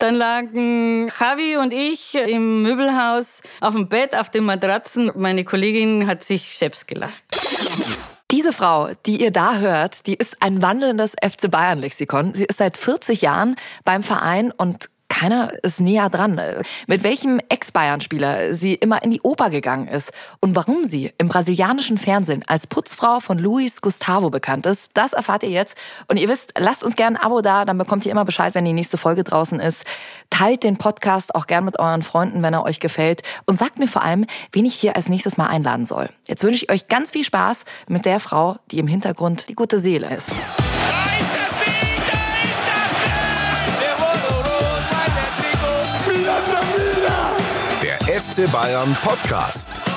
Dann 0.00 0.14
lagen 0.14 1.08
Javi 1.08 1.58
und 1.58 1.74
ich 1.74 2.14
im 2.14 2.62
Möbelhaus 2.62 3.42
auf 3.60 3.74
dem 3.74 3.86
Bett, 3.86 4.16
auf 4.16 4.30
den 4.30 4.44
Matratzen. 4.44 5.12
Meine 5.14 5.44
Kollegin 5.44 6.06
hat 6.06 6.24
sich 6.24 6.54
scheps 6.54 6.86
gelacht. 6.86 7.22
Diese 8.30 8.54
Frau, 8.54 8.88
die 9.04 9.20
ihr 9.20 9.30
da 9.30 9.58
hört, 9.58 10.06
die 10.06 10.14
ist 10.14 10.38
ein 10.40 10.62
wandelndes 10.62 11.16
FC 11.22 11.50
Bayern 11.50 11.80
Lexikon. 11.80 12.32
Sie 12.32 12.46
ist 12.46 12.56
seit 12.56 12.78
40 12.78 13.20
Jahren 13.20 13.56
beim 13.84 14.02
Verein 14.02 14.52
und 14.52 14.88
keiner 15.20 15.52
ist 15.62 15.80
näher 15.80 16.08
dran. 16.08 16.40
Mit 16.86 17.02
welchem 17.02 17.42
Ex-Bayern-Spieler 17.50 18.54
sie 18.54 18.72
immer 18.72 19.02
in 19.02 19.10
die 19.10 19.20
Oper 19.20 19.50
gegangen 19.50 19.86
ist 19.86 20.12
und 20.40 20.56
warum 20.56 20.82
sie 20.84 21.12
im 21.18 21.28
brasilianischen 21.28 21.98
Fernsehen 21.98 22.42
als 22.46 22.66
Putzfrau 22.66 23.20
von 23.20 23.38
Luis 23.38 23.82
Gustavo 23.82 24.30
bekannt 24.30 24.64
ist, 24.64 24.92
das 24.94 25.12
erfahrt 25.12 25.42
ihr 25.42 25.50
jetzt. 25.50 25.76
Und 26.08 26.16
ihr 26.16 26.26
wisst, 26.30 26.54
lasst 26.58 26.82
uns 26.82 26.96
gerne 26.96 27.18
ein 27.18 27.22
Abo 27.22 27.42
da, 27.42 27.66
dann 27.66 27.76
bekommt 27.76 28.06
ihr 28.06 28.12
immer 28.12 28.24
Bescheid, 28.24 28.54
wenn 28.54 28.64
die 28.64 28.72
nächste 28.72 28.96
Folge 28.96 29.22
draußen 29.22 29.60
ist. 29.60 29.84
Teilt 30.30 30.62
den 30.62 30.78
Podcast 30.78 31.34
auch 31.34 31.46
gern 31.46 31.66
mit 31.66 31.78
euren 31.78 32.00
Freunden, 32.00 32.42
wenn 32.42 32.54
er 32.54 32.64
euch 32.64 32.80
gefällt. 32.80 33.20
Und 33.44 33.58
sagt 33.58 33.78
mir 33.78 33.88
vor 33.88 34.02
allem, 34.02 34.24
wen 34.52 34.64
ich 34.64 34.74
hier 34.74 34.96
als 34.96 35.10
nächstes 35.10 35.36
mal 35.36 35.48
einladen 35.48 35.84
soll. 35.84 36.08
Jetzt 36.28 36.44
wünsche 36.44 36.64
ich 36.64 36.70
euch 36.70 36.88
ganz 36.88 37.10
viel 37.10 37.24
Spaß 37.24 37.66
mit 37.88 38.06
der 38.06 38.20
Frau, 38.20 38.56
die 38.70 38.78
im 38.78 38.86
Hintergrund 38.86 39.50
die 39.50 39.54
gute 39.54 39.80
Seele 39.80 40.16
ist. 40.16 40.32
FC 48.40 48.52
Bayern 48.52 48.94
Podcast. 48.94 49.89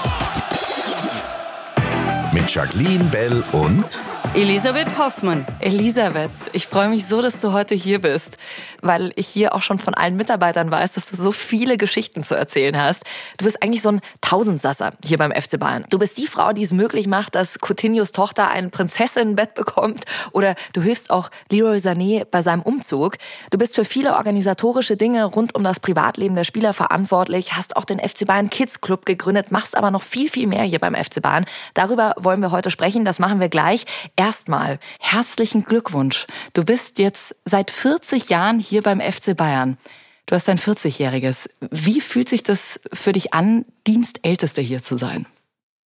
Mit 2.43 2.53
Jacqueline 2.55 3.05
Bell 3.05 3.41
und 3.53 4.01
Elisabeth 4.33 4.97
Hoffmann. 4.97 5.45
Elisabeth, 5.59 6.31
ich 6.53 6.65
freue 6.65 6.89
mich 6.89 7.05
so, 7.05 7.21
dass 7.21 7.39
du 7.39 7.53
heute 7.53 7.75
hier 7.75 8.01
bist, 8.01 8.37
weil 8.81 9.13
ich 9.15 9.27
hier 9.27 9.53
auch 9.53 9.61
schon 9.61 9.77
von 9.77 9.93
allen 9.93 10.15
Mitarbeitern 10.15 10.71
weiß, 10.71 10.93
dass 10.93 11.11
du 11.11 11.15
so 11.15 11.31
viele 11.31 11.77
Geschichten 11.77 12.23
zu 12.23 12.35
erzählen 12.35 12.75
hast. 12.75 13.03
Du 13.37 13.45
bist 13.45 13.61
eigentlich 13.61 13.83
so 13.83 13.89
ein 13.89 14.01
Tausendsasser 14.21 14.93
hier 15.05 15.19
beim 15.19 15.31
FC 15.31 15.59
Bayern. 15.59 15.85
Du 15.91 15.99
bist 15.99 16.17
die 16.17 16.25
Frau, 16.25 16.51
die 16.51 16.63
es 16.63 16.73
möglich 16.73 17.05
macht, 17.05 17.35
dass 17.35 17.59
Coutinhos 17.59 18.11
Tochter 18.11 18.49
ein 18.49 18.71
Prinzessinnenbett 18.71 19.53
bekommt 19.53 20.05
oder 20.31 20.55
du 20.73 20.81
hilfst 20.81 21.11
auch 21.11 21.29
Leroy 21.51 21.77
Sané 21.77 22.25
bei 22.25 22.41
seinem 22.41 22.63
Umzug. 22.63 23.17
Du 23.51 23.59
bist 23.59 23.75
für 23.75 23.85
viele 23.85 24.15
organisatorische 24.15 24.97
Dinge 24.97 25.25
rund 25.25 25.53
um 25.53 25.63
das 25.63 25.79
Privatleben 25.79 26.35
der 26.35 26.43
Spieler 26.43 26.73
verantwortlich, 26.73 27.53
hast 27.53 27.75
auch 27.75 27.85
den 27.85 27.99
FC 27.99 28.25
Bayern 28.25 28.49
Kids 28.49 28.81
Club 28.81 29.05
gegründet, 29.05 29.51
machst 29.51 29.77
aber 29.77 29.91
noch 29.91 30.01
viel, 30.01 30.27
viel 30.27 30.47
mehr 30.47 30.63
hier 30.63 30.79
beim 30.79 30.95
FC 30.95 31.21
Bayern. 31.21 31.45
Darüber 31.75 32.15
wollen 32.17 32.32
wir 32.41 32.51
heute 32.51 32.71
sprechen, 32.71 33.05
das 33.05 33.19
machen 33.19 33.39
wir 33.39 33.49
gleich. 33.49 33.85
Erstmal 34.15 34.79
herzlichen 34.99 35.63
Glückwunsch. 35.63 36.25
Du 36.53 36.63
bist 36.63 36.99
jetzt 36.99 37.35
seit 37.45 37.71
40 37.71 38.29
Jahren 38.29 38.59
hier 38.59 38.81
beim 38.81 38.99
FC 38.99 39.35
Bayern. 39.35 39.77
Du 40.25 40.35
hast 40.35 40.47
ein 40.49 40.57
40-jähriges. 40.57 41.49
Wie 41.69 41.99
fühlt 41.99 42.29
sich 42.29 42.43
das 42.43 42.79
für 42.93 43.11
dich 43.11 43.33
an, 43.33 43.65
Dienstälteste 43.85 44.61
hier 44.61 44.81
zu 44.81 44.97
sein? 44.97 45.25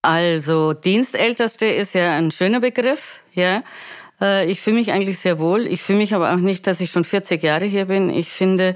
Also 0.04 0.73
Dienstälteste 0.73 1.66
ist 1.66 1.94
ja 1.94 2.16
ein 2.17 2.31
schöner 2.31 2.59
Begriff, 2.59 3.20
ja. 3.34 3.64
Äh, 4.22 4.50
ich 4.50 4.61
fühle 4.61 4.78
mich 4.78 4.92
eigentlich 4.92 5.20
sehr 5.20 5.39
wohl. 5.39 5.66
Ich 5.67 5.82
fühle 5.82 6.00
mich 6.00 6.14
aber 6.14 6.34
auch 6.34 6.38
nicht, 6.38 6.67
dass 6.67 6.82
ich 6.82 6.92
schon 6.92 7.04
40 7.04 7.42
Jahre 7.42 7.66
hier 7.66 7.86
bin. 7.86 8.09
Ich 8.09 8.30
finde, 8.30 8.76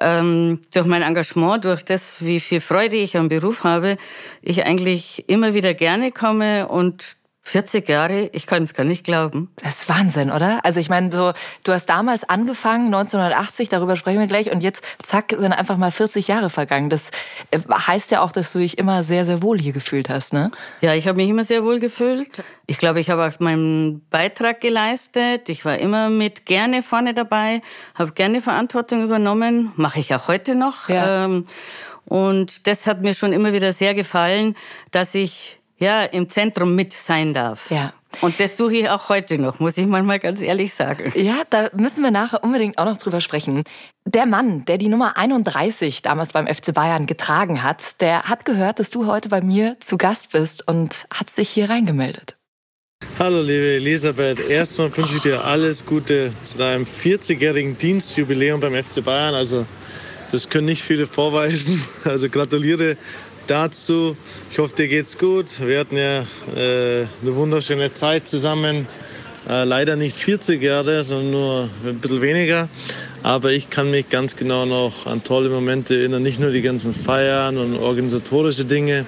ähm, 0.00 0.60
durch 0.72 0.86
mein 0.86 1.02
Engagement, 1.02 1.64
durch 1.64 1.84
das, 1.84 2.24
wie 2.24 2.40
viel 2.40 2.60
Freude 2.60 2.96
ich 2.96 3.16
am 3.16 3.28
Beruf 3.28 3.64
habe, 3.64 3.96
ich 4.42 4.64
eigentlich 4.64 5.28
immer 5.28 5.54
wieder 5.54 5.74
gerne 5.74 6.12
komme 6.12 6.68
und 6.68 7.15
40 7.46 7.88
Jahre, 7.88 8.28
ich 8.32 8.48
kann 8.48 8.64
es 8.64 8.74
gar 8.74 8.82
nicht 8.82 9.04
glauben. 9.04 9.52
Das 9.62 9.78
ist 9.78 9.88
Wahnsinn, 9.88 10.32
oder? 10.32 10.64
Also 10.64 10.80
ich 10.80 10.88
meine, 10.88 11.12
so, 11.12 11.32
du 11.62 11.72
hast 11.72 11.86
damals 11.86 12.28
angefangen, 12.28 12.86
1980, 12.86 13.68
darüber 13.68 13.94
sprechen 13.94 14.18
wir 14.18 14.26
gleich, 14.26 14.50
und 14.50 14.64
jetzt, 14.64 14.84
zack, 15.00 15.32
sind 15.38 15.52
einfach 15.52 15.76
mal 15.76 15.92
40 15.92 16.26
Jahre 16.26 16.50
vergangen. 16.50 16.90
Das 16.90 17.12
äh, 17.52 17.60
heißt 17.70 18.10
ja 18.10 18.22
auch, 18.22 18.32
dass 18.32 18.52
du 18.52 18.58
dich 18.58 18.78
immer 18.78 19.04
sehr, 19.04 19.24
sehr 19.24 19.42
wohl 19.42 19.60
hier 19.60 19.72
gefühlt 19.72 20.08
hast, 20.08 20.32
ne? 20.32 20.50
Ja, 20.80 20.94
ich 20.94 21.06
habe 21.06 21.18
mich 21.18 21.28
immer 21.28 21.44
sehr 21.44 21.62
wohl 21.62 21.78
gefühlt. 21.78 22.42
Ich 22.66 22.78
glaube, 22.78 22.98
ich 22.98 23.10
habe 23.10 23.24
auch 23.24 23.38
meinen 23.38 24.04
Beitrag 24.10 24.60
geleistet. 24.60 25.48
Ich 25.48 25.64
war 25.64 25.78
immer 25.78 26.10
mit 26.10 26.46
gerne 26.46 26.82
vorne 26.82 27.14
dabei, 27.14 27.62
habe 27.94 28.10
gerne 28.10 28.40
Verantwortung 28.40 29.04
übernommen, 29.04 29.72
mache 29.76 30.00
ich 30.00 30.12
auch 30.16 30.26
heute 30.26 30.56
noch. 30.56 30.88
Ja. 30.88 31.26
Ähm, 31.26 31.46
und 32.06 32.66
das 32.66 32.88
hat 32.88 33.02
mir 33.02 33.14
schon 33.14 33.32
immer 33.32 33.52
wieder 33.52 33.72
sehr 33.72 33.94
gefallen, 33.94 34.56
dass 34.90 35.14
ich 35.14 35.60
ja, 35.78 36.04
im 36.04 36.28
Zentrum 36.28 36.74
mit 36.74 36.92
sein 36.92 37.34
darf. 37.34 37.70
Ja. 37.70 37.92
Und 38.22 38.40
das 38.40 38.56
suche 38.56 38.76
ich 38.76 38.88
auch 38.88 39.10
heute 39.10 39.38
noch, 39.38 39.60
muss 39.60 39.76
ich 39.76 39.86
manchmal 39.86 40.18
ganz 40.18 40.42
ehrlich 40.42 40.72
sagen. 40.72 41.12
Ja, 41.14 41.42
da 41.50 41.68
müssen 41.76 42.02
wir 42.02 42.10
nachher 42.10 42.42
unbedingt 42.42 42.78
auch 42.78 42.86
noch 42.86 42.96
drüber 42.96 43.20
sprechen. 43.20 43.62
Der 44.06 44.24
Mann, 44.24 44.64
der 44.64 44.78
die 44.78 44.88
Nummer 44.88 45.18
31 45.18 46.00
damals 46.00 46.32
beim 46.32 46.46
FC 46.46 46.72
Bayern 46.72 47.06
getragen 47.06 47.62
hat, 47.62 48.00
der 48.00 48.22
hat 48.24 48.46
gehört, 48.46 48.78
dass 48.78 48.88
du 48.88 49.06
heute 49.06 49.28
bei 49.28 49.42
mir 49.42 49.76
zu 49.80 49.98
Gast 49.98 50.32
bist 50.32 50.66
und 50.66 51.06
hat 51.12 51.28
sich 51.28 51.50
hier 51.50 51.68
reingemeldet. 51.68 52.36
Hallo 53.18 53.42
liebe 53.42 53.74
Elisabeth, 53.74 54.40
erstmal 54.40 54.96
wünsche 54.96 55.16
ich 55.16 55.22
dir 55.22 55.44
alles 55.44 55.84
Gute 55.84 56.32
zu 56.42 56.56
deinem 56.56 56.84
40-jährigen 56.84 57.76
Dienstjubiläum 57.76 58.60
beim 58.60 58.82
FC 58.82 59.04
Bayern. 59.04 59.34
Also 59.34 59.66
das 60.32 60.48
können 60.48 60.66
nicht 60.66 60.82
viele 60.82 61.06
vorweisen. 61.06 61.84
Also 62.04 62.30
gratuliere 62.30 62.96
dazu. 63.46 64.16
Ich 64.50 64.58
hoffe, 64.58 64.74
dir 64.74 64.88
geht's 64.88 65.18
gut. 65.18 65.60
Wir 65.60 65.80
hatten 65.80 65.96
ja 65.96 66.20
äh, 66.54 67.06
eine 67.22 67.36
wunderschöne 67.36 67.94
Zeit 67.94 68.28
zusammen. 68.28 68.86
Äh, 69.48 69.64
leider 69.64 69.96
nicht 69.96 70.16
40 70.16 70.60
Jahre, 70.60 71.04
sondern 71.04 71.30
nur 71.30 71.70
ein 71.84 71.98
bisschen 71.98 72.20
weniger. 72.20 72.68
Aber 73.22 73.52
ich 73.52 73.70
kann 73.70 73.90
mich 73.90 74.08
ganz 74.10 74.36
genau 74.36 74.66
noch 74.66 75.06
an 75.06 75.22
tolle 75.22 75.48
Momente 75.48 75.96
erinnern. 75.96 76.22
Nicht 76.22 76.40
nur 76.40 76.50
die 76.50 76.62
ganzen 76.62 76.92
Feiern 76.92 77.56
und 77.58 77.76
organisatorische 77.76 78.64
Dinge, 78.64 79.06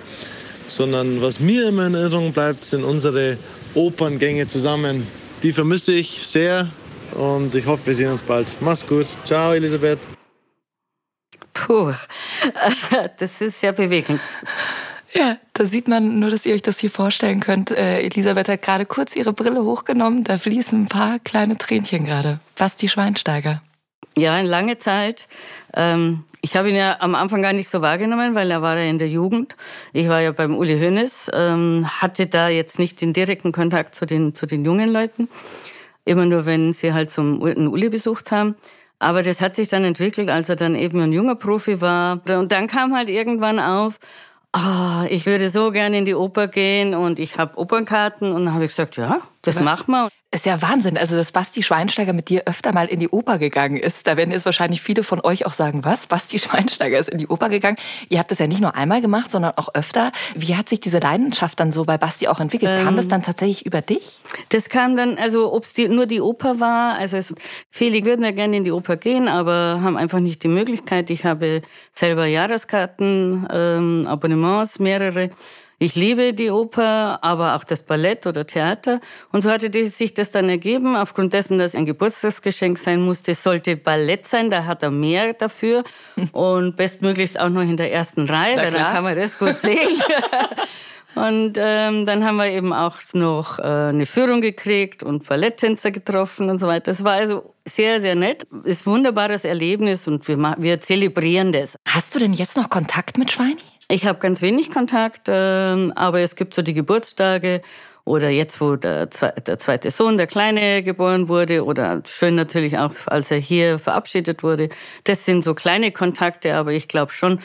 sondern 0.67 1.23
was 1.23 1.41
mir 1.41 1.69
immer 1.69 1.87
in 1.87 1.95
Erinnerung 1.95 2.33
bleibt, 2.33 2.65
sind 2.65 2.85
unsere 2.85 3.37
Operngänge 3.75 4.47
zusammen. 4.47 5.07
Die 5.43 5.53
vermisse 5.53 5.93
ich 5.93 6.27
sehr 6.27 6.69
und 7.13 7.55
ich 7.55 7.67
hoffe, 7.67 7.87
wir 7.87 7.95
sehen 7.95 8.11
uns 8.11 8.23
bald. 8.23 8.57
Mach's 8.61 8.87
gut. 8.87 9.07
Ciao, 9.25 9.53
Elisabeth. 9.53 10.18
Puh, 11.67 11.93
das 13.19 13.41
ist 13.41 13.61
sehr 13.61 13.73
bewegend. 13.73 14.21
Ja, 15.13 15.39
da 15.55 15.65
sieht 15.65 15.89
man 15.89 16.19
nur, 16.19 16.31
dass 16.31 16.45
ihr 16.45 16.55
euch 16.55 16.63
das 16.63 16.79
hier 16.79 16.91
vorstellen 16.91 17.41
könnt. 17.41 17.71
Äh, 17.71 18.03
Elisabeth 18.03 18.49
hat 18.49 18.63
gerade 18.63 18.87
kurz 18.87 19.17
ihre 19.17 19.33
Brille 19.33 19.65
hochgenommen. 19.65 20.23
Da 20.23 20.37
fließen 20.37 20.83
ein 20.83 20.89
paar 20.89 21.19
kleine 21.19 21.57
Tränchen 21.57 22.05
gerade. 22.05 22.41
Basti 22.57 22.89
Schweinsteiger. 22.89 23.63
Ja, 24.17 24.35
eine 24.35 24.49
lange 24.49 24.79
Zeit. 24.79 25.29
Ähm, 25.75 26.25
ich 26.43 26.57
habe 26.57 26.69
ihn 26.71 26.77
ja 26.77 26.97
am 27.01 27.15
Anfang 27.15 27.43
gar 27.43 27.53
nicht 27.53 27.69
so 27.69 27.81
wahrgenommen, 27.81 28.35
weil 28.35 28.51
er 28.51 28.63
war 28.63 28.77
ja 28.77 28.85
in 28.85 28.99
der 28.99 29.09
Jugend. 29.09 29.57
Ich 29.93 30.09
war 30.09 30.21
ja 30.21 30.33
beim 30.33 30.57
Uli 30.57 30.79
Hoeneß, 30.79 31.31
ähm, 31.35 31.87
hatte 32.01 32.27
da 32.27 32.49
jetzt 32.49 32.79
nicht 32.79 33.01
den 33.01 33.13
direkten 33.13 33.53
Kontakt 33.53 33.95
zu 33.95 34.07
den, 34.07 34.35
zu 34.35 34.47
den 34.47 34.65
jungen 34.65 34.91
Leuten. 34.91 35.29
Immer 36.05 36.27
nur, 36.27 36.47
wenn 36.47 36.73
sie 36.73 36.93
halt 36.93 37.11
zum 37.11 37.41
Uli 37.41 37.89
besucht 37.89 38.31
haben. 38.31 38.57
Aber 38.99 39.23
das 39.23 39.41
hat 39.41 39.55
sich 39.55 39.69
dann 39.69 39.85
entwickelt, 39.85 40.29
als 40.29 40.49
er 40.49 40.57
dann 40.57 40.75
eben 40.75 41.01
ein 41.01 41.13
junger 41.13 41.37
Profi 41.37 41.81
war. 41.81 42.21
Und 42.29 42.53
dann 42.53 42.67
kam 42.67 42.95
halt 42.95 43.09
irgendwann 43.09 43.61
auf, 43.61 43.99
oh, 44.57 45.05
ich 45.09 45.27
würde 45.27 45.51
so 45.51 45.71
gerne 45.71 45.99
in 45.99 46.05
die 46.05 46.15
Oper 46.15 46.49
gehen 46.49 46.95
und 46.95 47.19
ich 47.19 47.39
habe 47.39 47.57
Opernkarten. 47.59 48.33
Und 48.33 48.47
dann 48.47 48.55
habe 48.55 48.65
ich 48.65 48.71
gesagt, 48.71 48.97
ja, 48.97 49.21
das 49.43 49.61
machen 49.61 49.93
wir. 49.93 50.09
Ist 50.31 50.45
ja 50.45 50.61
Wahnsinn, 50.61 50.99
also 50.99 51.17
dass 51.17 51.33
Basti 51.33 51.63
Schweinsteiger 51.63 52.13
mit 52.13 52.29
dir 52.29 52.43
öfter 52.45 52.75
mal 52.75 52.87
in 52.87 53.01
die 53.01 53.09
Oper 53.09 53.39
gegangen 53.39 53.79
ist. 53.79 54.07
Da 54.07 54.19
werden 54.19 54.31
jetzt 54.31 54.45
wahrscheinlich 54.45 54.83
viele 54.83 55.03
von 55.03 55.23
euch 55.23 55.47
auch 55.47 55.55
sagen, 55.55 55.87
was? 55.87 56.07
Basti 56.07 56.39
Schweinsteiger 56.39 56.99
ist 56.99 57.09
in 57.09 57.17
die 57.17 57.29
Oper 57.29 57.49
gegangen. 57.49 57.79
Ihr 58.11 58.19
habt 58.19 58.31
das 58.31 58.39
ja 58.39 58.47
nicht 58.47 58.61
nur 58.61 58.75
einmal 58.75 59.01
gemacht, 59.01 59.31
sondern 59.31 59.53
auch 59.57 59.75
öfter. 59.75 60.13
Wie 60.35 60.55
hat 60.55 60.69
sich 60.69 60.81
diese 60.81 60.99
Leidenschaft 60.99 61.59
dann 61.61 61.73
so 61.73 61.85
bei 61.85 61.97
Basti 61.97 62.29
auch 62.29 62.41
entwickelt? 62.41 62.79
Ähm, 62.79 62.85
kam 62.85 62.97
das 62.97 63.07
ähm, 63.07 63.11
dann 63.13 63.23
tatsächlich 63.23 63.65
über 63.65 63.81
dich? 63.81 64.21
Das 64.51 64.69
kam 64.69 64.99
dann, 64.99 65.17
also 65.17 65.51
ob 65.51 65.65
es 65.65 65.75
nur 65.79 66.05
die 66.05 66.21
Oper 66.21 66.61
war, 66.61 66.99
also 66.99 67.17
es, 67.17 67.35
viele 67.71 68.05
würden 68.05 68.23
ja 68.23 68.33
gerne 68.33 68.59
in 68.59 68.65
die 68.65 68.73
Oper 68.73 68.97
gehen, 68.97 69.29
aber 69.29 69.81
haben 69.83 69.97
einfach 69.97 70.21
nicht 70.21 70.43
die 70.43 70.49
Möglichkeit. 70.49 71.09
Ich 71.09 71.25
habe 71.25 71.63
selber 71.95 72.27
Jahreskarten, 72.27 73.49
ähm, 73.51 74.07
Abonnements, 74.07 74.79
mehrere. 74.79 75.31
Ich 75.81 75.95
liebe 75.95 76.33
die 76.33 76.51
Oper, 76.51 77.21
aber 77.23 77.55
auch 77.55 77.63
das 77.63 77.83
Ballett 77.83 78.27
oder 78.27 78.45
Theater. 78.45 79.01
Und 79.31 79.43
so 79.43 79.51
hatte 79.51 79.71
sich 79.89 80.13
das 80.13 80.33
dann 80.33 80.49
ergeben, 80.49 80.97
aufgrund 80.97 81.33
dessen, 81.33 81.59
dass 81.59 81.77
ein 81.77 81.87
Geburtstagsgeschenk 81.87 82.77
sein 82.79 83.01
musste, 83.01 83.33
sollte 83.35 83.77
Ballett 83.77 84.27
sein, 84.27 84.51
da 84.51 84.65
hat 84.65 84.83
er 84.83 84.91
mehr 84.91 85.35
dafür 85.35 85.85
und 86.33 86.77
bestmöglichst 86.77 87.39
auch 87.39 87.49
noch 87.49 87.63
in 87.63 87.77
der 87.77 87.93
ersten 87.93 88.29
Reihe, 88.29 88.57
weil 88.57 88.73
dann 88.73 88.93
kann 88.93 89.05
man 89.05 89.17
das 89.17 89.39
gut 89.39 89.57
sehen. 89.59 90.03
Und 91.15 91.59
ähm, 91.59 92.07
dann 92.07 92.25
haben 92.25 92.37
wir 92.37 92.51
eben 92.51 92.73
auch 92.73 92.97
noch 93.13 93.59
äh, 93.59 93.63
eine 93.63 94.07
Führung 94.07 94.41
gekriegt 94.41 95.03
und 95.03 95.27
Balletttänzer 95.27 95.91
getroffen 95.91 96.51
und 96.51 96.59
so 96.59 96.67
weiter. 96.67 96.91
Das 96.93 97.03
war 97.03 97.15
also 97.15 97.55
sehr, 97.65 98.01
sehr 98.01 98.15
nett. 98.15 98.47
Ist 98.65 98.87
ein 98.87 98.93
wunderbares 98.93 99.45
Erlebnis 99.45 100.07
und 100.07 100.29
wir, 100.29 100.57
wir 100.59 100.81
zelebrieren 100.81 101.53
das. 101.53 101.77
Hast 101.89 102.15
du 102.15 102.19
denn 102.19 102.35
jetzt 102.35 102.57
noch 102.57 102.69
Kontakt 102.69 103.17
mit 103.19 103.31
Schweini? 103.31 103.57
Ich 103.91 104.07
habe 104.07 104.19
ganz 104.19 104.43
wenig 104.43 104.71
Kontakt, 104.71 105.29
ähm, 105.29 105.93
aber 105.97 106.21
es 106.21 106.37
gibt 106.37 106.53
so 106.53 106.61
die 106.61 106.75
Geburtstage 106.75 107.63
oder 108.05 108.29
jetzt, 108.29 108.61
wo 108.61 108.77
der, 108.77 109.07
der 109.07 109.59
zweite 109.59 109.91
Sohn, 109.91 110.19
der 110.19 110.27
Kleine, 110.27 110.83
geboren 110.83 111.29
wurde 111.29 111.65
oder 111.65 112.03
schön 112.07 112.35
natürlich 112.35 112.79
auch, 112.79 112.93
als 113.07 113.31
er 113.31 113.39
hier 113.39 113.79
verabschiedet 113.79 114.43
wurde. 114.43 114.69
Das 115.05 115.25
sind 115.25 115.43
so 115.43 115.55
kleine 115.55 115.91
Kontakte, 115.91 116.55
aber 116.55 116.73
ich 116.73 116.89
glaube 116.89 117.13
schon, 117.13 117.41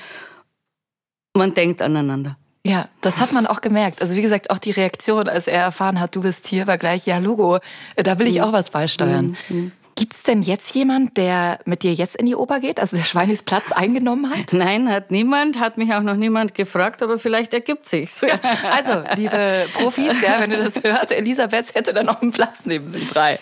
man 1.33 1.53
denkt 1.53 1.81
aneinander. 1.81 2.37
Ja, 2.65 2.87
das 3.01 3.17
hat 3.17 3.33
man 3.33 3.45
auch 3.45 3.59
gemerkt. 3.59 4.01
Also 4.01 4.15
wie 4.15 4.21
gesagt, 4.21 4.49
auch 4.49 4.57
die 4.57 4.71
Reaktion, 4.71 5.27
als 5.27 5.47
er 5.47 5.61
erfahren 5.61 5.99
hat, 5.99 6.15
du 6.15 6.21
bist 6.21 6.47
hier, 6.47 6.65
war 6.65 6.77
gleich, 6.77 7.05
ja, 7.05 7.17
Logo, 7.17 7.59
da 7.97 8.19
will 8.19 8.27
ich 8.27 8.37
mhm. 8.37 8.43
auch 8.43 8.53
was 8.53 8.69
beisteuern. 8.69 9.35
Mhm. 9.49 9.71
Gibt 9.95 10.15
es 10.15 10.23
denn 10.23 10.41
jetzt 10.41 10.73
jemand, 10.73 11.17
der 11.17 11.59
mit 11.65 11.83
dir 11.83 11.93
jetzt 11.93 12.15
in 12.15 12.25
die 12.25 12.35
Oper 12.35 12.59
geht, 12.59 12.79
also 12.79 12.97
der 12.97 13.03
Schweinis 13.03 13.43
Platz 13.43 13.71
eingenommen 13.71 14.29
hat? 14.29 14.51
Nein, 14.51 14.89
hat 14.89 15.11
niemand, 15.11 15.59
hat 15.59 15.77
mich 15.77 15.93
auch 15.93 16.01
noch 16.01 16.15
niemand 16.15 16.55
gefragt, 16.55 17.03
aber 17.03 17.19
vielleicht 17.19 17.53
ergibt 17.53 17.85
sich's. 17.85 18.21
Ja, 18.21 18.39
also, 18.71 19.03
liebe 19.15 19.65
Profis, 19.73 20.21
ja, 20.21 20.39
wenn 20.39 20.51
ihr 20.51 20.57
das 20.57 20.83
hört, 20.83 21.11
Elisabeth 21.11 21.75
hätte 21.75 21.93
da 21.93 22.03
noch 22.03 22.21
einen 22.21 22.31
Platz 22.31 22.65
neben 22.65 22.87
sich 22.87 23.05
frei. 23.05 23.37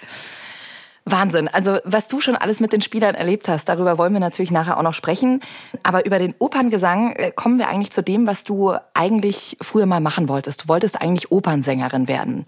Wahnsinn. 1.05 1.47
Also, 1.47 1.77
was 1.83 2.07
du 2.07 2.21
schon 2.21 2.35
alles 2.35 2.59
mit 2.59 2.73
den 2.73 2.81
Spielern 2.81 3.15
erlebt 3.15 3.47
hast, 3.47 3.65
darüber 3.65 3.97
wollen 3.97 4.13
wir 4.13 4.19
natürlich 4.19 4.51
nachher 4.51 4.77
auch 4.77 4.83
noch 4.83 4.93
sprechen. 4.93 5.41
Aber 5.83 6.05
über 6.05 6.19
den 6.19 6.35
Operngesang 6.37 7.13
äh, 7.13 7.31
kommen 7.31 7.57
wir 7.57 7.69
eigentlich 7.69 7.91
zu 7.91 8.03
dem, 8.03 8.27
was 8.27 8.43
du 8.43 8.75
eigentlich 8.93 9.57
früher 9.61 9.85
mal 9.85 10.01
machen 10.01 10.29
wolltest. 10.29 10.63
Du 10.63 10.67
wolltest 10.67 11.01
eigentlich 11.01 11.31
Opernsängerin 11.31 12.07
werden. 12.07 12.45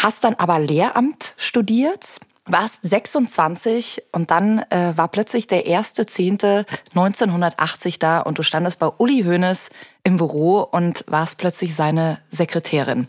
Hast 0.00 0.22
dann 0.22 0.34
aber 0.34 0.60
Lehramt 0.60 1.34
studiert 1.38 2.20
warst 2.48 2.80
26 2.82 4.02
und 4.12 4.30
dann 4.30 4.60
äh, 4.70 4.92
war 4.96 5.08
plötzlich 5.08 5.46
der 5.46 5.66
1.10.1980 5.66 7.98
da 7.98 8.20
und 8.20 8.38
du 8.38 8.42
standest 8.42 8.78
bei 8.78 8.88
Uli 8.88 9.24
Hoeneß 9.24 9.68
im 10.04 10.16
Büro 10.16 10.60
und 10.60 11.04
warst 11.06 11.36
plötzlich 11.38 11.74
seine 11.74 12.20
Sekretärin. 12.30 13.08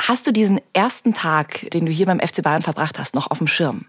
Hast 0.00 0.26
du 0.26 0.32
diesen 0.32 0.60
ersten 0.72 1.14
Tag, 1.14 1.70
den 1.70 1.86
du 1.86 1.92
hier 1.92 2.06
beim 2.06 2.20
FC 2.20 2.42
Bayern 2.42 2.62
verbracht 2.62 2.98
hast, 2.98 3.14
noch 3.14 3.30
auf 3.30 3.38
dem 3.38 3.48
Schirm? 3.48 3.86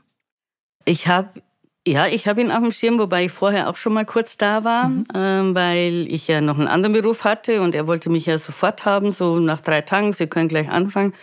Ich 0.85 1.07
habe 1.07 1.41
ja, 1.87 2.07
ich 2.07 2.27
habe 2.27 2.41
ihn 2.41 2.51
auf 2.51 2.61
dem 2.61 2.71
Schirm, 2.71 2.99
wobei 2.99 3.25
ich 3.25 3.31
vorher 3.31 3.69
auch 3.69 3.75
schon 3.75 3.93
mal 3.93 4.05
kurz 4.05 4.37
da 4.37 4.63
war, 4.63 4.89
mhm. 4.89 5.05
ähm, 5.15 5.55
weil 5.55 6.07
ich 6.09 6.27
ja 6.27 6.41
noch 6.41 6.59
einen 6.59 6.67
anderen 6.67 6.93
Beruf 6.93 7.23
hatte 7.23 7.61
und 7.61 7.73
er 7.73 7.87
wollte 7.87 8.09
mich 8.09 8.25
ja 8.25 8.37
sofort 8.37 8.85
haben, 8.85 9.11
so 9.11 9.39
nach 9.39 9.59
drei 9.59 9.81
Tagen, 9.81 10.13
Sie 10.13 10.27
können 10.27 10.49
gleich 10.49 10.69
anfangen. 10.69 11.13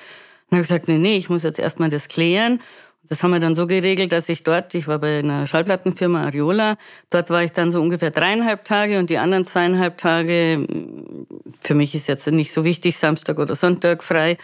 Dann 0.51 0.59
habe 0.59 0.63
gesagt, 0.63 0.89
nee, 0.89 0.99
nee, 0.99 1.17
ich 1.17 1.29
muss 1.29 1.43
jetzt 1.43 1.59
erstmal 1.59 1.89
das 1.89 2.09
klären. 2.09 2.61
Das 3.09 3.23
haben 3.23 3.33
wir 3.33 3.41
dann 3.41 3.55
so 3.55 3.67
geregelt, 3.67 4.13
dass 4.13 4.29
ich 4.29 4.43
dort, 4.43 4.75
ich 4.75 4.89
war 4.89 4.99
bei 4.99 5.19
einer 5.19 5.47
Schallplattenfirma 5.47 6.25
Ariola, 6.25 6.77
dort 7.11 7.31
war 7.31 7.43
ich 7.43 7.53
dann 7.53 7.71
so 7.71 7.81
ungefähr 7.81 8.11
dreieinhalb 8.11 8.65
Tage 8.65 8.99
und 8.99 9.11
die 9.11 9.19
anderen 9.19 9.45
zweieinhalb 9.45 9.99
Tage, 9.99 10.67
für 11.61 11.75
mich 11.75 11.95
ist 11.95 12.07
jetzt 12.09 12.27
nicht 12.31 12.53
so 12.53 12.65
wichtig, 12.65 12.99
Samstag 12.99 13.39
oder 13.39 13.55
Sonntag 13.55 14.03
frei, 14.03 14.39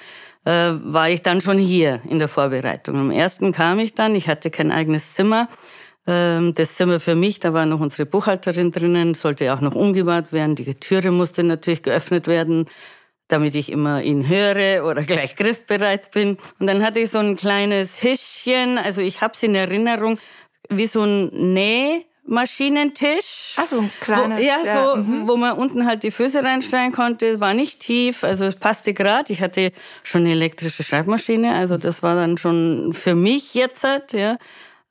äh, 0.44 0.50
war 0.50 1.08
ich 1.08 1.22
dann 1.22 1.40
schon 1.40 1.58
hier 1.58 2.00
in 2.08 2.18
der 2.18 2.28
Vorbereitung. 2.28 2.96
Am 2.96 3.10
ersten 3.10 3.52
kam 3.52 3.78
ich 3.78 3.94
dann, 3.94 4.14
ich 4.14 4.28
hatte 4.28 4.50
kein 4.50 4.72
eigenes 4.72 5.12
Zimmer. 5.12 5.48
Ähm, 6.06 6.52
das 6.54 6.74
Zimmer 6.74 6.98
für 6.98 7.14
mich, 7.14 7.38
da 7.40 7.54
war 7.54 7.66
noch 7.66 7.80
unsere 7.80 8.06
Buchhalterin 8.06 8.72
drinnen, 8.72 9.14
sollte 9.14 9.52
auch 9.54 9.60
noch 9.60 9.74
umgebaut 9.74 10.32
werden. 10.32 10.56
Die 10.56 10.74
Türe 10.74 11.12
musste 11.12 11.44
natürlich 11.44 11.82
geöffnet 11.82 12.26
werden 12.26 12.66
damit 13.32 13.54
ich 13.54 13.72
immer 13.72 14.02
ihn 14.02 14.28
höre 14.28 14.84
oder 14.84 15.02
gleich 15.02 15.34
griffbereit 15.36 16.10
bin. 16.10 16.36
Und 16.58 16.66
dann 16.66 16.84
hatte 16.84 17.00
ich 17.00 17.08
so 17.10 17.18
ein 17.18 17.36
kleines 17.36 17.96
Hischchen, 17.98 18.76
also 18.78 19.00
ich 19.00 19.22
habe 19.22 19.32
es 19.34 19.42
in 19.42 19.54
Erinnerung, 19.54 20.18
wie 20.68 20.84
so 20.86 21.02
ein 21.02 21.54
Nähmaschinentisch. 21.54 23.54
Ach 23.56 23.66
so, 23.66 23.80
ein 23.80 23.90
kleines. 24.00 24.38
Wo, 24.38 24.42
ja, 24.42 24.56
ja, 24.64 24.94
so, 24.94 24.96
mhm. 24.96 25.26
wo 25.26 25.36
man 25.36 25.58
unten 25.58 25.86
halt 25.86 26.02
die 26.02 26.10
Füße 26.10 26.44
reinstellen 26.44 26.92
konnte. 26.92 27.40
War 27.40 27.54
nicht 27.54 27.80
tief, 27.80 28.24
also 28.24 28.44
es 28.44 28.56
passte 28.56 28.92
gerade. 28.94 29.32
Ich 29.32 29.40
hatte 29.40 29.72
schon 30.02 30.22
eine 30.22 30.32
elektrische 30.32 30.82
Schreibmaschine, 30.82 31.54
also 31.54 31.78
das 31.78 32.02
war 32.02 32.14
dann 32.14 32.36
schon 32.38 32.92
für 32.92 33.14
mich 33.14 33.54
jetzt, 33.54 33.84
halt, 33.84 34.12
ja. 34.12 34.36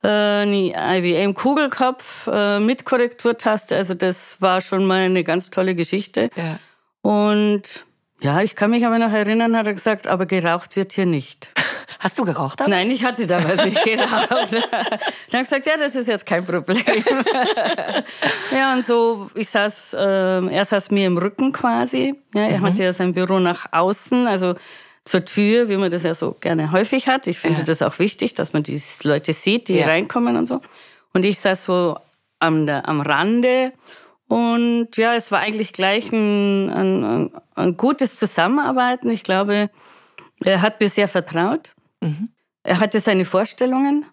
Äh, 0.04 0.08
eine 0.08 0.98
IBM 0.98 1.34
Kugelkopf 1.34 2.26
äh, 2.26 2.58
mit 2.58 2.84
Korrekturtaste, 2.84 3.76
also 3.76 3.94
das 3.94 4.42
war 4.42 4.60
schon 4.60 4.84
mal 4.84 5.02
eine 5.02 5.22
ganz 5.22 5.50
tolle 5.50 5.76
Geschichte. 5.76 6.28
Ja. 6.34 6.58
Und 7.02 7.84
ja, 8.22 8.40
ich 8.40 8.56
kann 8.56 8.70
mich 8.70 8.86
aber 8.86 8.98
noch 8.98 9.12
erinnern, 9.12 9.56
hat 9.56 9.66
er 9.66 9.74
gesagt, 9.74 10.06
aber 10.06 10.26
geraucht 10.26 10.76
wird 10.76 10.92
hier 10.92 11.06
nicht. 11.06 11.52
Hast 11.98 12.18
du 12.18 12.24
geraucht 12.24 12.60
damals? 12.60 12.70
Nein, 12.70 12.90
ich 12.90 13.04
hatte 13.04 13.26
damals 13.26 13.64
nicht 13.64 13.82
geraucht. 13.84 14.30
Dann 14.30 14.52
habe 14.52 15.08
ich 15.30 15.40
gesagt, 15.42 15.66
ja, 15.66 15.76
das 15.76 15.94
ist 15.94 16.08
jetzt 16.08 16.26
kein 16.26 16.44
Problem. 16.44 16.82
ja, 18.52 18.74
und 18.74 18.84
so, 18.84 19.30
ich 19.34 19.48
saß, 19.48 19.94
äh, 19.94 20.46
er 20.46 20.64
saß 20.64 20.90
mir 20.90 21.06
im 21.06 21.18
Rücken 21.18 21.52
quasi. 21.52 22.14
Ja, 22.34 22.42
er 22.42 22.58
mhm. 22.58 22.66
hatte 22.66 22.82
ja 22.84 22.92
sein 22.92 23.12
Büro 23.12 23.38
nach 23.38 23.66
außen, 23.72 24.26
also 24.26 24.54
zur 25.04 25.24
Tür, 25.24 25.68
wie 25.68 25.76
man 25.76 25.90
das 25.90 26.04
ja 26.04 26.14
so 26.14 26.36
gerne 26.40 26.72
häufig 26.72 27.08
hat. 27.08 27.26
Ich 27.26 27.38
finde 27.38 27.60
ja. 27.60 27.64
das 27.64 27.82
auch 27.82 27.98
wichtig, 27.98 28.34
dass 28.34 28.52
man 28.52 28.62
die 28.62 28.80
Leute 29.02 29.32
sieht, 29.32 29.68
die 29.68 29.78
ja. 29.78 29.86
reinkommen 29.86 30.36
und 30.36 30.46
so. 30.46 30.60
Und 31.12 31.24
ich 31.24 31.38
saß 31.38 31.64
so 31.64 31.96
am, 32.38 32.68
am 32.68 33.00
Rande 33.00 33.72
und 34.32 34.96
ja, 34.96 35.14
es 35.14 35.30
war 35.30 35.40
eigentlich 35.40 35.74
gleich 35.74 36.10
ein, 36.10 36.70
ein, 36.70 37.30
ein 37.54 37.76
gutes 37.76 38.16
Zusammenarbeiten. 38.16 39.10
Ich 39.10 39.24
glaube, 39.24 39.68
er 40.42 40.62
hat 40.62 40.80
mir 40.80 40.88
sehr 40.88 41.06
vertraut. 41.06 41.74
Mhm. 42.00 42.30
Er 42.62 42.80
hatte 42.80 43.00
seine 43.00 43.26
Vorstellungen. 43.26 44.06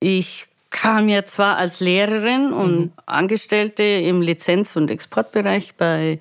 Ich 0.00 0.46
kam 0.70 1.10
ja 1.10 1.26
zwar 1.26 1.58
als 1.58 1.80
Lehrerin 1.80 2.54
und 2.54 2.78
mhm. 2.78 2.92
Angestellte 3.04 3.82
im 3.82 4.22
Lizenz- 4.22 4.74
und 4.74 4.90
Exportbereich 4.90 5.74
bei 5.74 6.18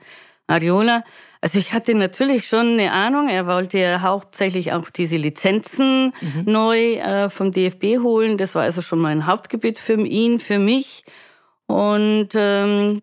Ariola. 0.48 1.06
Also 1.40 1.58
ich 1.58 1.72
hatte 1.72 1.96
natürlich 1.96 2.50
schon 2.50 2.74
eine 2.74 2.92
Ahnung. 2.92 3.30
Er 3.30 3.48
wollte 3.48 3.80
ja 3.80 4.02
hauptsächlich 4.02 4.74
auch 4.74 4.90
diese 4.90 5.16
Lizenzen 5.16 6.12
mhm. 6.20 6.52
neu 6.52 6.96
äh, 6.96 7.30
vom 7.30 7.52
DFB 7.52 8.00
holen. 8.04 8.38
Das 8.38 8.56
war 8.56 8.64
also 8.64 8.82
schon 8.82 9.00
mal 9.00 9.14
ein 9.14 9.26
Hauptgebiet 9.26 9.80
für 9.80 10.02
ihn, 10.06 10.40
für 10.40 10.60
mich. 10.60 11.06
Und 11.68 12.30
ähm, 12.36 13.02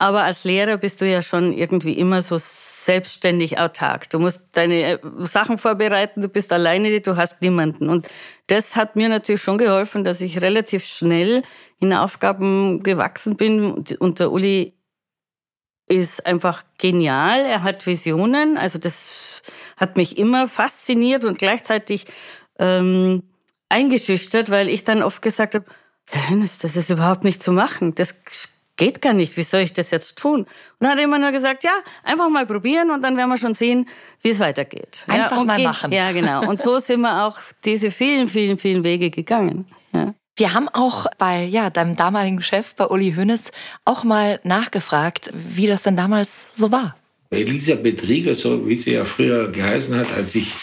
aber 0.00 0.22
als 0.22 0.44
Lehrer 0.44 0.76
bist 0.76 1.00
du 1.00 1.10
ja 1.10 1.22
schon 1.22 1.52
irgendwie 1.52 1.94
immer 1.94 2.22
so 2.22 2.36
selbstständig 2.38 3.58
autark. 3.58 4.08
Du 4.10 4.20
musst 4.20 4.46
deine 4.52 4.82
äh, 4.82 4.98
Sachen 5.24 5.58
vorbereiten, 5.58 6.20
du 6.20 6.28
bist 6.28 6.52
alleine, 6.52 7.00
du 7.00 7.16
hast 7.16 7.42
niemanden. 7.42 7.88
Und 7.88 8.06
das 8.46 8.76
hat 8.76 8.94
mir 8.94 9.08
natürlich 9.08 9.42
schon 9.42 9.58
geholfen, 9.58 10.04
dass 10.04 10.20
ich 10.20 10.40
relativ 10.40 10.84
schnell 10.84 11.42
in 11.80 11.92
Aufgaben 11.92 12.84
gewachsen 12.84 13.36
bin. 13.36 13.84
Und 13.98 14.20
der 14.20 14.30
Uli 14.30 14.78
ist 15.88 16.24
einfach 16.26 16.62
genial. 16.78 17.40
Er 17.40 17.64
hat 17.64 17.84
Visionen. 17.84 18.56
Also 18.56 18.78
das 18.78 19.42
hat 19.76 19.96
mich 19.96 20.16
immer 20.16 20.46
fasziniert 20.46 21.24
und 21.24 21.38
gleichzeitig 21.38 22.04
ähm, 22.60 23.24
eingeschüchtert, 23.68 24.48
weil 24.50 24.68
ich 24.68 24.84
dann 24.84 25.02
oft 25.02 25.22
gesagt 25.22 25.56
habe, 25.56 25.64
Herr 26.10 26.28
Hennes, 26.28 26.58
das 26.58 26.76
ist 26.76 26.90
überhaupt 26.90 27.24
nicht 27.24 27.42
zu 27.42 27.52
machen. 27.52 27.94
Das 27.94 28.14
geht 28.76 29.02
gar 29.02 29.12
nicht, 29.12 29.36
wie 29.36 29.42
soll 29.42 29.60
ich 29.60 29.74
das 29.74 29.90
jetzt 29.90 30.18
tun? 30.18 30.40
Und 30.40 30.48
dann 30.78 30.90
hat 30.90 30.98
er 30.98 31.04
immer 31.04 31.18
nur 31.18 31.32
gesagt, 31.32 31.64
ja, 31.64 31.72
einfach 32.04 32.30
mal 32.30 32.46
probieren 32.46 32.90
und 32.90 33.02
dann 33.02 33.16
werden 33.16 33.28
wir 33.28 33.36
schon 33.36 33.54
sehen, 33.54 33.86
wie 34.22 34.30
es 34.30 34.40
weitergeht. 34.40 35.04
Einfach 35.08 35.38
ja, 35.38 35.44
mal 35.44 35.60
machen. 35.60 35.92
Ja, 35.92 36.12
genau. 36.12 36.48
Und 36.48 36.60
so 36.60 36.78
sind 36.78 37.02
wir 37.02 37.26
auch 37.26 37.38
diese 37.64 37.90
vielen, 37.90 38.28
vielen, 38.28 38.56
vielen 38.56 38.84
Wege 38.84 39.10
gegangen. 39.10 39.66
Ja. 39.92 40.14
Wir 40.36 40.54
haben 40.54 40.68
auch 40.68 41.06
bei 41.18 41.44
ja, 41.44 41.68
deinem 41.68 41.96
damaligen 41.96 42.40
Chef, 42.40 42.74
bei 42.76 42.86
Uli 42.86 43.14
Hoeneß, 43.16 43.50
auch 43.84 44.04
mal 44.04 44.40
nachgefragt, 44.44 45.30
wie 45.34 45.66
das 45.66 45.82
denn 45.82 45.96
damals 45.96 46.56
so 46.56 46.70
war. 46.70 46.96
Elisabeth 47.30 48.06
Rieger, 48.08 48.34
so 48.34 48.66
wie 48.66 48.76
sie 48.76 48.92
ja 48.92 49.04
früher 49.04 49.50
geheißen 49.50 49.94
hat, 49.96 50.12
als 50.12 50.34
ich 50.34 50.54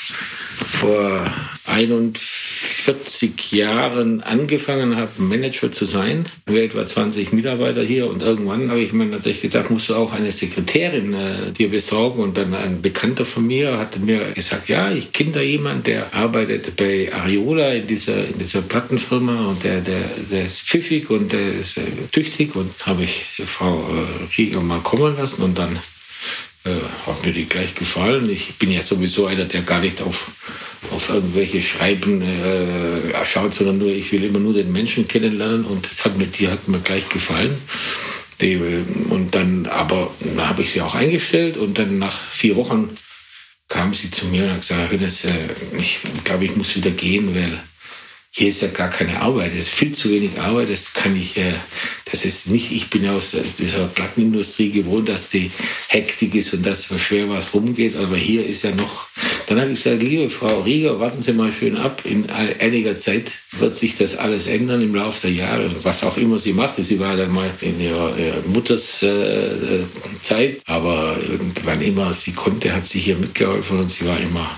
vor 0.56 1.26
41 1.68 3.52
Jahren 3.52 4.22
angefangen 4.22 4.96
habe, 4.96 5.12
Manager 5.18 5.72
zu 5.72 5.86
sein. 5.86 6.26
Weltweit 6.46 6.90
20 6.90 7.34
Mitarbeiter 7.34 7.84
hier 7.84 8.08
und 8.08 8.22
irgendwann 8.22 8.70
habe 8.70 8.82
ich 8.82 8.94
mir 8.94 9.06
natürlich 9.06 9.42
gedacht, 9.42 9.70
musst 9.70 9.90
du 9.90 9.96
auch 9.96 10.14
eine 10.14 10.32
Sekretärin 10.32 11.14
äh, 11.14 11.52
dir 11.52 11.70
besorgen. 11.70 12.22
Und 12.22 12.38
dann 12.38 12.54
ein 12.54 12.82
Bekannter 12.82 13.26
von 13.26 13.48
mir 13.48 13.78
hatte 13.78 14.00
mir 14.00 14.32
gesagt, 14.32 14.70
ja, 14.70 14.92
ich 14.92 15.12
kenne 15.12 15.32
da 15.32 15.42
jemanden, 15.42 15.84
der 15.84 16.14
arbeitet 16.14 16.76
bei 16.76 17.12
Ariola 17.12 17.74
in 17.74 17.88
dieser, 17.88 18.28
in 18.28 18.38
dieser 18.40 18.62
Plattenfirma 18.62 19.48
und 19.48 19.64
der, 19.64 19.82
der, 19.82 20.02
der 20.32 20.46
ist 20.46 20.62
pfiffig 20.62 21.10
und 21.10 21.34
der 21.34 21.56
ist 21.60 21.78
äh, 21.78 21.82
tüchtig. 22.12 22.56
Und 22.56 22.72
habe 22.86 23.04
ich 23.04 23.26
Frau 23.46 23.80
äh, 23.80 24.38
Rieger 24.38 24.62
mal 24.62 24.80
kommen 24.80 25.18
lassen 25.18 25.42
und 25.42 25.58
dann 25.58 25.80
hat 26.66 27.26
mir 27.26 27.32
die 27.32 27.46
gleich 27.46 27.76
gefallen. 27.76 28.30
Ich 28.30 28.56
bin 28.56 28.72
ja 28.72 28.82
sowieso 28.82 29.28
einer, 29.28 29.46
der 29.46 29.62
gar 29.62 29.82
nicht 29.82 30.02
auf, 30.02 30.32
auf 30.92 31.10
irgendwelche 31.10 31.62
Schreiben 31.62 32.22
äh, 32.22 33.26
schaut, 33.26 33.54
sondern 33.54 33.78
nur, 33.78 33.90
ich 33.90 34.12
will 34.12 34.24
immer 34.24 34.40
nur 34.40 34.54
den 34.54 34.72
Menschen 34.72 35.08
kennenlernen 35.08 35.66
und 35.66 35.90
das 35.90 36.06
hat 36.06 36.18
mir, 36.18 36.28
die 36.28 36.48
hat 36.48 36.68
mir 36.68 36.80
gleich 36.80 37.08
gefallen. 37.10 37.58
Die, 38.42 38.54
äh, 38.54 38.84
und 39.10 39.36
dann, 39.36 39.68
aber 39.68 40.12
dann 40.20 40.48
habe 40.48 40.64
ich 40.64 40.72
sie 40.72 40.82
auch 40.82 40.96
eingestellt 40.96 41.58
und 41.58 41.78
dann 41.78 42.00
nach 42.00 42.20
vier 42.30 42.56
Wochen 42.56 42.96
kam 43.68 43.94
sie 43.94 44.12
zu 44.12 44.28
mir 44.28 44.44
und 44.44 44.52
hat 44.52 44.62
gesagt, 44.62 45.26
äh, 45.26 45.78
ich 45.78 46.00
glaube, 46.24 46.46
ich 46.46 46.56
muss 46.56 46.76
wieder 46.76 46.92
gehen, 46.92 47.36
weil 47.36 47.62
hier 48.38 48.50
ist 48.50 48.62
ja 48.62 48.68
gar 48.68 48.90
keine 48.90 49.22
Arbeit, 49.22 49.54
es 49.54 49.68
ist 49.68 49.70
viel 49.70 49.94
zu 49.94 50.12
wenig 50.12 50.38
Arbeit, 50.38 50.70
das 50.70 50.94
kann 50.94 51.16
ich, 51.16 51.38
äh, 51.38 51.54
das 52.12 52.26
ist 52.26 52.50
nicht, 52.50 52.70
ich 52.70 52.90
bin 52.90 53.08
aus 53.08 53.34
dieser 53.58 53.86
Plattenindustrie 53.86 54.72
gewohnt, 54.72 55.08
dass 55.08 55.30
die 55.30 55.52
Hektik 55.88 56.36
ist 56.36 56.54
und 56.54 56.66
dass 56.66 56.88
schwer 57.00 57.30
was 57.30 57.54
rumgeht, 57.54 57.96
aber 57.96 58.18
hier 58.18 58.46
ist 58.46 58.64
ja 58.64 58.72
noch 58.76 59.08
Dann 59.48 59.62
habe 59.62 59.72
ich 59.72 59.84
gesagt, 59.84 60.02
liebe 60.02 60.30
Frau 60.30 60.62
Rieger, 60.62 61.00
warten 61.00 61.22
Sie 61.22 61.34
mal 61.34 61.52
schön 61.52 61.78
ab. 61.78 62.02
In 62.04 62.30
einiger 62.30 62.96
Zeit 62.96 63.32
wird 63.52 63.78
sich 63.78 63.96
das 63.96 64.18
alles 64.18 64.48
ändern 64.48 64.82
im 64.82 64.96
Laufe 64.96 65.28
der 65.28 65.36
Jahre. 65.36 65.68
Und 65.68 65.86
was 65.86 66.04
auch 66.04 66.18
immer 66.18 66.40
sie 66.40 66.54
machte, 66.54 66.84
sie 66.84 67.00
war 67.00 67.16
dann 67.16 67.32
mal 67.32 67.52
in 67.62 67.80
ihrer, 67.80 68.18
ihrer 68.18 68.42
Mutters 68.48 69.04
äh, 69.04 69.84
Zeit, 70.22 70.62
aber 70.66 71.18
irgendwann 71.22 71.82
immer 71.82 72.14
sie 72.14 72.32
konnte, 72.32 72.74
hat 72.74 72.88
sie 72.88 73.00
hier 73.00 73.18
mitgeholfen 73.18 73.80
und 73.80 73.92
sie 73.92 74.06
war 74.06 74.20
immer 74.20 74.50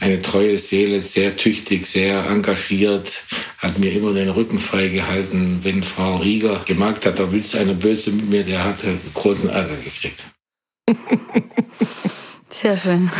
eine 0.00 0.20
treue 0.20 0.58
Seele, 0.58 1.02
sehr 1.02 1.36
tüchtig, 1.36 1.86
sehr 1.86 2.26
engagiert, 2.26 3.22
hat 3.58 3.78
mir 3.78 3.92
immer 3.92 4.12
den 4.12 4.28
Rücken 4.28 4.58
frei 4.58 4.88
gehalten. 4.88 5.60
Wenn 5.62 5.82
Frau 5.82 6.16
Rieger 6.16 6.62
gemerkt 6.64 7.06
hat, 7.06 7.18
da 7.18 7.32
willst 7.32 7.54
du 7.54 7.58
eine 7.58 7.74
Böse 7.74 8.10
mit 8.10 8.28
mir, 8.28 8.44
der 8.44 8.64
hatte 8.64 8.98
großen 9.14 9.48
Ärger 9.48 9.76
gekriegt. 9.76 10.24
Sehr 12.50 12.76
schön. 12.76 13.10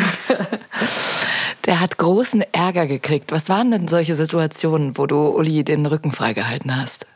Der 1.66 1.80
hat 1.80 1.99
großen 1.99 2.45
Ärger 2.52 2.87
gekriegt. 2.87 3.33
Was 3.33 3.49
waren 3.49 3.71
denn 3.73 3.88
solche 3.88 4.14
Situationen, 4.14 4.97
wo 4.97 5.06
du 5.06 5.28
Uli 5.28 5.64
den 5.64 5.85
Rücken 5.85 6.12
freigehalten 6.12 6.76
hast? 6.76 7.06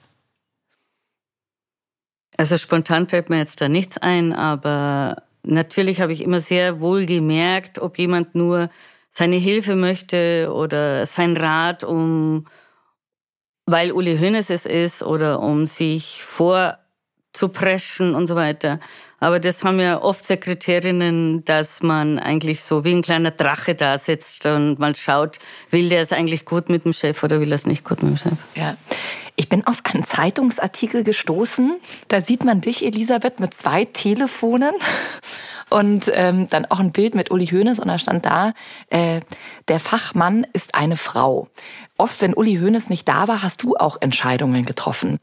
Also 2.37 2.59
spontan 2.59 3.07
fällt 3.07 3.31
mir 3.31 3.39
jetzt 3.39 3.61
da 3.61 3.69
nichts 3.69 3.99
ein, 3.99 4.33
aber 4.33 5.23
natürlich 5.45 6.01
habe 6.01 6.13
ich 6.13 6.23
immer 6.23 6.41
sehr 6.41 6.81
wohl 6.81 7.07
gemerkt, 7.07 7.79
ob 7.79 7.99
jemand 7.99 8.35
nur 8.35 8.71
seine 9.11 9.37
Hilfe 9.37 9.77
möchte 9.77 10.51
oder 10.55 11.05
sein 11.07 11.37
Rat, 11.37 11.85
um, 11.85 12.47
weil 13.67 13.93
Uli 13.93 14.19
Hoeneß 14.19 14.51
es 14.51 14.67
ist 14.67 15.03
oder 15.03 15.41
um 15.41 15.67
sich 15.67 16.23
vorzupreschen 16.23 18.15
und 18.15 18.27
so 18.27 18.37
weiter. 18.37 18.81
Aber 19.19 19.39
das 19.39 19.63
haben 19.65 19.79
ja 19.79 20.01
oft 20.01 20.25
Sekretärinnen, 20.25 21.45
dass 21.45 21.83
man 21.83 22.19
eigentlich 22.19 22.63
so 22.63 22.85
wie 22.85 22.93
ein 22.95 23.03
kleiner 23.03 23.31
Drache 23.31 23.75
da 23.75 23.99
sitzt 23.99 24.47
und 24.47 24.79
mal 24.79 24.97
schaut, 24.97 25.39
will 25.71 25.91
der 25.91 26.01
es 26.01 26.13
eigentlich 26.13 26.47
gut 26.47 26.71
mit 26.71 26.87
dem 26.87 26.95
Chef 26.95 27.23
oder 27.23 27.41
will 27.41 27.53
er 27.53 27.57
es 27.57 27.67
nicht 27.67 27.85
gut 27.85 28.03
mit 28.03 28.13
dem 28.13 28.17
Chef. 28.17 28.39
Ja. 28.55 28.77
Ich 29.41 29.49
bin 29.49 29.67
auf 29.67 29.79
einen 29.85 30.05
Zeitungsartikel 30.05 31.03
gestoßen. 31.03 31.81
Da 32.09 32.21
sieht 32.21 32.45
man 32.45 32.61
dich, 32.61 32.85
Elisabeth, 32.85 33.41
mit 33.41 33.55
zwei 33.55 33.87
Telefonen 33.87 34.73
und 35.71 36.11
ähm, 36.13 36.47
dann 36.51 36.67
auch 36.67 36.79
ein 36.79 36.93
Bild 36.93 37.15
mit 37.15 37.31
Uli 37.31 37.47
Hoeneß 37.47 37.79
und 37.79 37.89
da 37.89 37.97
stand 37.97 38.27
da, 38.27 38.53
äh, 38.91 39.23
der 39.69 39.81
Fachmann 39.81 40.47
ist 40.53 40.75
eine 40.75 40.99
Frau. 40.99 41.49
Oft, 41.97 42.21
wenn 42.21 42.35
Uli 42.35 42.57
Hoeneß 42.57 42.91
nicht 42.91 43.09
da 43.09 43.29
war, 43.29 43.43
hast 43.43 43.63
du 43.63 43.77
auch 43.77 43.97
Entscheidungen 44.03 44.67
getroffen. 44.67 45.19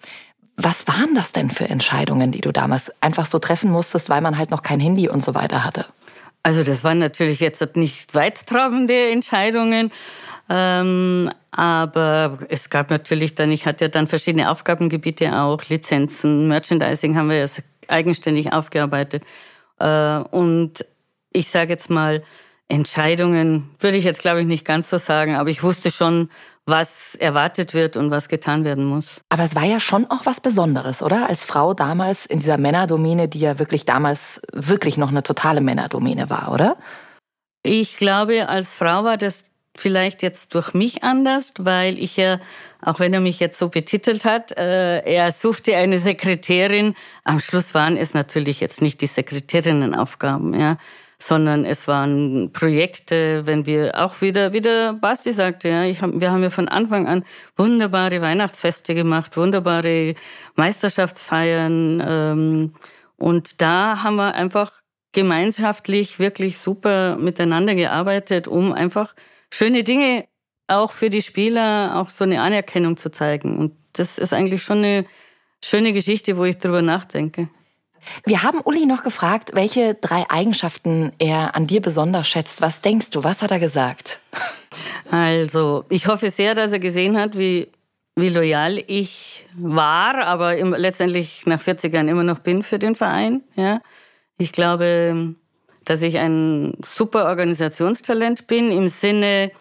Was 0.55 0.87
waren 0.87 1.13
das 1.13 1.31
denn 1.31 1.51
für 1.51 1.69
Entscheidungen, 1.69 2.31
die 2.31 2.41
du 2.41 2.51
damals 2.51 2.91
einfach 3.03 3.27
so 3.27 3.37
treffen 3.37 3.69
musstest, 3.69 4.09
weil 4.09 4.21
man 4.21 4.39
halt 4.39 4.49
noch 4.49 4.63
kein 4.63 4.79
Handy 4.79 5.09
und 5.09 5.23
so 5.23 5.35
weiter 5.35 5.63
hatte? 5.63 5.85
Also 6.41 6.63
das 6.63 6.83
waren 6.83 6.97
natürlich 6.97 7.39
jetzt 7.39 7.75
nicht 7.75 8.15
weittragende 8.15 9.11
Entscheidungen, 9.11 9.91
ähm, 10.49 11.29
aber 11.51 12.39
es 12.49 12.69
gab 12.69 12.89
natürlich 12.89 13.35
dann, 13.35 13.51
ich 13.51 13.65
hatte 13.65 13.85
ja 13.85 13.89
dann 13.89 14.07
verschiedene 14.07 14.49
Aufgabengebiete 14.49 15.41
auch, 15.41 15.63
Lizenzen, 15.69 16.47
Merchandising 16.47 17.17
haben 17.17 17.29
wir 17.29 17.37
ja 17.37 17.47
eigenständig 17.87 18.53
aufgearbeitet. 18.53 19.23
Äh, 19.79 20.17
und 20.19 20.85
ich 21.33 21.49
sage 21.49 21.73
jetzt 21.73 21.89
mal, 21.89 22.23
Entscheidungen 22.69 23.69
würde 23.79 23.97
ich 23.97 24.03
jetzt, 24.03 24.21
glaube 24.21 24.41
ich, 24.41 24.47
nicht 24.47 24.65
ganz 24.65 24.89
so 24.89 24.97
sagen, 24.97 25.35
aber 25.35 25.49
ich 25.49 25.63
wusste 25.63 25.91
schon, 25.91 26.29
was 26.65 27.15
erwartet 27.15 27.73
wird 27.73 27.95
und 27.95 28.11
was 28.11 28.27
getan 28.27 28.65
werden 28.65 28.83
muss. 28.83 29.21
Aber 29.29 29.43
es 29.43 29.55
war 29.55 29.63
ja 29.63 29.79
schon 29.79 30.05
auch 30.11 30.25
was 30.25 30.41
Besonderes, 30.41 31.01
oder? 31.01 31.29
Als 31.29 31.45
Frau 31.45 31.73
damals 31.73 32.25
in 32.25 32.39
dieser 32.39 32.57
Männerdomäne, 32.57 33.29
die 33.29 33.39
ja 33.39 33.57
wirklich 33.57 33.85
damals 33.85 34.41
wirklich 34.51 34.97
noch 34.97 35.09
eine 35.09 35.23
totale 35.23 35.61
Männerdomäne 35.61 36.29
war, 36.29 36.51
oder? 36.51 36.77
Ich 37.63 37.95
glaube, 37.95 38.49
als 38.49 38.75
Frau 38.75 39.05
war 39.05 39.15
das 39.15 39.51
vielleicht 39.79 40.21
jetzt 40.21 40.53
durch 40.55 40.73
mich 40.73 41.03
anders, 41.03 41.53
weil 41.59 41.97
ich 41.97 42.17
ja, 42.17 42.39
auch 42.81 42.99
wenn 42.99 43.13
er 43.13 43.21
mich 43.21 43.39
jetzt 43.39 43.59
so 43.59 43.69
betitelt 43.69 44.25
hat, 44.25 44.57
äh, 44.57 44.99
er 44.99 45.31
suchte 45.31 45.75
eine 45.75 45.97
Sekretärin. 45.97 46.95
Am 47.23 47.39
Schluss 47.39 47.73
waren 47.73 47.97
es 47.97 48.13
natürlich 48.13 48.59
jetzt 48.59 48.81
nicht 48.81 49.01
die 49.01 49.07
Sekretärinnenaufgaben, 49.07 50.53
ja 50.53 50.77
sondern 51.19 51.65
es 51.65 51.87
waren 51.87 52.51
Projekte, 52.53 53.47
wenn 53.47 53.65
wir 53.65 53.99
auch 54.03 54.21
wieder, 54.21 54.53
wie 54.53 54.61
der 54.61 54.93
Basti 54.93 55.31
sagte, 55.31 55.69
ja, 55.69 55.83
ich 55.83 56.01
hab, 56.01 56.11
wir 56.13 56.31
haben 56.31 56.43
ja 56.43 56.51
von 56.51 56.67
Anfang 56.67 57.07
an 57.07 57.23
wunderbare 57.55 58.21
Weihnachtsfeste 58.21 58.93
gemacht, 58.93 59.35
wunderbare 59.35 60.13
Meisterschaftsfeiern 60.55 62.03
ähm, 62.05 62.73
und 63.15 63.61
da 63.61 64.03
haben 64.03 64.17
wir 64.17 64.35
einfach 64.35 64.71
gemeinschaftlich 65.11 66.19
wirklich 66.19 66.59
super 66.59 67.17
miteinander 67.17 67.73
gearbeitet, 67.73 68.47
um 68.47 68.71
einfach 68.71 69.15
schöne 69.51 69.83
Dinge 69.83 70.25
auch 70.67 70.91
für 70.91 71.09
die 71.09 71.21
Spieler 71.21 71.93
auch 71.95 72.09
so 72.09 72.23
eine 72.23 72.41
Anerkennung 72.41 72.97
zu 72.97 73.09
zeigen. 73.09 73.57
Und 73.57 73.75
das 73.93 74.17
ist 74.17 74.33
eigentlich 74.33 74.63
schon 74.63 74.79
eine 74.79 75.05
schöne 75.63 75.93
Geschichte, 75.93 76.37
wo 76.37 76.43
ich 76.43 76.57
drüber 76.57 76.81
nachdenke. 76.81 77.49
Wir 78.25 78.43
haben 78.43 78.61
Uli 78.63 78.85
noch 78.85 79.03
gefragt, 79.03 79.51
welche 79.53 79.95
drei 79.95 80.25
Eigenschaften 80.29 81.11
er 81.19 81.55
an 81.55 81.67
dir 81.67 81.81
besonders 81.81 82.27
schätzt. 82.27 82.61
Was 82.61 82.81
denkst 82.81 83.09
du? 83.09 83.23
Was 83.23 83.41
hat 83.41 83.51
er 83.51 83.59
gesagt? 83.59 84.19
Also, 85.09 85.85
ich 85.89 86.07
hoffe 86.07 86.29
sehr, 86.29 86.53
dass 86.53 86.73
er 86.73 86.79
gesehen 86.79 87.17
hat, 87.17 87.37
wie, 87.37 87.69
wie 88.15 88.29
loyal 88.29 88.83
ich 88.87 89.45
war, 89.55 90.15
aber 90.25 90.57
im, 90.57 90.73
letztendlich 90.73 91.45
nach 91.45 91.61
40 91.61 91.93
Jahren 91.93 92.07
immer 92.07 92.23
noch 92.23 92.39
bin 92.39 92.61
für 92.61 92.77
den 92.77 92.95
Verein. 92.95 93.43
Ja. 93.55 93.81
Ich 94.37 94.51
glaube, 94.51 95.35
dass 95.87 96.01
ich 96.01 96.17
ein 96.17 96.73
super 96.85 97.25
Organisationstalent 97.25 98.47
bin 98.47 98.71
im 98.71 98.87
Sinne, 98.87 99.51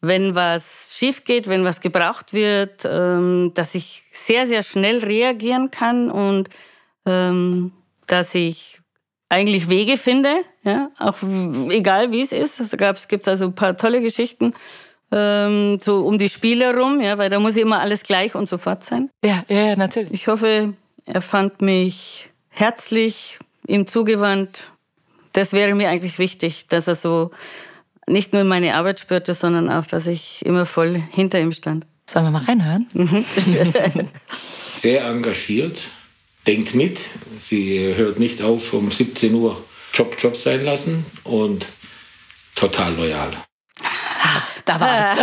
wenn 0.00 0.34
was 0.34 0.94
schief 0.96 1.24
geht, 1.24 1.46
wenn 1.46 1.64
was 1.64 1.80
gebraucht 1.80 2.32
wird, 2.32 2.82
ähm, 2.84 3.52
dass 3.54 3.74
ich 3.74 4.02
sehr, 4.12 4.46
sehr 4.46 4.62
schnell 4.62 5.04
reagieren 5.04 5.70
kann 5.70 6.10
und 6.10 6.48
ähm, 7.06 7.72
dass 8.06 8.34
ich 8.34 8.80
eigentlich 9.28 9.68
Wege 9.68 9.96
finde, 9.96 10.34
ja, 10.64 10.90
auch 10.98 11.16
egal 11.68 12.10
wie 12.10 12.20
es 12.22 12.32
ist. 12.32 12.72
Da 12.72 12.76
gab's, 12.76 13.06
gibt's 13.06 13.28
also 13.28 13.46
ein 13.46 13.54
paar 13.54 13.76
tolle 13.76 14.00
Geschichten 14.00 14.54
ähm, 15.12 15.78
so 15.80 16.06
um 16.06 16.18
die 16.18 16.28
Spiele 16.28 16.76
rum, 16.76 17.00
ja, 17.00 17.18
weil 17.18 17.30
da 17.30 17.40
muss 17.40 17.56
immer 17.56 17.80
alles 17.80 18.02
gleich 18.02 18.34
und 18.34 18.48
sofort 18.48 18.84
sein. 18.84 19.10
Ja, 19.24 19.44
ja, 19.48 19.68
ja, 19.68 19.76
natürlich. 19.76 20.12
Ich 20.12 20.28
hoffe, 20.28 20.74
er 21.06 21.22
fand 21.22 21.62
mich 21.62 22.30
herzlich, 22.48 23.38
ihm 23.66 23.86
zugewandt. 23.86 24.72
Das 25.32 25.52
wäre 25.52 25.74
mir 25.74 25.88
eigentlich 25.88 26.18
wichtig, 26.18 26.66
dass 26.68 26.88
er 26.88 26.94
so 26.94 27.30
nicht 28.06 28.32
nur 28.32 28.44
meine 28.44 28.74
Arbeit 28.74 29.00
spürte, 29.00 29.34
sondern 29.34 29.70
auch, 29.70 29.86
dass 29.86 30.06
ich 30.06 30.44
immer 30.44 30.66
voll 30.66 31.00
hinter 31.12 31.40
ihm 31.40 31.52
stand. 31.52 31.86
Sollen 32.08 32.26
wir 32.26 32.30
mal 32.32 32.44
reinhören? 32.44 32.88
Mhm. 32.92 33.24
Sehr 34.30 35.04
engagiert, 35.04 35.78
denkt 36.46 36.74
mit. 36.74 37.00
Sie 37.38 37.94
hört 37.94 38.18
nicht 38.18 38.42
auf 38.42 38.72
um 38.72 38.90
17 38.90 39.32
Uhr 39.34 39.62
Job 39.92 40.16
Job 40.20 40.36
sein 40.36 40.64
lassen 40.64 41.06
und 41.22 41.66
total 42.54 42.94
loyal. 42.94 43.30
Da 44.70 44.80
war 44.80 45.12
es. 45.12 45.18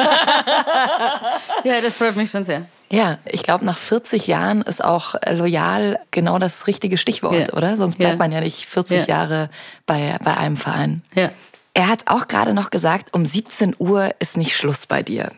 ja, 1.63 1.81
das 1.81 1.95
freut 1.95 2.15
mich 2.15 2.29
schon 2.29 2.43
sehr. 2.43 2.65
Ja, 2.91 3.19
ich 3.25 3.43
glaube, 3.43 3.65
nach 3.65 3.77
40 3.77 4.27
Jahren 4.27 4.61
ist 4.61 4.83
auch 4.83 5.15
loyal 5.29 5.99
genau 6.11 6.39
das 6.39 6.67
richtige 6.67 6.97
Stichwort, 6.97 7.49
ja. 7.49 7.53
oder? 7.53 7.75
Sonst 7.77 7.97
bleibt 7.97 8.13
ja. 8.13 8.17
man 8.17 8.31
ja 8.31 8.41
nicht 8.41 8.65
40 8.65 8.99
ja. 8.99 9.05
Jahre 9.05 9.49
bei, 9.85 10.17
bei 10.23 10.35
einem 10.35 10.57
Verein. 10.57 11.01
Ja. 11.13 11.31
Er 11.73 11.89
hat 11.89 12.03
auch 12.07 12.27
gerade 12.27 12.53
noch 12.53 12.69
gesagt, 12.69 13.13
um 13.13 13.25
17 13.25 13.75
Uhr 13.77 14.15
ist 14.19 14.37
nicht 14.37 14.55
Schluss 14.55 14.87
bei 14.87 15.03
dir. 15.03 15.31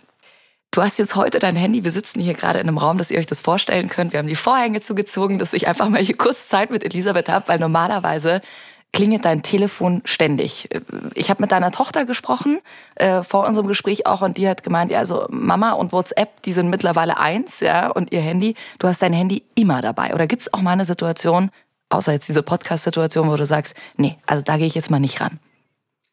Du 0.72 0.84
hast 0.84 1.00
jetzt 1.00 1.16
heute 1.16 1.40
dein 1.40 1.56
Handy, 1.56 1.84
wir 1.84 1.92
sitzen 1.92 2.22
hier 2.22 2.36
gerade 2.36 2.60
in 2.60 2.68
einem 2.68 2.78
Raum, 2.78 3.00
dass 3.00 3.10
ihr 3.10 3.18
euch 3.18 3.26
das 3.26 3.40
vorstellen 3.40 3.90
könnt. 3.90 4.14
Wir 4.14 4.20
haben 4.20 4.28
die 4.28 4.36
Vorhänge 4.36 4.82
zugezogen, 4.82 5.40
dass 5.40 5.54
ich 5.54 5.68
einfach 5.68 5.90
mal 5.90 6.02
hier 6.02 6.16
kurz 6.16 6.48
Zeit 6.48 6.70
mit 6.70 6.84
Elisabeth 6.84 7.28
habe, 7.28 7.48
weil 7.48 7.60
normalerweise 7.60 8.42
klingelt 8.92 9.26
dein 9.26 9.44
Telefon 9.44 10.02
ständig. 10.06 10.68
Ich 11.14 11.30
habe 11.30 11.42
mit 11.42 11.52
deiner 11.52 11.72
Tochter 11.72 12.06
gesprochen, 12.06 12.60
äh, 12.96 13.24
vor 13.24 13.48
unserem 13.48 13.68
Gespräch 13.68 14.06
auch, 14.08 14.22
und 14.22 14.38
die 14.38 14.48
hat 14.48 14.64
gemeint, 14.64 14.92
ja, 14.92 15.00
also 15.00 15.28
Mama 15.30 15.74
und 15.74 15.92
WhatsApp, 15.92 16.42
die 16.44 16.54
sind 16.54 16.70
mittlerweile 16.70 17.18
eins, 17.18 17.60
ja, 17.60 17.90
und 17.90 18.12
ihr 18.12 18.22
Handy, 18.22 18.56
du 18.80 18.88
hast 18.88 19.02
dein 19.02 19.14
Handy 19.14 19.44
immer 19.56 19.82
dabei. 19.82 20.14
Oder 20.14 20.28
gibt 20.28 20.42
es 20.42 20.54
auch 20.54 20.62
mal 20.62 20.72
eine 20.72 20.86
Situation, 20.86 21.52
außer 21.90 22.14
jetzt 22.14 22.28
diese 22.30 22.44
Podcast-Situation, 22.44 23.30
wo 23.30 23.36
du 23.36 23.46
sagst, 23.46 23.76
nee, 23.98 24.18
also 24.26 24.42
da 24.42 24.58
gehe 24.58 24.68
ich 24.68 24.76
jetzt 24.76 24.90
mal 24.90 25.00
nicht 25.00 25.22
ran? 25.22 25.40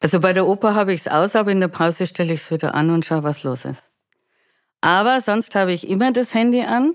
Also 0.01 0.19
bei 0.19 0.33
der 0.33 0.45
Oper 0.45 0.75
habe 0.75 0.93
ich 0.93 1.01
es 1.01 1.07
aus, 1.07 1.35
aber 1.35 1.51
in 1.51 1.59
der 1.59 1.69
Pause 1.69 2.05
stelle 2.05 2.33
ich 2.33 2.41
es 2.41 2.51
wieder 2.51 2.75
an 2.75 2.91
und 2.91 3.05
schaue, 3.05 3.23
was 3.23 3.43
los 3.43 3.65
ist. 3.65 3.83
Aber 4.81 5.19
sonst 5.21 5.55
habe 5.55 5.73
ich 5.73 5.89
immer 5.89 6.11
das 6.11 6.33
Handy 6.35 6.61
an. 6.61 6.93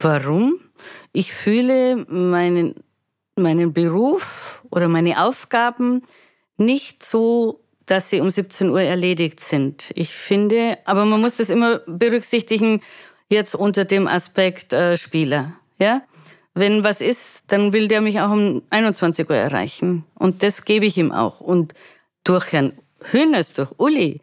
Warum? 0.00 0.54
Ich 1.12 1.32
fühle 1.32 2.04
meinen, 2.08 2.74
meinen 3.40 3.72
Beruf 3.72 4.62
oder 4.70 4.88
meine 4.88 5.22
Aufgaben 5.22 6.02
nicht 6.56 7.04
so, 7.04 7.60
dass 7.86 8.10
sie 8.10 8.20
um 8.20 8.30
17 8.30 8.70
Uhr 8.70 8.82
erledigt 8.82 9.40
sind. 9.40 9.90
Ich 9.94 10.14
finde, 10.14 10.78
aber 10.84 11.04
man 11.04 11.20
muss 11.20 11.36
das 11.36 11.50
immer 11.50 11.80
berücksichtigen, 11.86 12.82
jetzt 13.28 13.54
unter 13.54 13.84
dem 13.84 14.06
Aspekt 14.06 14.72
äh, 14.72 14.96
Spieler. 14.96 15.54
Ja? 15.78 16.02
Wenn 16.54 16.84
was 16.84 17.00
ist, 17.00 17.42
dann 17.46 17.72
will 17.72 17.88
der 17.88 18.00
mich 18.00 18.20
auch 18.20 18.30
um 18.30 18.62
21 18.70 19.28
Uhr 19.28 19.36
erreichen. 19.36 20.04
Und 20.14 20.42
das 20.42 20.64
gebe 20.64 20.86
ich 20.86 20.98
ihm 20.98 21.12
auch. 21.12 21.40
Und 21.40 21.74
durch 22.24 22.52
Herrn 22.52 22.72
Hönes, 23.12 23.54
durch 23.54 23.72
Uli, 23.78 24.20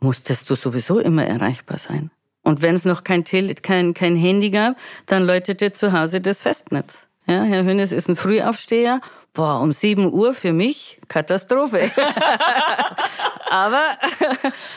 musstest 0.00 0.48
du 0.50 0.54
sowieso 0.54 0.98
immer 0.98 1.26
erreichbar 1.26 1.78
sein. 1.78 2.10
Und 2.42 2.62
wenn 2.62 2.74
es 2.74 2.84
noch 2.84 3.04
kein, 3.04 3.24
Tele 3.24 3.54
kein, 3.54 3.94
kein 3.94 4.16
Handy 4.16 4.50
gab, 4.50 4.76
dann 5.06 5.26
läutete 5.26 5.72
zu 5.72 5.92
Hause 5.92 6.20
das 6.20 6.42
Festnetz. 6.42 7.07
Ja, 7.28 7.42
Herr 7.42 7.64
Hönes 7.64 7.92
ist 7.92 8.08
ein 8.08 8.16
Frühaufsteher. 8.16 9.02
Boah, 9.34 9.60
um 9.60 9.70
7 9.72 10.10
Uhr 10.10 10.32
für 10.32 10.54
mich 10.54 10.98
Katastrophe. 11.08 11.90
Aber 13.50 13.82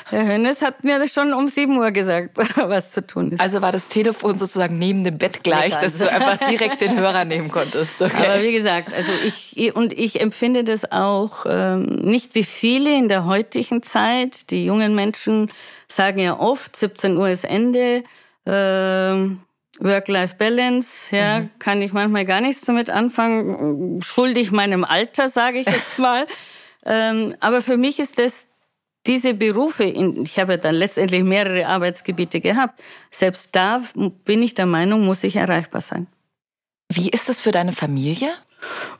Herr 0.10 0.26
Hönes 0.26 0.62
hat 0.62 0.84
mir 0.84 1.08
schon 1.08 1.34
um 1.34 1.48
7 1.48 1.78
Uhr 1.78 1.92
gesagt, 1.92 2.38
was 2.58 2.92
zu 2.92 3.08
tun 3.08 3.32
ist. 3.32 3.40
Also 3.40 3.62
war 3.62 3.72
das 3.72 3.88
Telefon 3.88 4.38
sozusagen 4.38 4.78
neben 4.78 5.06
dem 5.06 5.18
Bett 5.18 5.44
gleich, 5.44 5.78
dass 5.78 5.98
du 5.98 6.12
einfach 6.12 6.46
direkt 6.46 6.82
den 6.82 7.00
Hörer 7.00 7.24
nehmen 7.24 7.50
konntest. 7.50 8.02
Okay. 8.02 8.28
Aber 8.28 8.42
wie 8.44 8.52
gesagt, 8.52 8.94
also 8.94 9.14
ich 9.26 9.74
und 9.74 9.94
ich 9.94 10.20
empfinde 10.20 10.66
das 10.66 10.92
auch 10.92 11.46
ähm, 11.48 11.84
nicht 11.84 12.36
wie 12.36 12.44
viele 12.44 12.98
in 12.98 13.08
der 13.08 13.26
heutigen 13.26 13.82
Zeit. 13.82 14.52
Die 14.52 14.66
jungen 14.66 14.94
Menschen 14.94 15.50
sagen 15.88 16.20
ja 16.20 16.38
oft, 16.38 16.76
17 16.76 17.16
Uhr 17.16 17.30
ist 17.30 17.46
Ende. 17.46 18.04
Ähm, 18.46 19.42
Work-Life-Balance, 19.82 21.16
ja, 21.16 21.40
mhm. 21.40 21.50
kann 21.60 21.82
ich 21.82 21.92
manchmal 21.92 22.26
gar 22.26 22.42
nichts 22.42 22.62
damit 22.62 22.90
anfangen. 22.90 24.02
Schuldig 24.02 24.52
meinem 24.52 24.84
Alter, 24.84 25.28
sage 25.28 25.60
ich 25.60 25.68
jetzt 25.68 25.98
mal. 26.00 26.26
ähm, 26.86 27.36
aber 27.40 27.62
für 27.62 27.78
mich 27.78 28.00
ist 28.00 28.18
das 28.18 28.46
diese 29.08 29.34
Berufe, 29.34 29.84
ich 29.84 30.38
habe 30.38 30.60
dann 30.60 30.76
letztendlich 30.76 31.24
mehrere 31.24 31.66
Arbeitsgebiete 31.66 32.40
gehabt, 32.40 32.80
selbst 33.10 33.56
da 33.56 33.82
bin 34.26 34.44
ich 34.44 34.54
der 34.54 34.68
Meinung, 34.68 35.02
muss 35.02 35.24
ich 35.24 35.38
erreichbar 35.38 35.82
sein. 35.82 36.06
Wie 36.94 37.10
ist 37.10 37.28
das 37.28 37.42
für 37.42 37.52
deine 37.52 37.72
Familie? 37.72 38.30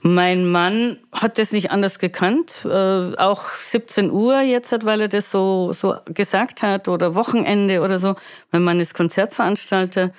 Mein 0.02 0.48
Mann 0.48 0.98
hat 1.12 1.38
das 1.38 1.52
nicht 1.52 1.70
anders 1.70 2.00
gekannt, 2.00 2.66
äh, 2.66 3.16
auch 3.18 3.44
17 3.62 4.10
Uhr 4.10 4.42
jetzt, 4.42 4.86
weil 4.86 5.02
er 5.02 5.08
das 5.08 5.30
so, 5.30 5.72
so 5.72 5.96
gesagt 6.06 6.64
hat 6.64 6.88
oder 6.88 7.14
Wochenende 7.14 7.82
oder 7.82 8.00
so. 8.00 8.16
Mein 8.52 8.64
Mann 8.64 8.80
ist 8.80 8.96
Konzertveranstalter 8.96 10.12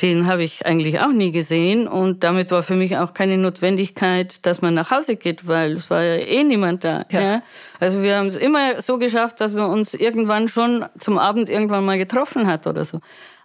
den 0.00 0.26
habe 0.26 0.42
ich 0.42 0.64
eigentlich 0.64 1.00
auch 1.00 1.12
nie 1.12 1.32
gesehen 1.32 1.86
und 1.86 2.24
damit 2.24 2.50
war 2.50 2.62
für 2.62 2.74
mich 2.74 2.96
auch 2.96 3.12
keine 3.12 3.36
Notwendigkeit, 3.36 4.44
dass 4.46 4.62
man 4.62 4.74
nach 4.74 4.90
Hause 4.90 5.16
geht, 5.16 5.46
weil 5.46 5.72
es 5.72 5.90
war 5.90 6.02
ja 6.02 6.16
eh 6.16 6.42
niemand 6.42 6.84
da. 6.84 7.04
Ja. 7.10 7.20
ja. 7.20 7.42
Also 7.78 8.02
wir 8.02 8.16
haben 8.16 8.26
es 8.26 8.36
immer 8.36 8.80
so 8.80 8.98
geschafft, 8.98 9.40
dass 9.40 9.54
wir 9.54 9.68
uns 9.68 9.92
irgendwann 9.92 10.48
schon 10.48 10.86
zum 10.98 11.18
Abend 11.18 11.50
irgendwann 11.50 11.84
mal 11.84 11.98
getroffen 11.98 12.46
hat 12.46 12.66
oder 12.66 12.84
so. 12.84 13.00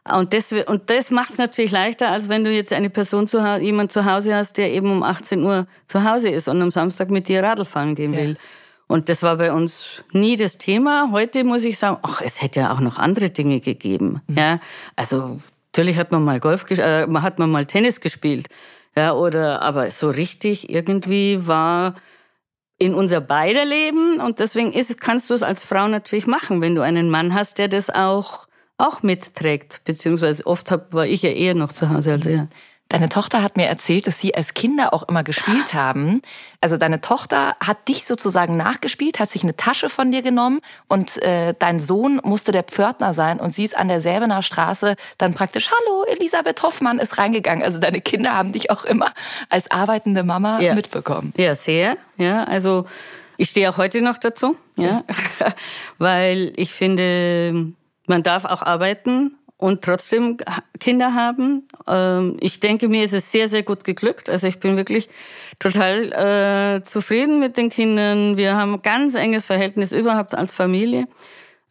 Und 0.10 0.34
das, 0.34 0.54
und 0.54 0.90
das 0.90 1.12
macht 1.12 1.32
es 1.32 1.38
natürlich 1.38 1.72
leichter, 1.72 2.10
als 2.10 2.30
wenn 2.30 2.46
du 2.46 2.52
jetzt 2.52 2.72
eine 2.72 2.90
Person 2.90 3.28
zu 3.28 3.44
Hause, 3.44 3.64
jemand 3.64 3.92
zu 3.92 4.06
Hause 4.06 4.36
hast, 4.36 4.58
der 4.58 4.72
eben 4.72 4.90
um 4.90 5.04
18 5.04 5.44
Uhr 5.44 5.68
zu 5.88 6.10
Hause 6.10 6.30
ist 6.30 6.48
und 6.48 6.62
am 6.62 6.72
Samstag 6.72 7.10
mit 7.10 7.28
dir 7.28 7.44
Radl 7.44 7.66
fahren 7.66 7.94
gehen 7.94 8.16
will. 8.16 8.32
Ja. 8.32 8.36
Und 8.88 9.10
das 9.10 9.22
war 9.22 9.36
bei 9.36 9.52
uns 9.52 10.04
nie 10.14 10.38
das 10.38 10.58
Thema. 10.58 11.10
Heute 11.12 11.44
muss 11.44 11.66
ich 11.66 11.78
sagen, 11.78 11.98
ach, 12.04 12.22
es 12.22 12.42
hätte 12.42 12.62
ja 12.62 12.72
auch 12.72 12.80
noch 12.80 13.00
andere 13.00 13.30
Dinge 13.30 13.60
gegeben. 13.60 14.22
Mhm. 14.28 14.38
Ja, 14.38 14.60
also 14.96 15.40
Natürlich 15.68 15.98
hat 15.98 16.12
man 16.12 16.24
mal 16.24 16.40
Golf, 16.40 16.70
äh, 16.72 17.08
hat 17.08 17.40
man 17.40 17.52
mal 17.52 17.66
Tennis 17.66 18.02
gespielt, 18.02 18.48
ja, 18.96 19.14
oder, 19.14 19.62
aber 19.62 19.92
so 19.92 20.10
richtig 20.10 20.70
irgendwie 20.70 21.46
war 21.46 21.96
in 22.80 22.94
unser 22.94 23.22
beider 23.22 23.66
Leben 23.66 24.20
und 24.20 24.40
deswegen 24.40 24.72
ist, 24.72 25.00
kannst 25.02 25.30
du 25.30 25.34
es 25.34 25.44
als 25.44 25.64
Frau 25.64 25.88
natürlich 25.88 26.28
machen, 26.28 26.62
wenn 26.62 26.76
du 26.76 26.82
einen 26.82 27.10
Mann 27.10 27.34
hast, 27.34 27.58
der 27.58 27.68
das 27.68 27.90
auch, 27.90 28.48
auch 28.78 29.02
mitträgt, 29.04 29.82
beziehungsweise 29.84 30.46
oft 30.46 30.70
hab, 30.72 30.94
war 30.94 31.06
ich 31.06 31.24
ja 31.24 31.32
eher 31.32 31.56
noch 31.56 31.74
zu 31.74 31.90
Hause 31.90 32.14
als 32.14 32.26
er. 32.26 32.48
Deine 32.90 33.10
Tochter 33.10 33.44
hat 33.44 33.58
mir 33.58 33.66
erzählt, 33.66 34.08
dass 34.08 34.20
sie 34.20 34.34
als 34.34 34.54
Kinder 34.54 34.94
auch 34.94 35.04
immer 35.08 35.24
gespielt 35.24 35.74
haben. 35.74 36.22
Also 36.62 36.78
deine 36.78 37.02
Tochter 37.02 37.56
hat 37.60 37.88
dich 37.88 38.06
sozusagen 38.06 38.56
nachgespielt, 38.56 39.20
hat 39.20 39.30
sich 39.30 39.44
eine 39.44 39.58
Tasche 39.58 39.90
von 39.90 40.12
dir 40.12 40.22
genommen 40.22 40.62
und 40.88 41.22
äh, 41.22 41.54
dein 41.58 41.80
Sohn 41.80 42.22
musste 42.24 42.52
der 42.52 42.64
Pförtner 42.64 43.14
sein 43.14 43.40
und 43.40 43.54
sie 43.54 43.66
ist 43.66 43.78
an 43.78 43.90
der 43.90 44.00
Säbener 44.00 44.42
Straße 44.42 44.96
dann 45.18 45.34
praktisch, 45.34 45.70
hallo, 45.70 46.06
Elisabeth 46.08 46.64
Hoffmann 46.64 47.00
ist 47.00 47.18
reingegangen. 47.18 47.64
Also 47.64 47.80
deine 47.80 48.02
Kinder 48.02 48.36
haben 48.36 48.54
dich 48.54 48.72
auch 48.72 48.86
immer 48.86 49.14
als 49.50 49.70
arbeitende 49.70 50.24
Mama 50.24 50.60
ja. 50.62 50.74
mitbekommen. 50.74 51.34
Ja, 51.38 51.56
sehr. 51.56 51.98
Ja, 52.18 52.46
also 52.46 52.86
ich 53.38 53.50
stehe 53.50 53.70
auch 53.70 53.78
heute 53.78 54.02
noch 54.02 54.18
dazu, 54.18 54.58
ja, 54.78 55.04
weil 55.98 56.54
ich 56.56 56.72
finde, 56.72 57.74
man 58.08 58.24
darf 58.24 58.46
auch 58.46 58.62
arbeiten 58.62 59.38
und 59.58 59.84
trotzdem 59.84 60.38
Kinder 60.80 61.14
haben. 61.16 61.68
Ähm, 61.88 62.38
ich 62.40 62.60
denke, 62.60 62.88
mir 62.90 63.04
ist 63.04 63.14
es 63.14 63.32
sehr, 63.32 63.48
sehr 63.48 63.64
gut 63.64 63.84
geglückt. 63.84 64.30
Also 64.30 64.48
ich 64.48 64.60
bin 64.60 64.78
wirklich 64.78 65.10
total 65.60 66.78
äh, 66.78 66.84
zufrieden 66.84 67.40
mit 67.40 67.58
den 67.58 67.70
Kindern. 67.70 68.38
Wir 68.38 68.56
haben 68.56 68.76
ein 68.76 68.82
ganz 68.82 69.16
enges 69.16 69.46
Verhältnis 69.46 69.92
überhaupt 69.92 70.36
als 70.36 70.54
Familie. 70.54 71.08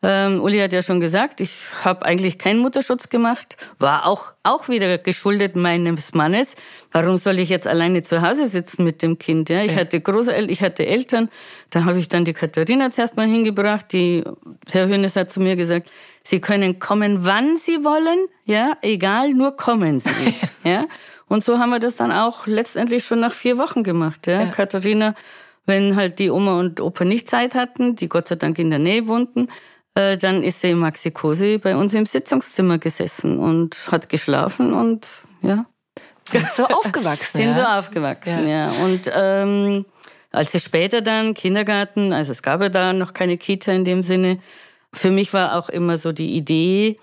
Ähm, 0.02 0.42
Uli 0.42 0.58
hat 0.58 0.72
ja 0.74 0.82
schon 0.82 1.00
gesagt, 1.00 1.40
ich 1.40 1.52
habe 1.82 2.04
eigentlich 2.04 2.38
keinen 2.38 2.60
Mutterschutz 2.60 3.08
gemacht, 3.08 3.56
war 3.78 4.06
auch, 4.06 4.34
auch 4.42 4.68
wieder 4.68 4.98
geschuldet 4.98 5.56
meines 5.56 6.12
Mannes. 6.12 6.54
Warum 6.92 7.16
soll 7.16 7.38
ich 7.38 7.48
jetzt 7.48 7.66
alleine 7.66 8.02
zu 8.02 8.20
Hause 8.20 8.46
sitzen 8.46 8.84
mit 8.84 9.02
dem 9.02 9.18
Kind? 9.18 9.48
Ja, 9.48 9.62
ich 9.62 9.72
ja. 9.72 9.78
hatte 9.78 10.00
Großeltern, 10.00 10.50
ich 10.50 10.62
hatte 10.62 10.86
Eltern, 10.86 11.30
da 11.70 11.84
habe 11.84 11.98
ich 11.98 12.08
dann 12.08 12.26
die 12.26 12.34
Katharina 12.34 12.90
zuerst 12.90 13.16
mal 13.16 13.26
hingebracht. 13.26 13.86
Die 13.92 14.22
Herr 14.70 14.86
Hönes 14.86 15.16
hat 15.16 15.32
zu 15.32 15.40
mir 15.40 15.56
gesagt, 15.56 15.90
Sie 16.22 16.40
können 16.40 16.78
kommen, 16.78 17.24
wann 17.24 17.56
Sie 17.56 17.82
wollen, 17.82 18.26
ja, 18.44 18.74
egal, 18.82 19.32
nur 19.32 19.56
kommen 19.56 20.00
Sie, 20.00 20.34
ja. 20.64 20.84
Und 21.28 21.42
so 21.42 21.58
haben 21.58 21.70
wir 21.70 21.80
das 21.80 21.96
dann 21.96 22.12
auch 22.12 22.46
letztendlich 22.46 23.04
schon 23.04 23.20
nach 23.20 23.32
vier 23.32 23.56
Wochen 23.58 23.82
gemacht, 23.82 24.26
ja. 24.26 24.42
ja. 24.42 24.50
Katharina, 24.50 25.14
wenn 25.64 25.96
halt 25.96 26.18
die 26.18 26.30
Oma 26.30 26.60
und 26.60 26.80
Opa 26.80 27.04
nicht 27.04 27.28
Zeit 27.28 27.54
hatten, 27.54 27.96
die 27.96 28.08
Gott 28.08 28.28
sei 28.28 28.36
Dank 28.36 28.58
in 28.58 28.70
der 28.70 28.78
Nähe 28.78 29.08
wohnten, 29.08 29.48
äh, 29.96 30.18
dann 30.18 30.42
ist 30.42 30.60
sie 30.60 30.70
im 30.70 30.78
Maxikosi 30.78 31.58
bei 31.58 31.74
uns 31.74 31.94
im 31.94 32.04
Sitzungszimmer 32.06 32.78
gesessen 32.78 33.38
und 33.38 33.76
hat 33.90 34.08
geschlafen 34.08 34.72
und 34.72 35.24
ja. 35.42 35.64
Sind 36.28 36.46
so 36.50 36.66
aufgewachsen. 36.66 37.38
Sind 37.38 37.50
ja. 37.50 37.54
so 37.54 37.62
aufgewachsen, 37.62 38.46
ja. 38.46 38.72
ja. 38.72 38.84
Und 38.84 39.10
ähm, 39.14 39.86
als 40.32 40.52
sie 40.52 40.60
später 40.60 41.00
dann 41.00 41.34
Kindergarten, 41.34 42.12
also 42.12 42.32
es 42.32 42.42
gab 42.42 42.60
ja 42.60 42.68
da 42.68 42.92
noch 42.92 43.14
keine 43.14 43.38
Kita 43.38 43.72
in 43.72 43.84
dem 43.84 44.02
Sinne, 44.02 44.38
für 44.92 45.10
mich 45.10 45.32
war 45.32 45.56
auch 45.56 45.68
immer 45.68 45.96
so 45.96 46.12
die 46.12 46.36
Idee, 46.36 46.98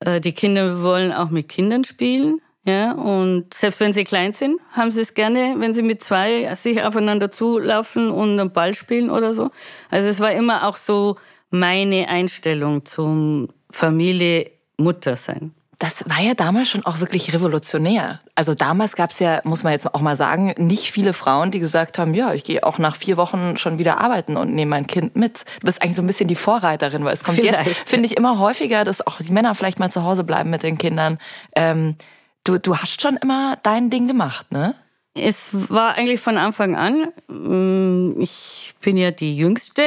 äh, 0.00 0.20
die 0.20 0.32
Kinder 0.32 0.82
wollen 0.82 1.12
auch 1.12 1.30
mit 1.30 1.48
Kindern 1.48 1.84
spielen. 1.84 2.40
Ja, 2.64 2.92
und 2.92 3.54
selbst 3.54 3.78
wenn 3.78 3.94
sie 3.94 4.02
klein 4.02 4.32
sind, 4.32 4.60
haben 4.72 4.90
sie 4.90 5.02
es 5.02 5.14
gerne, 5.14 5.54
wenn 5.58 5.72
sie 5.72 5.84
mit 5.84 6.02
zwei 6.02 6.52
sich 6.56 6.82
aufeinander 6.82 7.30
zulaufen 7.30 8.10
und 8.10 8.40
einen 8.40 8.52
Ball 8.52 8.74
spielen 8.74 9.10
oder 9.10 9.32
so. 9.32 9.52
Also 9.88 10.08
es 10.08 10.18
war 10.18 10.32
immer 10.32 10.66
auch 10.66 10.74
so 10.74 11.16
meine 11.50 12.08
Einstellung 12.08 12.84
zum 12.84 13.48
Familie 13.70 14.50
Mutter 14.78 15.16
sein. 15.16 15.52
Das 15.78 16.08
war 16.08 16.20
ja 16.20 16.32
damals 16.32 16.70
schon 16.70 16.86
auch 16.86 17.00
wirklich 17.00 17.34
revolutionär. 17.34 18.20
Also 18.34 18.54
damals 18.54 18.96
gab 18.96 19.10
es 19.10 19.18
ja, 19.18 19.42
muss 19.44 19.62
man 19.62 19.74
jetzt 19.74 19.94
auch 19.94 20.00
mal 20.00 20.16
sagen, 20.16 20.54
nicht 20.56 20.90
viele 20.90 21.12
Frauen, 21.12 21.50
die 21.50 21.58
gesagt 21.58 21.98
haben, 21.98 22.14
ja, 22.14 22.32
ich 22.32 22.44
gehe 22.44 22.64
auch 22.64 22.78
nach 22.78 22.96
vier 22.96 23.18
Wochen 23.18 23.58
schon 23.58 23.78
wieder 23.78 24.00
arbeiten 24.00 24.38
und 24.38 24.54
nehme 24.54 24.70
mein 24.70 24.86
Kind 24.86 25.16
mit. 25.16 25.44
Du 25.60 25.66
bist 25.66 25.82
eigentlich 25.82 25.96
so 25.96 26.02
ein 26.02 26.06
bisschen 26.06 26.28
die 26.28 26.34
Vorreiterin, 26.34 27.04
weil 27.04 27.12
es 27.12 27.24
kommt 27.24 27.40
vielleicht. 27.40 27.66
jetzt, 27.66 27.88
finde 27.88 28.06
ich, 28.06 28.16
immer 28.16 28.38
häufiger, 28.38 28.84
dass 28.84 29.06
auch 29.06 29.18
die 29.18 29.32
Männer 29.32 29.54
vielleicht 29.54 29.78
mal 29.78 29.90
zu 29.90 30.02
Hause 30.02 30.24
bleiben 30.24 30.48
mit 30.48 30.62
den 30.62 30.78
Kindern. 30.78 31.18
Ähm, 31.54 31.96
du, 32.44 32.58
du 32.58 32.78
hast 32.78 33.02
schon 33.02 33.18
immer 33.18 33.58
dein 33.62 33.90
Ding 33.90 34.06
gemacht, 34.06 34.50
ne? 34.52 34.74
Es 35.14 35.50
war 35.70 35.94
eigentlich 35.94 36.20
von 36.20 36.38
Anfang 36.38 36.76
an. 36.76 37.08
Mm, 37.28 38.20
ich 38.20 38.74
bin 38.82 38.96
ja 38.96 39.10
die 39.10 39.36
Jüngste 39.36 39.82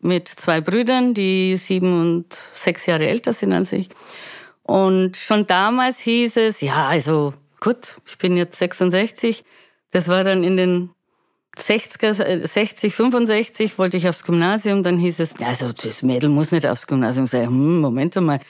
mit 0.00 0.28
zwei 0.28 0.60
Brüdern, 0.60 1.14
die 1.14 1.56
sieben 1.56 2.00
und 2.00 2.26
sechs 2.54 2.86
Jahre 2.86 3.06
älter 3.06 3.32
sind 3.32 3.52
als 3.52 3.72
ich. 3.72 3.88
Und 4.62 5.16
schon 5.16 5.46
damals 5.46 5.98
hieß 5.98 6.36
es, 6.36 6.60
ja, 6.60 6.86
also 6.86 7.34
gut, 7.60 8.00
ich 8.06 8.18
bin 8.18 8.36
jetzt 8.36 8.58
66. 8.58 9.44
Das 9.90 10.08
war 10.08 10.24
dann 10.24 10.44
in 10.44 10.56
den 10.56 10.90
60er, 11.56 12.46
60, 12.46 12.94
65 12.94 13.78
wollte 13.78 13.96
ich 13.96 14.08
aufs 14.08 14.24
Gymnasium, 14.24 14.82
dann 14.82 14.98
hieß 14.98 15.18
es, 15.20 15.34
also 15.42 15.72
das 15.72 16.02
Mädel 16.02 16.30
muss 16.30 16.52
nicht 16.52 16.66
aufs 16.66 16.86
Gymnasium 16.86 17.26
sein. 17.26 17.46
Hm, 17.46 17.80
Moment 17.80 18.14
mal, 18.16 18.40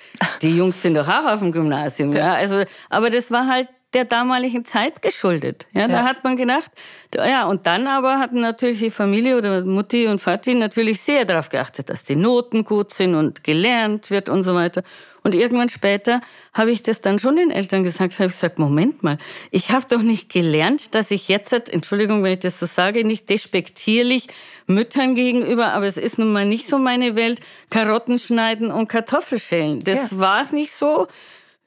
die 0.42 0.54
Jungs 0.54 0.82
sind 0.82 0.94
doch 0.94 1.08
auch 1.08 1.26
auf 1.26 1.40
dem 1.40 1.50
Gymnasium. 1.50 2.12
Ja, 2.12 2.34
also, 2.34 2.64
aber 2.90 3.10
das 3.10 3.30
war 3.30 3.46
halt 3.46 3.68
der 3.92 4.04
damaligen 4.04 4.64
Zeit 4.64 5.02
geschuldet. 5.02 5.66
Ja, 5.72 5.82
ja. 5.82 5.88
da 5.88 6.04
hat 6.04 6.22
man 6.22 6.36
gedacht, 6.36 6.70
ja, 7.14 7.46
und 7.46 7.66
dann 7.66 7.86
aber 7.88 8.18
hatten 8.18 8.40
natürlich 8.40 8.78
die 8.78 8.90
Familie 8.90 9.36
oder 9.36 9.64
Mutti 9.64 10.06
und 10.06 10.24
Vati 10.24 10.54
natürlich 10.54 11.00
sehr 11.00 11.24
darauf 11.24 11.48
geachtet, 11.48 11.90
dass 11.90 12.04
die 12.04 12.14
Noten 12.14 12.64
gut 12.64 12.92
sind 12.92 13.14
und 13.16 13.42
gelernt 13.42 14.10
wird 14.10 14.28
und 14.28 14.44
so 14.44 14.54
weiter. 14.54 14.82
Und 15.22 15.34
irgendwann 15.34 15.68
später 15.68 16.20
habe 16.54 16.70
ich 16.70 16.82
das 16.82 17.00
dann 17.00 17.18
schon 17.18 17.36
den 17.36 17.50
Eltern 17.50 17.84
gesagt, 17.84 18.14
habe 18.14 18.28
ich 18.28 18.32
gesagt, 18.32 18.58
Moment 18.58 19.02
mal, 19.02 19.18
ich 19.50 19.70
habe 19.70 19.84
doch 19.88 20.02
nicht 20.02 20.32
gelernt, 20.32 20.94
dass 20.94 21.10
ich 21.10 21.28
jetzt, 21.28 21.52
Entschuldigung, 21.52 22.22
wenn 22.22 22.34
ich 22.34 22.38
das 22.38 22.58
so 22.58 22.66
sage, 22.66 23.04
nicht 23.04 23.28
despektierlich 23.28 24.28
Müttern 24.66 25.14
gegenüber, 25.14 25.72
aber 25.72 25.86
es 25.86 25.98
ist 25.98 26.18
nun 26.18 26.32
mal 26.32 26.46
nicht 26.46 26.68
so 26.68 26.78
meine 26.78 27.16
Welt, 27.16 27.40
Karotten 27.70 28.18
schneiden 28.18 28.70
und 28.70 28.88
Kartoffelschälen. 28.88 29.80
Das 29.80 30.12
ja. 30.12 30.20
war 30.20 30.40
es 30.40 30.52
nicht 30.52 30.72
so. 30.72 31.06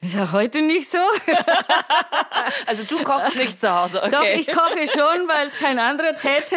Ist 0.04 0.16
ja 0.16 0.32
heute 0.32 0.62
nicht 0.62 0.92
so. 0.92 0.98
Also 2.66 2.84
du 2.84 3.04
kochst 3.04 3.36
nicht 3.36 3.60
zu 3.60 3.74
Hause, 3.74 4.02
okay. 4.02 4.12
Doch, 4.12 4.24
ich 4.24 4.48
koche 4.48 4.88
schon, 4.88 5.28
weil 5.28 5.48
es 5.48 5.54
kein 5.58 5.80
anderer 5.80 6.18
täte. 6.18 6.56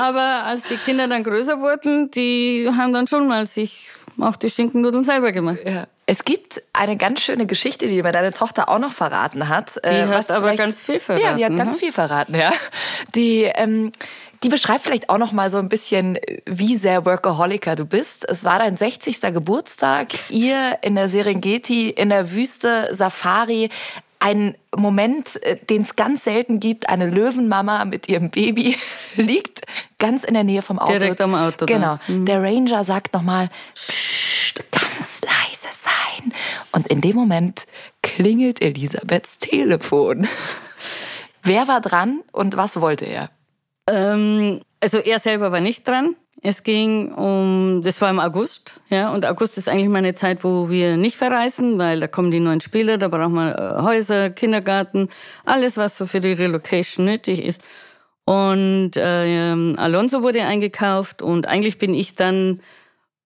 Aber 0.00 0.44
als 0.44 0.64
die 0.64 0.76
Kinder 0.76 1.08
dann 1.08 1.24
größer 1.24 1.60
wurden, 1.60 2.10
die 2.10 2.68
haben 2.76 2.92
dann 2.92 3.06
schon 3.06 3.26
mal 3.26 3.46
sich 3.46 3.90
auch 4.20 4.36
die 4.36 4.50
Schinkennudeln 4.50 5.04
selber 5.04 5.32
gemacht. 5.32 5.58
Ja. 5.64 5.86
Es 6.06 6.24
gibt 6.24 6.62
eine 6.72 6.96
ganz 6.96 7.20
schöne 7.20 7.46
Geschichte, 7.46 7.88
die 7.88 8.02
mir 8.02 8.12
deine 8.12 8.32
Tochter 8.32 8.68
auch 8.68 8.78
noch 8.78 8.92
verraten 8.92 9.48
hat. 9.48 9.76
Die 9.84 9.88
äh, 9.88 10.06
hat 10.06 10.30
aber 10.30 10.54
ganz 10.54 10.80
viel 10.80 11.00
verraten. 11.00 11.24
Ja, 11.24 11.34
die 11.34 11.44
hat 11.44 11.56
ganz 11.56 11.74
mhm. 11.74 11.78
viel 11.78 11.92
verraten, 11.92 12.36
ja. 12.36 12.52
Die, 13.16 13.42
ähm, 13.42 13.90
die 14.42 14.48
beschreibt 14.48 14.82
vielleicht 14.82 15.08
auch 15.08 15.18
noch 15.18 15.32
mal 15.32 15.50
so 15.50 15.58
ein 15.58 15.68
bisschen, 15.68 16.18
wie 16.44 16.76
sehr 16.76 17.04
Workaholiker 17.04 17.76
du 17.76 17.84
bist. 17.84 18.28
Es 18.28 18.44
war 18.44 18.58
dein 18.58 18.76
60. 18.76 19.20
Geburtstag. 19.20 20.08
Ihr 20.30 20.78
in 20.82 20.94
der 20.94 21.08
Serengeti, 21.08 21.90
in 21.90 22.10
der 22.10 22.32
Wüste, 22.32 22.88
Safari. 22.92 23.70
Ein 24.18 24.56
Moment, 24.74 25.42
äh, 25.42 25.56
den 25.56 25.82
es 25.82 25.94
ganz 25.94 26.24
selten 26.24 26.58
gibt. 26.58 26.88
Eine 26.88 27.08
Löwenmama 27.08 27.84
mit 27.84 28.08
ihrem 28.08 28.30
Baby 28.30 28.76
liegt 29.16 29.62
ganz 29.98 30.24
in 30.24 30.34
der 30.34 30.44
Nähe 30.44 30.62
vom 30.62 30.78
Auto. 30.78 30.92
Direkt 30.92 31.20
am 31.20 31.34
Auto 31.34 31.66
Genau. 31.66 31.98
Mhm. 32.08 32.24
Der 32.24 32.42
Ranger 32.42 32.82
sagt 32.82 33.12
nochmal, 33.12 33.50
Psst, 33.74 34.64
ganz 34.70 35.20
leise 35.20 35.68
sein. 35.70 36.32
Und 36.72 36.86
in 36.88 37.00
dem 37.00 37.14
Moment 37.14 37.66
klingelt 38.02 38.62
Elisabeths 38.62 39.38
Telefon. 39.38 40.26
Wer 41.42 41.68
war 41.68 41.80
dran 41.80 42.22
und 42.32 42.56
was 42.56 42.80
wollte 42.80 43.04
er? 43.04 43.30
Ähm, 43.88 44.60
also 44.80 44.98
er 44.98 45.18
selber 45.18 45.52
war 45.52 45.60
nicht 45.60 45.86
dran. 45.86 46.16
Es 46.42 46.62
ging 46.62 47.12
um, 47.12 47.80
das 47.82 48.00
war 48.02 48.10
im 48.10 48.20
August, 48.20 48.82
ja, 48.90 49.10
und 49.10 49.24
August 49.24 49.56
ist 49.56 49.68
eigentlich 49.68 49.88
mal 49.88 49.98
eine 49.98 50.12
Zeit, 50.12 50.44
wo 50.44 50.68
wir 50.68 50.98
nicht 50.98 51.16
verreisen, 51.16 51.78
weil 51.78 51.98
da 51.98 52.08
kommen 52.08 52.30
die 52.30 52.40
neuen 52.40 52.60
Spieler, 52.60 52.98
da 52.98 53.08
braucht 53.08 53.30
man 53.30 53.54
äh, 53.54 53.82
Häuser, 53.82 54.28
Kindergarten, 54.30 55.08
alles, 55.46 55.78
was 55.78 55.96
so 55.96 56.06
für 56.06 56.20
die 56.20 56.32
Relocation 56.32 57.06
nötig 57.06 57.42
ist. 57.42 57.62
Und 58.26 58.92
ähm, 58.96 59.76
Alonso 59.78 60.22
wurde 60.22 60.42
eingekauft 60.42 61.22
und 61.22 61.46
eigentlich 61.46 61.78
bin 61.78 61.94
ich 61.94 62.16
dann 62.16 62.60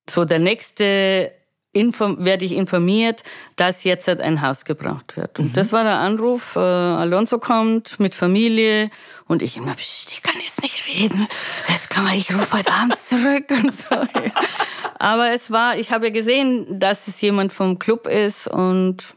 so 0.09 0.25
der 0.25 0.38
nächste 0.38 1.33
inform 1.72 2.24
werde 2.24 2.44
ich 2.44 2.52
informiert, 2.52 3.22
dass 3.56 3.85
jetzt 3.85 4.09
ein 4.09 4.42
Haus 4.42 4.64
gebraucht 4.64 5.16
wird. 5.16 5.38
Und 5.38 5.56
das 5.56 5.72
war 5.72 5.85
der 5.85 5.98
Anruf, 5.98 6.56
äh, 6.56 6.61
Alonso 6.61 7.38
kommt 7.38 8.00
mit 8.00 8.14
Familie 8.14 8.90
und 9.26 9.42
ich 9.42 9.56
immer, 9.56 9.74
Psst, 9.74 10.12
ich 10.12 10.22
kann 10.22 10.35
jetzt 10.42 10.62
nicht 10.62 10.87
reden, 10.88 11.28
das 11.68 11.88
kann 11.88 12.04
man, 12.04 12.14
ich 12.14 12.33
rufe 12.35 12.59
heute 12.59 12.72
abends 12.72 13.09
zurück 13.09 13.44
und 13.50 13.76
so. 13.76 13.96
Aber 14.98 15.30
es 15.30 15.50
war, 15.50 15.78
ich 15.78 15.92
habe 15.92 16.06
ja 16.06 16.12
gesehen, 16.12 16.80
dass 16.80 17.06
es 17.06 17.20
jemand 17.20 17.52
vom 17.52 17.78
Club 17.78 18.06
ist 18.06 18.48
und 18.48 19.14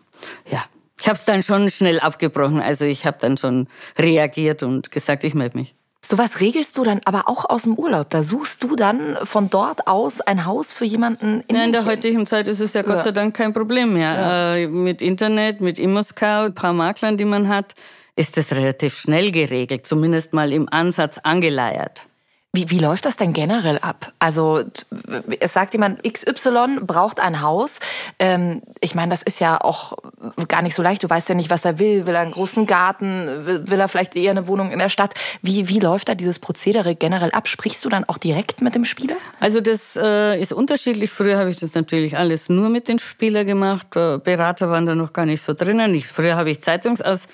ja, 0.49 0.63
ich 0.99 1.07
habe 1.07 1.17
es 1.17 1.25
dann 1.25 1.43
schon 1.43 1.69
schnell 1.69 1.99
abgebrochen. 1.99 2.61
Also 2.61 2.85
ich 2.85 3.05
habe 3.05 3.17
dann 3.19 3.37
schon 3.37 3.67
reagiert 3.97 4.63
und 4.63 4.89
gesagt, 4.91 5.23
ich 5.25 5.33
melde 5.33 5.57
mich. 5.57 5.75
Sowas 6.05 6.41
regelst 6.41 6.77
du 6.77 6.83
dann 6.83 6.99
aber 7.05 7.29
auch 7.29 7.49
aus 7.49 7.63
dem 7.63 7.75
Urlaub. 7.75 8.09
Da 8.09 8.23
suchst 8.23 8.61
du 8.63 8.75
dann 8.75 9.17
von 9.23 9.49
dort 9.49 9.87
aus 9.87 10.19
ein 10.19 10.45
Haus 10.45 10.73
für 10.73 10.83
jemanden 10.85 11.43
in 11.47 11.55
Ja, 11.55 11.63
in 11.63 11.71
der 11.71 11.85
heutigen 11.85 12.25
Zeit 12.25 12.49
ist 12.49 12.59
es 12.59 12.73
ja 12.73 12.81
Gott 12.81 12.97
Ja. 12.97 13.03
sei 13.03 13.11
Dank 13.11 13.35
kein 13.35 13.53
Problem 13.53 13.93
mehr. 13.93 14.55
Äh, 14.55 14.67
mit 14.67 15.01
Internet, 15.01 15.61
mit 15.61 15.79
ImmoScout, 15.79 16.47
ein 16.47 16.53
paar 16.53 16.73
Maklern, 16.73 17.17
die 17.17 17.25
man 17.25 17.47
hat, 17.47 17.73
ist 18.17 18.35
das 18.35 18.51
relativ 18.51 18.97
schnell 18.99 19.31
geregelt, 19.31 19.87
zumindest 19.87 20.33
mal 20.33 20.51
im 20.51 20.67
Ansatz 20.69 21.19
angeleiert. 21.19 22.03
Wie, 22.55 22.69
wie 22.69 22.77
läuft 22.77 23.05
das 23.05 23.15
denn 23.15 23.33
generell 23.33 23.79
ab? 23.79 24.13
Also 24.19 24.61
es 25.39 25.53
sagt 25.53 25.73
jemand, 25.73 26.03
XY 26.03 26.81
braucht 26.81 27.19
ein 27.19 27.41
Haus. 27.41 27.79
Ähm, 28.19 28.61
ich 28.79 28.93
meine, 28.93 29.09
das 29.09 29.23
ist 29.23 29.39
ja 29.39 29.59
auch 29.59 29.93
gar 30.47 30.61
nicht 30.61 30.75
so 30.75 30.83
leicht. 30.83 31.03
Du 31.03 31.09
weißt 31.09 31.29
ja 31.29 31.33
nicht, 31.33 31.49
was 31.49 31.65
er 31.65 31.79
will. 31.79 32.05
Will 32.05 32.13
er 32.13 32.21
einen 32.21 32.31
großen 32.31 32.67
Garten? 32.67 33.43
Will, 33.47 33.71
will 33.71 33.79
er 33.79 33.87
vielleicht 33.87 34.15
eher 34.15 34.29
eine 34.29 34.47
Wohnung 34.47 34.69
in 34.69 34.77
der 34.77 34.89
Stadt? 34.89 35.15
Wie, 35.41 35.67
wie 35.67 35.79
läuft 35.79 36.09
da 36.09 36.13
dieses 36.13 36.37
Prozedere 36.37 36.93
generell 36.93 37.31
ab? 37.31 37.47
Sprichst 37.47 37.83
du 37.85 37.89
dann 37.89 38.03
auch 38.03 38.19
direkt 38.19 38.61
mit 38.61 38.75
dem 38.75 38.85
Spieler? 38.85 39.15
Also 39.39 39.59
das 39.59 39.97
äh, 39.99 40.39
ist 40.39 40.53
unterschiedlich. 40.53 41.09
Früher 41.09 41.39
habe 41.39 41.49
ich 41.49 41.55
das 41.55 41.73
natürlich 41.73 42.17
alles 42.17 42.49
nur 42.49 42.69
mit 42.69 42.87
den 42.87 42.99
Spielern 42.99 43.47
gemacht. 43.47 43.87
Äh, 43.95 44.19
Berater 44.19 44.69
waren 44.69 44.85
da 44.85 44.93
noch 44.93 45.11
gar 45.11 45.25
nicht 45.25 45.41
so 45.41 45.55
drinnen. 45.55 45.95
Ich, 45.95 46.07
früher 46.07 46.35
habe 46.35 46.51
ich 46.51 46.61
Zeitungsausschnitte 46.61 47.09
aus 47.09 47.27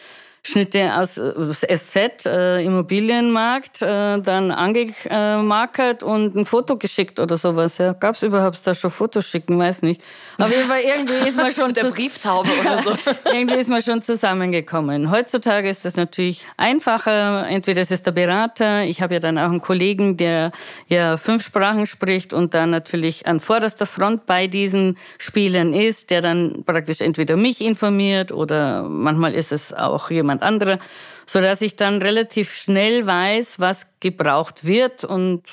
äh, 0.56 1.76
SZ, 1.76 2.26
äh, 2.26 2.64
Immobilienmarkt, 2.64 3.82
äh, 3.82 4.20
dann 4.22 4.52
angemarkert 4.52 6.02
und 6.04 6.36
ein 6.36 6.46
Foto 6.46 6.78
geschickt 6.78 7.20
oder 7.20 7.38
sowas. 7.38 7.78
Ja. 7.78 7.94
Gab 7.94 8.16
es 8.16 8.24
überhaupt 8.24 8.66
da 8.66 8.74
schon 8.74 8.90
Fotos 8.90 9.28
schicken? 9.28 9.60
Weiß 9.60 9.82
nicht. 9.82 10.02
Aber 10.38 10.50
irgendwie 10.50 11.28
ist 11.28 11.38
man 11.38 11.52
schon 11.52 11.74
Der 11.80 11.84
Brieftaube 11.84 12.50
oder 12.62 12.82
so. 12.82 12.92
irgendwie 13.32 13.60
ist 13.60 13.70
man 13.70 13.84
schon 13.84 14.02
zusammengekommen. 14.02 15.12
Heutzutage 15.12 15.70
ist 15.70 15.86
das 15.86 15.96
natürlich 15.98 16.46
einfacher. 16.58 17.48
Entweder 17.48 17.82
es 17.82 17.92
ist 17.92 18.06
der 18.06 18.12
Berater. 18.12 18.84
Ich 18.84 19.02
habe 19.02 19.16
ja 19.16 19.20
dann 19.20 19.38
auch 19.38 19.50
einen 19.50 19.62
Kollegen, 19.62 20.18
der 20.18 20.52
ja 20.88 21.18
fünf 21.18 21.46
Sprachen 21.46 21.86
spricht 21.86 22.34
und 22.34 22.54
dann 22.54 22.72
natürlich 22.72 23.28
an 23.28 23.40
vorderster 23.40 23.86
Front 23.86 24.26
bei 24.26 24.48
diesen 24.48 24.98
Spielern 25.18 25.74
ist, 25.74 26.10
der 26.10 26.22
dann 26.22 26.64
praktisch 26.66 27.02
entweder 27.02 27.36
mich 27.36 27.62
informiert 27.62 28.32
oder 28.32 28.84
manchmal 28.84 29.34
ist 29.36 29.52
es 29.52 29.74
auch 29.74 30.10
jemand 30.10 30.29
anderer, 30.38 30.78
so 31.26 31.42
dass 31.42 31.62
ich 31.62 31.76
dann 31.76 32.02
relativ 32.02 32.54
schnell 32.54 33.06
weiß, 33.08 33.60
was 33.60 33.96
gebraucht 34.00 34.66
wird 34.66 35.04
und 35.04 35.44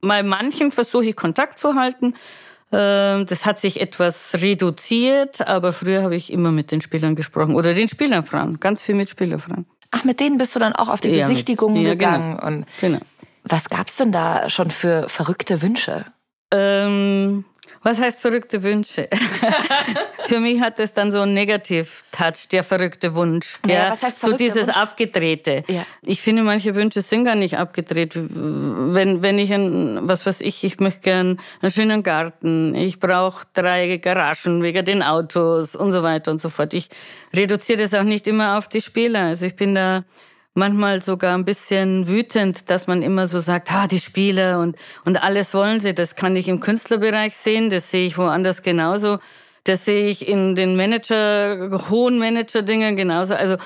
bei 0.00 0.22
manchen 0.22 0.72
versuche 0.72 1.04
ich 1.06 1.16
Kontakt 1.16 1.58
zu 1.58 1.74
halten. 1.74 2.14
Ähm, 2.72 3.26
Das 3.26 3.44
hat 3.46 3.58
sich 3.58 3.80
etwas 3.80 4.34
reduziert, 4.34 5.46
aber 5.46 5.72
früher 5.72 6.02
habe 6.02 6.16
ich 6.16 6.32
immer 6.32 6.50
mit 6.52 6.70
den 6.70 6.80
Spielern 6.80 7.14
gesprochen 7.16 7.54
oder 7.54 7.74
den 7.74 7.88
Spielerfrauen, 7.88 8.60
ganz 8.60 8.80
viel 8.82 8.94
mit 8.94 9.10
Spielerfrauen. 9.10 9.66
Ach, 9.90 10.04
mit 10.04 10.20
denen 10.20 10.38
bist 10.38 10.54
du 10.54 10.60
dann 10.60 10.72
auch 10.74 10.88
auf 10.88 11.00
die 11.00 11.08
Ja, 11.08 11.14
mit- 11.14 11.28
Besichtigungen 11.28 11.82
ja, 11.82 11.90
gegangen. 11.94 12.36
genau. 12.36 12.46
Und 12.46 12.66
Genau. 12.80 12.98
was 13.44 13.68
gab's 13.68 13.96
denn 13.96 14.12
da 14.12 14.48
schon 14.48 14.70
für 14.70 15.08
verrückte 15.08 15.60
Wünsche? 15.62 16.04
Ähm, 16.52 17.44
was 17.82 17.98
heißt 17.98 18.20
verrückte 18.20 18.62
Wünsche? 18.62 19.08
Für 20.24 20.38
mich 20.38 20.60
hat 20.60 20.78
das 20.78 20.92
dann 20.92 21.12
so 21.12 21.20
einen 21.20 21.32
Negativ-Touch, 21.32 22.48
der 22.52 22.62
verrückte 22.62 23.14
Wunsch. 23.14 23.58
Ja, 23.66 23.90
was 23.90 24.02
heißt 24.02 24.20
so 24.20 24.26
verrückter 24.28 24.44
dieses 24.44 24.66
Wunsch? 24.66 24.76
Abgedrehte. 24.76 25.64
Ja. 25.66 25.86
Ich 26.02 26.20
finde, 26.20 26.42
manche 26.42 26.74
Wünsche 26.74 27.00
sind 27.00 27.24
gar 27.24 27.36
nicht 27.36 27.56
abgedreht. 27.56 28.12
Wenn, 28.14 29.22
wenn 29.22 29.38
ich 29.38 29.52
ein, 29.52 30.06
was 30.06 30.26
weiß 30.26 30.42
ich, 30.42 30.62
ich 30.62 30.78
möchte 30.78 31.00
gern 31.00 31.40
einen 31.62 31.72
schönen 31.72 32.02
Garten, 32.02 32.74
ich 32.74 33.00
brauche 33.00 33.46
drei 33.54 33.96
Garagen 33.96 34.62
wegen 34.62 34.84
den 34.84 35.02
Autos 35.02 35.74
und 35.74 35.92
so 35.92 36.02
weiter 36.02 36.30
und 36.30 36.42
so 36.42 36.50
fort. 36.50 36.74
Ich 36.74 36.90
reduziere 37.34 37.80
das 37.82 37.94
auch 37.94 38.02
nicht 38.02 38.28
immer 38.28 38.58
auf 38.58 38.68
die 38.68 38.82
Spieler. 38.82 39.20
Also 39.20 39.46
ich 39.46 39.56
bin 39.56 39.74
da 39.74 40.04
manchmal 40.54 41.02
sogar 41.02 41.36
ein 41.36 41.44
bisschen 41.44 42.08
wütend, 42.08 42.70
dass 42.70 42.86
man 42.86 43.02
immer 43.02 43.28
so 43.28 43.38
sagt, 43.38 43.72
ah, 43.72 43.86
die 43.86 44.00
Spieler 44.00 44.58
und, 44.60 44.76
und 45.04 45.22
alles 45.22 45.54
wollen 45.54 45.80
sie. 45.80 45.94
Das 45.94 46.16
kann 46.16 46.36
ich 46.36 46.48
im 46.48 46.60
Künstlerbereich 46.60 47.36
sehen, 47.36 47.70
das 47.70 47.90
sehe 47.90 48.06
ich 48.06 48.18
woanders 48.18 48.62
genauso. 48.62 49.18
Das 49.64 49.84
sehe 49.84 50.08
ich 50.08 50.26
in 50.26 50.54
den 50.54 50.74
Manager, 50.74 51.86
hohen 51.90 52.18
Manager-Dingen 52.18 52.96
genauso. 52.96 53.34
Also 53.34 53.56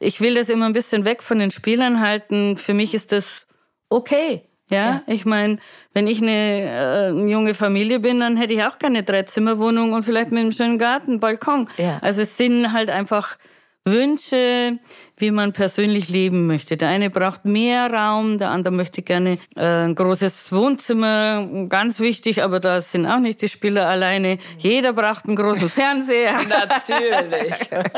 ich 0.00 0.20
will 0.20 0.34
das 0.34 0.48
immer 0.48 0.66
ein 0.66 0.72
bisschen 0.72 1.04
weg 1.04 1.22
von 1.22 1.38
den 1.38 1.50
Spielern 1.50 2.00
halten. 2.00 2.56
Für 2.56 2.74
mich 2.74 2.92
ist 2.92 3.12
das 3.12 3.46
okay. 3.88 4.42
Ja, 4.70 5.02
ich 5.06 5.26
meine, 5.26 5.58
wenn 5.92 6.06
ich 6.06 6.22
eine, 6.22 6.32
äh, 6.32 7.30
junge 7.30 7.54
Familie 7.54 8.00
bin, 8.00 8.20
dann 8.20 8.36
hätte 8.36 8.54
ich 8.54 8.62
auch 8.64 8.78
gerne 8.78 8.98
eine 8.98 9.04
Dreizimmerwohnung 9.04 9.92
und 9.92 10.04
vielleicht 10.04 10.30
mit 10.30 10.40
einem 10.40 10.52
schönen 10.52 10.78
Garten, 10.78 11.20
Balkon. 11.20 11.68
Ja. 11.76 11.98
Also 12.00 12.22
es 12.22 12.36
sind 12.38 12.72
halt 12.72 12.88
einfach 12.88 13.36
Wünsche, 13.86 14.78
wie 15.18 15.30
man 15.30 15.52
persönlich 15.52 16.08
leben 16.08 16.46
möchte. 16.46 16.78
Der 16.78 16.88
eine 16.88 17.10
braucht 17.10 17.44
mehr 17.44 17.92
Raum, 17.92 18.38
der 18.38 18.48
andere 18.48 18.72
möchte 18.72 19.02
gerne 19.02 19.38
äh, 19.56 19.84
ein 19.84 19.94
großes 19.94 20.52
Wohnzimmer, 20.52 21.46
ganz 21.68 22.00
wichtig, 22.00 22.42
aber 22.42 22.60
da 22.60 22.80
sind 22.80 23.04
auch 23.04 23.18
nicht 23.18 23.42
die 23.42 23.48
Spieler 23.48 23.86
alleine. 23.86 24.38
Jeder 24.56 24.94
braucht 24.94 25.26
einen 25.26 25.36
großen 25.36 25.68
Fernseher. 25.68 26.32
Natürlich. 26.48 27.54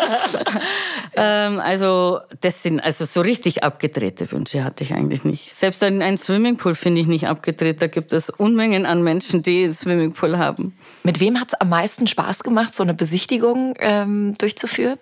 ähm, 1.15 1.61
also 1.61 2.19
das 2.41 2.65
sind 2.65 2.81
also 2.81 3.05
so 3.05 3.21
richtig 3.21 3.63
abgedrehte 3.63 4.33
Wünsche 4.33 4.65
hatte 4.65 4.83
ich 4.83 4.93
eigentlich 4.93 5.23
nicht. 5.23 5.55
Selbst 5.55 5.85
ein, 5.85 6.03
ein 6.03 6.19
Swimmingpool 6.19 6.75
finde 6.75 7.01
ich 7.01 7.07
nicht 7.07 7.29
abgedreht. 7.29 7.81
Da 7.81 7.87
gibt 7.87 8.13
es 8.13 8.29
Unmengen 8.29 8.87
an 8.87 9.05
Menschen, 9.05 9.45
die 9.45 9.63
einen 9.63 9.75
Swimmingpool 9.75 10.37
haben. 10.37 10.77
Mit 11.05 11.21
wem 11.21 11.41
hat's 11.41 11.55
am 11.55 11.69
meisten 11.69 12.09
Spaß 12.09 12.43
gemacht, 12.43 12.75
so 12.75 12.83
eine 12.83 12.95
Besichtigung 12.95 13.75
ähm, 13.79 14.35
durchzuführen? 14.39 14.99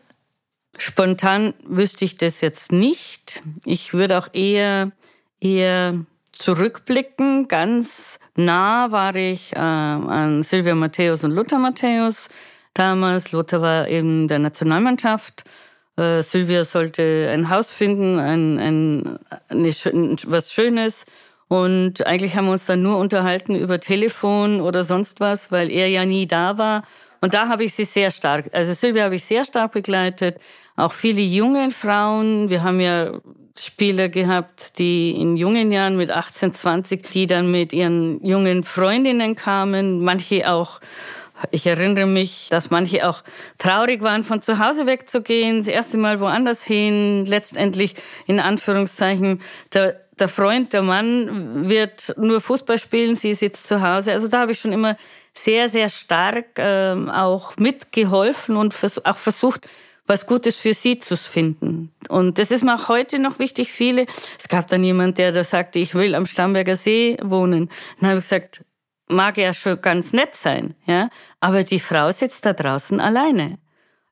Spontan 0.78 1.54
wüsste 1.64 2.04
ich 2.04 2.16
das 2.16 2.40
jetzt 2.40 2.72
nicht. 2.72 3.42
Ich 3.64 3.94
würde 3.94 4.18
auch 4.18 4.28
eher, 4.32 4.92
eher 5.40 5.94
zurückblicken. 6.32 7.48
Ganz 7.48 8.18
nah 8.36 8.90
war 8.90 9.14
ich 9.14 9.52
äh, 9.54 9.58
an 9.58 10.42
Silvia 10.42 10.74
Matthäus 10.74 11.24
und 11.24 11.30
Lothar 11.30 11.58
Matthäus 11.58 12.28
damals. 12.74 13.32
Lothar 13.32 13.62
war 13.62 13.88
in 13.88 14.28
der 14.28 14.40
Nationalmannschaft. 14.40 15.44
Äh, 15.96 16.22
Silvia 16.22 16.64
sollte 16.64 17.30
ein 17.32 17.48
Haus 17.48 17.70
finden, 17.70 18.18
ein, 18.18 18.58
ein, 18.58 19.18
eine, 19.48 19.68
was 20.26 20.52
Schönes. 20.52 21.06
Und 21.48 22.06
eigentlich 22.06 22.36
haben 22.36 22.46
wir 22.46 22.52
uns 22.52 22.66
dann 22.66 22.82
nur 22.82 22.98
unterhalten 22.98 23.54
über 23.54 23.78
Telefon 23.78 24.60
oder 24.60 24.82
sonst 24.82 25.20
was, 25.20 25.52
weil 25.52 25.70
er 25.70 25.88
ja 25.88 26.04
nie 26.04 26.26
da 26.26 26.58
war. 26.58 26.82
Und 27.24 27.32
da 27.32 27.48
habe 27.48 27.64
ich 27.64 27.72
sie 27.72 27.86
sehr 27.86 28.10
stark, 28.10 28.50
also 28.52 28.74
Silvia 28.74 29.04
habe 29.04 29.14
ich 29.14 29.24
sehr 29.24 29.46
stark 29.46 29.72
begleitet. 29.72 30.36
Auch 30.76 30.92
viele 30.92 31.22
junge 31.22 31.70
Frauen. 31.70 32.50
Wir 32.50 32.62
haben 32.62 32.80
ja 32.80 33.12
Spieler 33.58 34.10
gehabt, 34.10 34.78
die 34.78 35.12
in 35.12 35.38
jungen 35.38 35.72
Jahren 35.72 35.96
mit 35.96 36.10
18, 36.10 36.52
20, 36.52 37.02
die 37.02 37.26
dann 37.26 37.50
mit 37.50 37.72
ihren 37.72 38.22
jungen 38.22 38.62
Freundinnen 38.62 39.36
kamen. 39.36 40.04
Manche 40.04 40.52
auch 40.52 40.80
ich 41.50 41.66
erinnere 41.66 42.06
mich, 42.06 42.48
dass 42.50 42.70
manche 42.70 43.08
auch 43.08 43.22
traurig 43.58 44.02
waren, 44.02 44.22
von 44.22 44.40
zu 44.40 44.58
Hause 44.58 44.86
wegzugehen, 44.86 45.58
das 45.58 45.68
erste 45.68 45.98
Mal 45.98 46.20
woanders 46.20 46.62
hin, 46.62 47.26
letztendlich 47.26 47.94
in 48.26 48.38
Anführungszeichen 48.38 49.40
der, 49.72 50.00
der 50.18 50.28
Freund, 50.28 50.72
der 50.72 50.82
Mann 50.82 51.68
wird 51.68 52.14
nur 52.16 52.40
Fußball 52.40 52.78
spielen, 52.78 53.16
sie 53.16 53.34
sitzt 53.34 53.66
zu 53.66 53.82
Hause. 53.82 54.12
Also 54.12 54.28
da 54.28 54.40
habe 54.40 54.52
ich 54.52 54.60
schon 54.60 54.72
immer 54.72 54.96
sehr, 55.32 55.68
sehr 55.68 55.88
stark 55.88 56.58
ähm, 56.58 57.10
auch 57.10 57.56
mitgeholfen 57.56 58.56
und 58.56 58.74
vers 58.74 59.04
auch 59.04 59.16
versucht, 59.16 59.66
was 60.06 60.26
Gutes 60.26 60.56
für 60.58 60.74
sie 60.74 60.98
zu 60.98 61.16
finden. 61.16 61.92
Und 62.08 62.38
das 62.38 62.50
ist 62.50 62.62
mir 62.62 62.74
auch 62.74 62.88
heute 62.88 63.18
noch 63.18 63.38
wichtig. 63.38 63.72
Viele, 63.72 64.06
es 64.38 64.48
gab 64.48 64.66
dann 64.68 64.84
jemand, 64.84 65.18
der 65.18 65.32
da 65.32 65.42
sagte, 65.42 65.78
ich 65.78 65.94
will 65.94 66.14
am 66.14 66.26
Starnberger 66.26 66.76
See 66.76 67.16
wohnen. 67.22 67.70
Dann 67.98 68.10
habe 68.10 68.18
ich 68.18 68.24
gesagt, 68.24 68.64
mag 69.08 69.36
ja 69.38 69.52
schon 69.52 69.80
ganz 69.80 70.12
nett 70.12 70.34
sein, 70.34 70.74
ja, 70.86 71.08
aber 71.40 71.64
die 71.64 71.80
Frau 71.80 72.10
sitzt 72.10 72.46
da 72.46 72.52
draußen 72.52 73.00
alleine. 73.00 73.58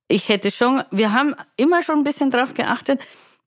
Ich 0.08 0.28
hätte 0.28 0.50
schon, 0.50 0.82
wir 0.90 1.12
haben 1.12 1.34
immer 1.56 1.82
schon 1.82 1.98
ein 2.00 2.04
bisschen 2.04 2.30
drauf 2.30 2.54
geachtet, 2.54 3.00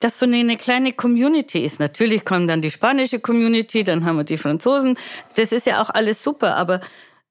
dass 0.06 0.20
so 0.20 0.28
eine 0.28 0.56
kleine 0.56 0.94
Community 0.94 1.66
ist. 1.66 1.80
Natürlich 1.80 2.26
kommt 2.26 2.48
dann 2.48 2.62
die 2.62 2.70
spanische 2.70 3.20
Community, 3.20 3.84
dann 3.84 4.06
haben 4.06 4.18
wir 4.18 4.24
die 4.24 4.38
Franzosen. 4.38 5.00
Das 5.36 5.52
ist 5.52 5.66
ja 5.66 5.82
auch 5.82 5.90
alles 5.90 6.22
super, 6.22 6.56
aber 6.58 6.80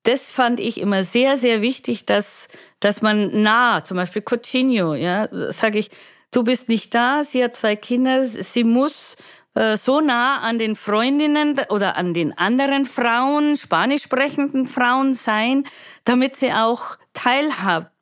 das 0.03 0.33
fand 0.33 0.59
ich 0.59 0.81
immer 0.81 1.05
sehr, 1.05 1.37
sehr 1.37 1.63
wichtig, 1.63 2.05
dass, 2.05 2.49
dass 2.81 3.01
man 3.01 3.43
nah, 3.43 3.85
zum 3.85 3.97
Beispiel 3.97 4.23
Coutinho, 4.29 4.95
ja, 4.95 5.29
sage 5.53 5.79
ich, 5.79 5.91
du 6.33 6.43
bist 6.43 6.69
nicht 6.69 6.93
da, 6.97 7.23
sie 7.23 7.45
hat 7.45 7.55
zwei 7.55 7.77
Kinder, 7.77 8.27
sie 8.27 8.65
muss 8.65 9.15
äh, 9.55 9.77
so 9.77 10.01
nah 10.01 10.39
an 10.41 10.59
den 10.59 10.75
Freundinnen 10.75 11.61
oder 11.69 11.95
an 11.95 12.13
den 12.13 12.37
anderen 12.37 12.87
Frauen, 12.87 13.57
spanisch 13.57 14.03
sprechenden 14.03 14.67
Frauen 14.67 15.15
sein, 15.15 15.63
damit 16.05 16.35
sie 16.35 16.53
auch 16.53 16.99
teilhabt 17.13 17.93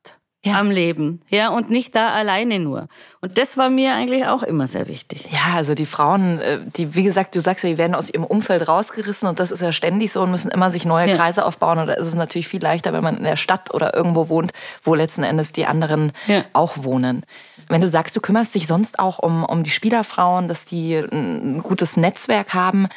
ja. 0.45 0.59
am 0.59 0.71
Leben, 0.71 1.21
ja, 1.29 1.49
und 1.51 1.71
nicht 1.71 1.95
da 1.95 2.11
alleine 2.11 2.59
nur. 2.59 2.89
Und 3.21 3.39
das 3.39 3.57
war 3.57 3.71
mir 3.71 3.95
eigentlich 3.95 4.27
auch 4.27 4.43
immer 4.43 4.67
sehr 4.67 4.89
wichtig. 4.89 5.27
Ja, 5.31 5.55
also 5.55 5.75
die 5.75 5.87
Frauen, 5.87 6.41
äh, 6.41 6.59
die, 6.77 6.95
wie 6.95 7.05
gesagt, 7.05 7.35
du 7.35 7.41
sagst 7.41 7.63
ja, 7.65 7.71
die 7.71 7.79
werden 7.79 7.95
aus 7.95 8.11
ihrem 8.11 8.25
Umfeld 8.25 8.67
rausgerissen 8.67 9.29
und 9.29 9.39
das 9.39 9.53
ist 9.53 9.63
ja 9.63 9.73
ständig 9.73 10.13
so 10.13 10.23
und 10.23 10.31
müssen 10.31 10.51
immer 10.51 10.71
sich 10.71 10.85
neue 10.85 11.09
ja. 11.09 11.17
Kreise 11.17 11.45
aufbauen. 11.45 11.79
Und 11.79 11.87
da 11.87 11.95
ist 11.95 12.09
es 12.09 12.15
natürlich 12.15 12.49
viel 12.49 12.63
leichter, 12.63 12.93
wenn 12.93 13.05
man 13.05 13.17
in 13.17 13.25
der 13.25 13.37
Stadt 13.37 13.73
oder 13.73 13.95
irgendwo 13.95 14.29
wohnt, 14.29 14.53
wo 14.83 14.95
letzten 14.95 15.23
Endes 15.23 15.53
die 15.53 15.67
anderen 15.67 16.13
ja. 16.27 16.45
auch 16.53 16.83
wohnen. 16.83 17.25
Wenn 17.69 17.81
du 17.81 17.89
sagst, 17.89 18.17
du 18.17 18.21
kümmerst 18.21 18.55
dich 18.55 18.67
sonst 18.67 18.99
auch 18.99 19.19
um, 19.19 19.45
um 19.45 19.63
die 19.63 19.71
Spielerfrauen, 19.71 20.49
dass 20.49 20.65
die 20.65 20.97
ein 20.97 21.63
gutes 21.63 21.97
Netzwerk 21.97 22.55
haben, 22.55 22.89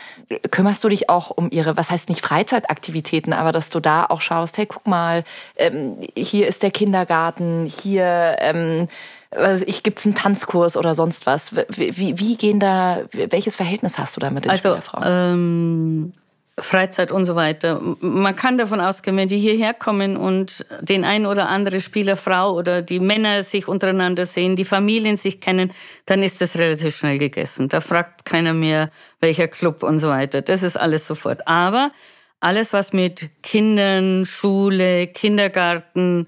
kümmerst 0.51 0.83
du 0.83 0.89
dich 0.89 1.09
auch 1.09 1.29
um 1.29 1.49
ihre, 1.51 1.77
was 1.77 1.91
heißt 1.91 2.09
nicht 2.09 2.21
Freizeitaktivitäten, 2.21 3.33
aber 3.33 3.51
dass 3.51 3.69
du 3.69 3.79
da 3.79 4.05
auch 4.05 4.21
schaust, 4.21 4.57
hey, 4.57 4.65
guck 4.65 4.87
mal, 4.87 5.23
ähm, 5.57 5.97
hier 6.15 6.47
ist 6.47 6.63
der 6.63 6.71
Kindergarten, 6.71 7.34
hier 7.67 8.35
ähm, 8.39 8.87
ich 9.65 9.83
gibt's 9.83 10.05
einen 10.05 10.15
Tanzkurs 10.15 10.77
oder 10.77 10.95
sonst 10.95 11.25
was. 11.25 11.53
Wie, 11.55 12.17
wie, 12.17 12.37
gehen 12.37 12.59
da, 12.59 13.03
welches 13.11 13.55
Verhältnis 13.55 13.97
hast 13.97 14.15
du 14.15 14.21
da 14.21 14.29
mit 14.29 14.45
den 14.45 14.51
also, 14.51 14.69
Spielerfrauen? 14.69 15.03
Ähm 15.05 16.13
Freizeit 16.57 17.11
und 17.11 17.25
so 17.25 17.35
weiter. 17.35 17.81
Man 17.99 18.33
kann 18.35 18.57
davon 18.57 18.79
ausgehen, 18.79 19.17
wenn 19.17 19.27
die 19.27 19.37
hierher 19.37 19.73
kommen 19.73 20.15
und 20.15 20.65
den 20.79 21.03
ein 21.03 21.25
oder 21.25 21.49
andere 21.49 21.81
Spieler, 21.81 22.15
Frau 22.15 22.53
oder 22.53 22.81
die 22.81 23.01
Männer 23.01 23.43
sich 23.43 23.67
untereinander 23.67 24.25
sehen, 24.25 24.55
die 24.55 24.63
Familien 24.63 25.17
sich 25.17 25.41
kennen, 25.41 25.73
dann 26.05 26.23
ist 26.23 26.39
das 26.39 26.55
relativ 26.55 26.95
schnell 26.95 27.17
gegessen. 27.17 27.67
Da 27.67 27.81
fragt 27.81 28.23
keiner 28.23 28.53
mehr, 28.53 28.89
welcher 29.19 29.49
Club 29.49 29.83
und 29.83 29.99
so 29.99 30.07
weiter. 30.07 30.41
Das 30.41 30.63
ist 30.63 30.77
alles 30.77 31.05
sofort. 31.05 31.45
Aber 31.45 31.91
alles, 32.39 32.71
was 32.71 32.93
mit 32.93 33.29
Kindern, 33.43 34.25
Schule, 34.25 35.07
Kindergarten, 35.07 36.27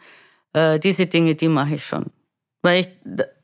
äh, 0.53 0.79
diese 0.79 1.07
Dinge, 1.07 1.35
die 1.35 1.47
mache 1.47 1.75
ich 1.75 1.85
schon. 1.85 2.05
Weil 2.61 2.81
ich, 2.81 2.89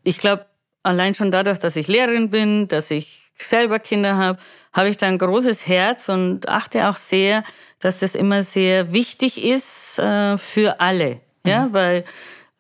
ich 0.04 0.18
glaube, 0.18 0.46
allein 0.84 1.16
schon 1.16 1.32
dadurch, 1.32 1.60
dass 1.60 1.76
ich 1.76 1.88
Lehrerin 1.88 2.30
bin, 2.30 2.68
dass 2.68 2.92
ich 2.92 3.32
selber 3.38 3.80
Kinder 3.80 4.18
habe, 4.18 4.40
habe 4.74 4.90
ich 4.90 4.98
da 4.98 5.08
ein 5.08 5.18
großes 5.18 5.68
Herz 5.68 6.10
und 6.10 6.48
achte 6.48 6.88
auch 6.90 6.98
sehr, 6.98 7.44
dass 7.80 8.00
das 8.00 8.16
immer 8.16 8.44
sehr 8.44 8.94
wichtig 8.94 9.44
ist 9.44 10.00
äh, 10.00 10.38
für 10.38 10.80
alle. 10.80 11.20
Ja, 11.46 11.66
mhm. 11.66 11.74
weil 11.74 12.06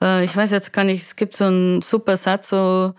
äh, 0.01 0.23
ich 0.23 0.35
weiß 0.35 0.51
jetzt 0.51 0.73
gar 0.73 0.83
nicht, 0.83 1.01
es 1.01 1.15
gibt 1.15 1.35
so 1.35 1.45
einen 1.45 1.81
super 1.81 2.17
Satz, 2.17 2.49
so 2.49 2.93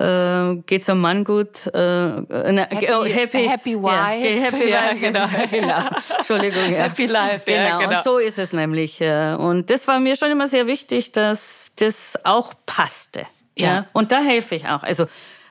äh, 0.00 0.56
geht's 0.66 0.88
am 0.88 1.00
Mann 1.00 1.24
gut, 1.24 1.66
äh, 1.66 1.78
na, 1.78 2.66
happy, 2.70 2.86
oh, 2.92 3.04
happy, 3.04 3.46
happy 3.46 3.76
wife. 3.76 4.26
Ja, 4.26 4.42
happy 4.42 4.68
ja, 4.68 4.90
wife, 4.90 5.00
genau. 5.00 5.26
genau. 5.50 5.78
Entschuldigung, 6.18 6.72
ja. 6.72 6.84
Happy 6.84 7.06
life, 7.06 7.42
genau. 7.44 7.60
Ja, 7.60 7.78
genau. 7.78 7.96
Und 7.96 8.04
so 8.04 8.18
ist 8.18 8.38
es 8.38 8.52
nämlich. 8.52 9.00
Und 9.00 9.70
das 9.70 9.86
war 9.86 10.00
mir 10.00 10.16
schon 10.16 10.30
immer 10.30 10.46
sehr 10.46 10.66
wichtig, 10.66 11.12
dass 11.12 11.72
das 11.76 12.18
auch 12.24 12.54
passte. 12.66 13.26
Ja. 13.56 13.66
ja. 13.66 13.86
Und 13.92 14.12
da 14.12 14.20
helfe 14.20 14.54
ich 14.54 14.66
auch. 14.66 14.82
Also 14.82 15.06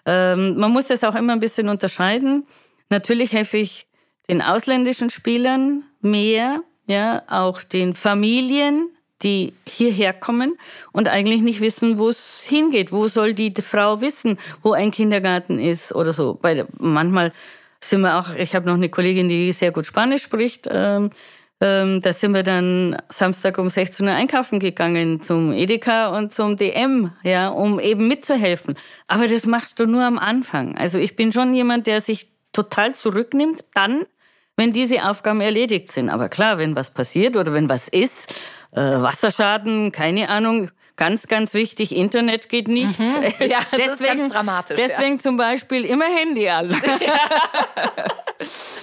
ähm, 0.06 0.58
man 0.58 0.72
muss 0.72 0.88
das 0.88 1.04
auch 1.04 1.16
immer 1.16 1.34
ein 1.34 1.40
bisschen 1.40 1.70
unterscheiden. 1.70 2.48
Natürlich 2.90 3.34
helfe 3.34 3.58
ich 3.58 3.88
den 4.28 4.42
ausländischen 4.42 5.10
Spielern 5.10 5.84
mehr, 6.02 6.62
ja, 6.88 7.24
auch 7.28 7.62
den 7.62 7.94
Familien, 7.94 8.90
die 9.24 9.54
hierher 9.68 10.14
kommen 10.14 10.58
und 10.92 11.08
eigentlich 11.08 11.42
nicht 11.42 11.62
wissen, 11.62 11.98
wo 11.98 12.10
es 12.10 12.44
hingeht. 12.48 12.92
Wo 12.92 13.08
soll 13.08 13.34
die 13.34 13.54
Frau 13.62 14.02
wissen, 14.02 14.38
wo 14.62 14.74
ein 14.74 14.92
Kindergarten 14.92 15.60
ist 15.60 15.94
oder 15.94 16.14
so. 16.14 16.40
Weil 16.42 16.68
manchmal 16.78 17.34
sind 17.82 18.02
wir 18.02 18.18
auch, 18.18 18.34
ich 18.36 18.56
habe 18.56 18.66
noch 18.68 18.76
eine 18.76 18.90
Kollegin, 18.90 19.30
die 19.30 19.52
sehr 19.52 19.72
gut 19.72 19.86
Spanisch 19.86 20.24
spricht. 20.24 20.68
Ähm, 20.72 21.12
ähm, 21.62 22.00
da 22.02 22.14
sind 22.14 22.34
wir 22.34 22.44
dann 22.44 22.98
Samstag 23.10 23.58
um 23.58 23.70
16 23.70 24.08
Uhr 24.08 24.14
einkaufen 24.14 24.60
gegangen 24.60 25.22
zum 25.22 25.52
Edeka 25.52 26.18
und 26.18 26.34
zum 26.34 26.56
DM, 26.56 27.12
ja, 27.24 27.50
um 27.50 27.80
eben 27.80 28.08
mitzuhelfen. 28.08 28.76
Aber 29.08 29.28
das 29.28 29.46
machst 29.46 29.80
du 29.80 29.86
nur 29.86 30.04
am 30.04 30.18
Anfang. 30.18 30.78
Also 30.78 30.98
ich 30.98 31.18
bin 31.18 31.34
schon 31.34 31.54
jemand, 31.54 31.88
der 31.88 32.00
sich 32.00 32.32
total 32.54 32.96
zurücknimmt, 32.96 33.66
dann, 33.74 34.04
wenn 34.60 34.74
diese 34.74 35.06
Aufgaben 35.06 35.40
erledigt 35.40 35.92
sind. 35.92 36.10
Aber 36.10 36.28
klar, 36.28 36.58
wenn 36.58 36.76
was 36.76 36.92
passiert 36.92 37.38
oder 37.38 37.54
wenn 37.54 37.70
was 37.70 37.88
ist, 37.88 38.36
äh, 38.74 38.82
Wasserschaden, 38.82 39.92
keine 39.94 40.30
Ahnung, 40.30 40.70
ganz, 40.98 41.28
ganz 41.28 41.54
wichtig, 41.54 41.96
Internet 41.96 42.50
geht 42.50 42.68
nicht. 42.68 43.00
Mhm. 43.00 43.24
Ja, 43.48 43.60
das 43.72 43.80
deswegen, 43.80 43.90
ist 43.90 44.04
ganz 44.04 44.34
dramatisch. 44.34 44.78
Deswegen 44.78 45.16
ja. 45.16 45.18
zum 45.20 45.38
Beispiel 45.38 45.86
immer 45.86 46.06
Handy 46.06 46.50
an. 46.50 46.70
Ja. 47.06 48.06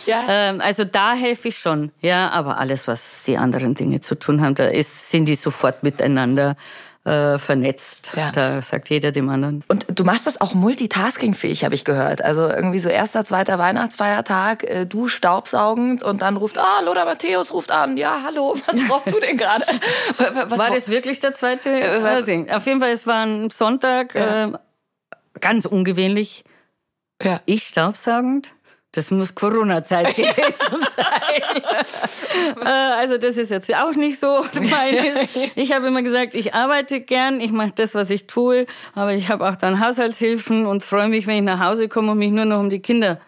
Ja. 0.04 0.24
Ähm, 0.28 0.60
also 0.60 0.84
da 0.84 1.14
helfe 1.14 1.48
ich 1.48 1.58
schon, 1.58 1.90
ja, 2.00 2.30
aber 2.30 2.58
alles, 2.58 2.86
was 2.86 3.22
die 3.26 3.38
anderen 3.38 3.74
Dinge 3.74 4.00
zu 4.00 4.14
tun 4.14 4.40
haben, 4.40 4.54
da 4.54 4.66
ist, 4.66 5.10
sind 5.10 5.24
die 5.24 5.34
sofort 5.34 5.82
miteinander 5.82 6.56
äh, 7.06 7.38
vernetzt. 7.38 8.12
Ja. 8.16 8.32
Da 8.32 8.60
sagt 8.62 8.90
jeder 8.90 9.12
dem 9.12 9.28
anderen. 9.28 9.62
Und 9.68 9.86
du 9.94 10.02
machst 10.02 10.26
das 10.26 10.40
auch 10.40 10.54
multitaskingfähig, 10.54 11.64
habe 11.64 11.76
ich 11.76 11.84
gehört. 11.84 12.20
Also 12.20 12.48
irgendwie 12.48 12.80
so 12.80 12.88
erster, 12.88 13.24
zweiter 13.24 13.58
Weihnachtsfeiertag, 13.58 14.64
äh, 14.64 14.86
du 14.86 15.06
staubsaugend 15.06 16.02
und 16.02 16.22
dann 16.22 16.36
ruft, 16.36 16.58
ah, 16.58 16.80
Lothar 16.80 17.04
Matthäus 17.04 17.52
ruft 17.52 17.70
an, 17.70 17.96
ja, 17.96 18.22
hallo, 18.24 18.56
was 18.66 18.88
brauchst 18.88 19.14
du 19.14 19.20
denn 19.20 19.36
gerade? 19.36 19.64
war 20.18 20.70
das 20.70 20.88
wirklich 20.88 21.20
der 21.20 21.32
zweite? 21.32 21.70
Äh, 21.70 22.02
Auf 22.52 22.66
jeden 22.66 22.80
Fall, 22.80 22.90
es 22.90 23.06
war 23.06 23.24
ein 23.24 23.50
Sonntag, 23.50 24.14
ja. 24.16 24.46
äh, 24.46 24.52
ganz 25.40 25.64
ungewöhnlich. 25.64 26.44
Ja. 27.22 27.40
Ich 27.46 27.62
staubsaugend. 27.62 28.55
Das 28.96 29.10
muss 29.10 29.34
Corona-Zeit 29.34 30.16
gewesen 30.16 30.86
sein. 30.96 31.62
Äh, 32.64 32.68
also 32.68 33.18
das 33.18 33.36
ist 33.36 33.50
jetzt 33.50 33.74
auch 33.74 33.94
nicht 33.94 34.18
so 34.18 34.44
meines. 34.54 35.28
Ich 35.54 35.72
habe 35.72 35.88
immer 35.88 36.02
gesagt, 36.02 36.34
ich 36.34 36.54
arbeite 36.54 37.00
gern, 37.00 37.40
ich 37.40 37.52
mache 37.52 37.72
das, 37.74 37.94
was 37.94 38.10
ich 38.10 38.26
tue, 38.26 38.66
aber 38.94 39.12
ich 39.12 39.28
habe 39.28 39.48
auch 39.48 39.56
dann 39.56 39.80
Haushaltshilfen 39.80 40.66
und 40.66 40.82
freue 40.82 41.08
mich, 41.08 41.26
wenn 41.26 41.36
ich 41.36 41.42
nach 41.42 41.60
Hause 41.60 41.88
komme 41.88 42.12
und 42.12 42.18
mich 42.18 42.30
nur 42.30 42.44
noch 42.44 42.60
um 42.60 42.70
die 42.70 42.80
Kinder 42.80 43.20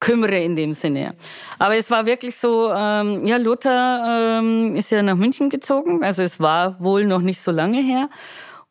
kümmere 0.00 0.38
in 0.38 0.56
dem 0.56 0.74
Sinne. 0.74 1.14
Aber 1.58 1.76
es 1.76 1.90
war 1.90 2.04
wirklich 2.04 2.36
so, 2.36 2.70
ähm, 2.70 3.26
ja, 3.26 3.38
Lothar 3.38 4.40
ähm, 4.40 4.76
ist 4.76 4.90
ja 4.90 5.02
nach 5.02 5.16
München 5.16 5.48
gezogen, 5.48 6.04
also 6.04 6.22
es 6.22 6.40
war 6.40 6.76
wohl 6.80 7.06
noch 7.06 7.20
nicht 7.20 7.40
so 7.40 7.50
lange 7.50 7.80
her. 7.80 8.10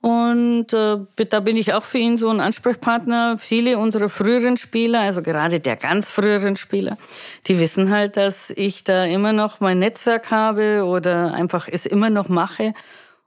Und 0.03 0.73
äh, 0.73 0.97
da 1.29 1.39
bin 1.39 1.55
ich 1.55 1.73
auch 1.73 1.85
für 1.85 1.97
ihn 1.97 2.17
so 2.17 2.27
ein 2.27 2.41
Ansprechpartner. 2.41 3.37
Viele 3.37 3.77
unserer 3.77 4.09
früheren 4.09 4.57
Spieler, 4.57 4.99
also 4.99 5.21
gerade 5.21 5.61
der 5.61 5.77
ganz 5.77 6.09
früheren 6.09 6.57
Spieler, 6.57 6.97
die 7.47 7.57
wissen 7.57 7.89
halt, 7.89 8.17
dass 8.17 8.49
ich 8.49 8.83
da 8.83 9.05
immer 9.05 9.31
noch 9.31 9.61
mein 9.61 9.79
Netzwerk 9.79 10.29
habe 10.29 10.83
oder 10.83 11.33
einfach 11.33 11.69
es 11.71 11.85
immer 11.85 12.09
noch 12.09 12.27
mache. 12.27 12.73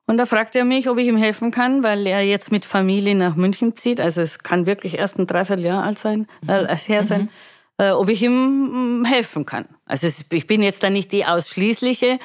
Und 0.07 0.19
da 0.19 0.27
fragt 0.27 0.55
er 0.55 0.67
mich, 0.67 0.91
ob 0.91 0.99
ich 0.99 1.07
ihm 1.07 1.17
helfen 1.17 1.51
kann, 1.51 1.83
weil 1.83 2.07
er 2.07 2.21
jetzt 2.21 2.53
mit 2.53 2.67
Familie 2.67 3.15
nach 3.15 3.37
München 3.37 3.75
zieht. 3.75 3.99
Also 3.99 4.21
es 4.21 4.41
kann 4.41 4.67
wirklich 4.67 4.99
erst 4.99 5.19
ein 5.19 5.27
Dreivierteljahr 5.27 5.83
alt 5.83 5.99
sein, 5.99 6.27
äh, 6.47 6.77
her 6.77 7.03
sein. 7.03 7.23
Mhm. 7.23 7.29
Äh, 7.79 7.91
ob 7.93 8.11
ich 8.11 8.23
ihm 8.23 9.01
mm, 9.01 9.05
helfen 9.07 9.47
kann. 9.47 9.65
Also 9.87 10.09
ich 10.31 10.47
bin 10.47 10.63
jetzt 10.63 10.83
da 10.83 10.91
nicht 10.91 11.11
die 11.11 11.25
ausschließliche, 11.25 12.19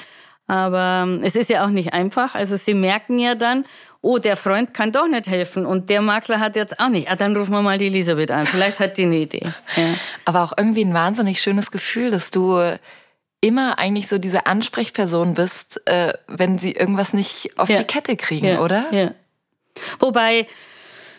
Aber 0.51 1.03
ähm, 1.05 1.21
es 1.23 1.37
ist 1.37 1.49
ja 1.49 1.63
auch 1.63 1.69
nicht 1.69 1.93
einfach. 1.93 2.35
Also 2.35 2.57
sie 2.57 2.73
merken 2.73 3.19
ja 3.19 3.35
dann, 3.35 3.63
oh, 4.01 4.17
der 4.17 4.35
Freund 4.35 4.73
kann 4.73 4.91
doch 4.91 5.07
nicht 5.07 5.27
helfen 5.27 5.65
und 5.65 5.89
der 5.89 6.01
Makler 6.01 6.39
hat 6.39 6.55
jetzt 6.55 6.79
auch 6.79 6.89
nicht. 6.89 7.09
Ah, 7.09 7.15
dann 7.15 7.35
rufen 7.35 7.51
wir 7.51 7.61
mal 7.61 7.77
die 7.77 7.87
Elisabeth 7.87 8.31
an. 8.31 8.47
Vielleicht 8.47 8.79
hat 8.79 8.97
die 8.97 9.03
eine 9.03 9.17
Idee. 9.17 9.43
Ja. 9.75 9.93
Aber 10.25 10.43
auch 10.43 10.53
irgendwie 10.57 10.83
ein 10.83 10.93
wahnsinnig 10.93 11.39
schönes 11.41 11.71
Gefühl, 11.71 12.09
dass 12.11 12.31
du 12.31 12.59
immer 13.41 13.79
eigentlich 13.79 14.07
so 14.07 14.17
diese 14.17 14.45
Ansprechperson 14.45 15.33
bist, 15.33 15.81
äh, 15.87 16.13
wenn 16.27 16.59
sie 16.59 16.71
irgendwas 16.73 17.13
nicht 17.13 17.51
auf 17.57 17.69
Ja. 17.69 17.79
die 17.79 17.85
Kette 17.85 18.15
kriegen, 18.15 18.45
Ja, 18.47 18.59
oder? 18.61 18.85
Ja. 18.91 19.11
Wobei, 19.99 20.45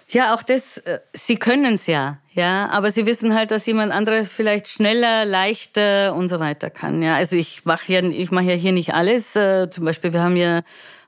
ja, 0.09 0.35
auch 0.35 0.43
das, 0.43 0.79
äh, 0.79 1.01
sie 1.13 1.37
können 1.37 1.75
es 1.77 1.87
ja, 1.87 2.19
ja, 2.35 2.69
aber 2.71 2.91
sie 2.91 3.07
wissen 3.07 3.35
halt, 3.35 3.51
dass 3.51 3.67
jemand 3.67 3.93
anderes 3.93 4.31
vielleicht 4.31 4.69
schneller, 4.69 5.25
leichter 5.25 6.15
und 6.15 6.29
so 6.29 6.39
weiter 6.41 6.71
kann. 6.71 7.03
Ja, 7.03 7.15
also 7.17 7.37
ich 7.37 7.65
mache 7.65 7.93
ja, 7.93 8.03
ich 8.03 8.31
mache 8.31 8.45
ja 8.45 8.55
hier 8.55 8.73
nicht 8.73 8.95
alles. 8.95 9.35
Äh, 9.37 9.69
zum 9.71 9.85
Beispiel, 9.85 10.13
wir 10.13 10.23
haben 10.23 10.37
ja 10.37 10.61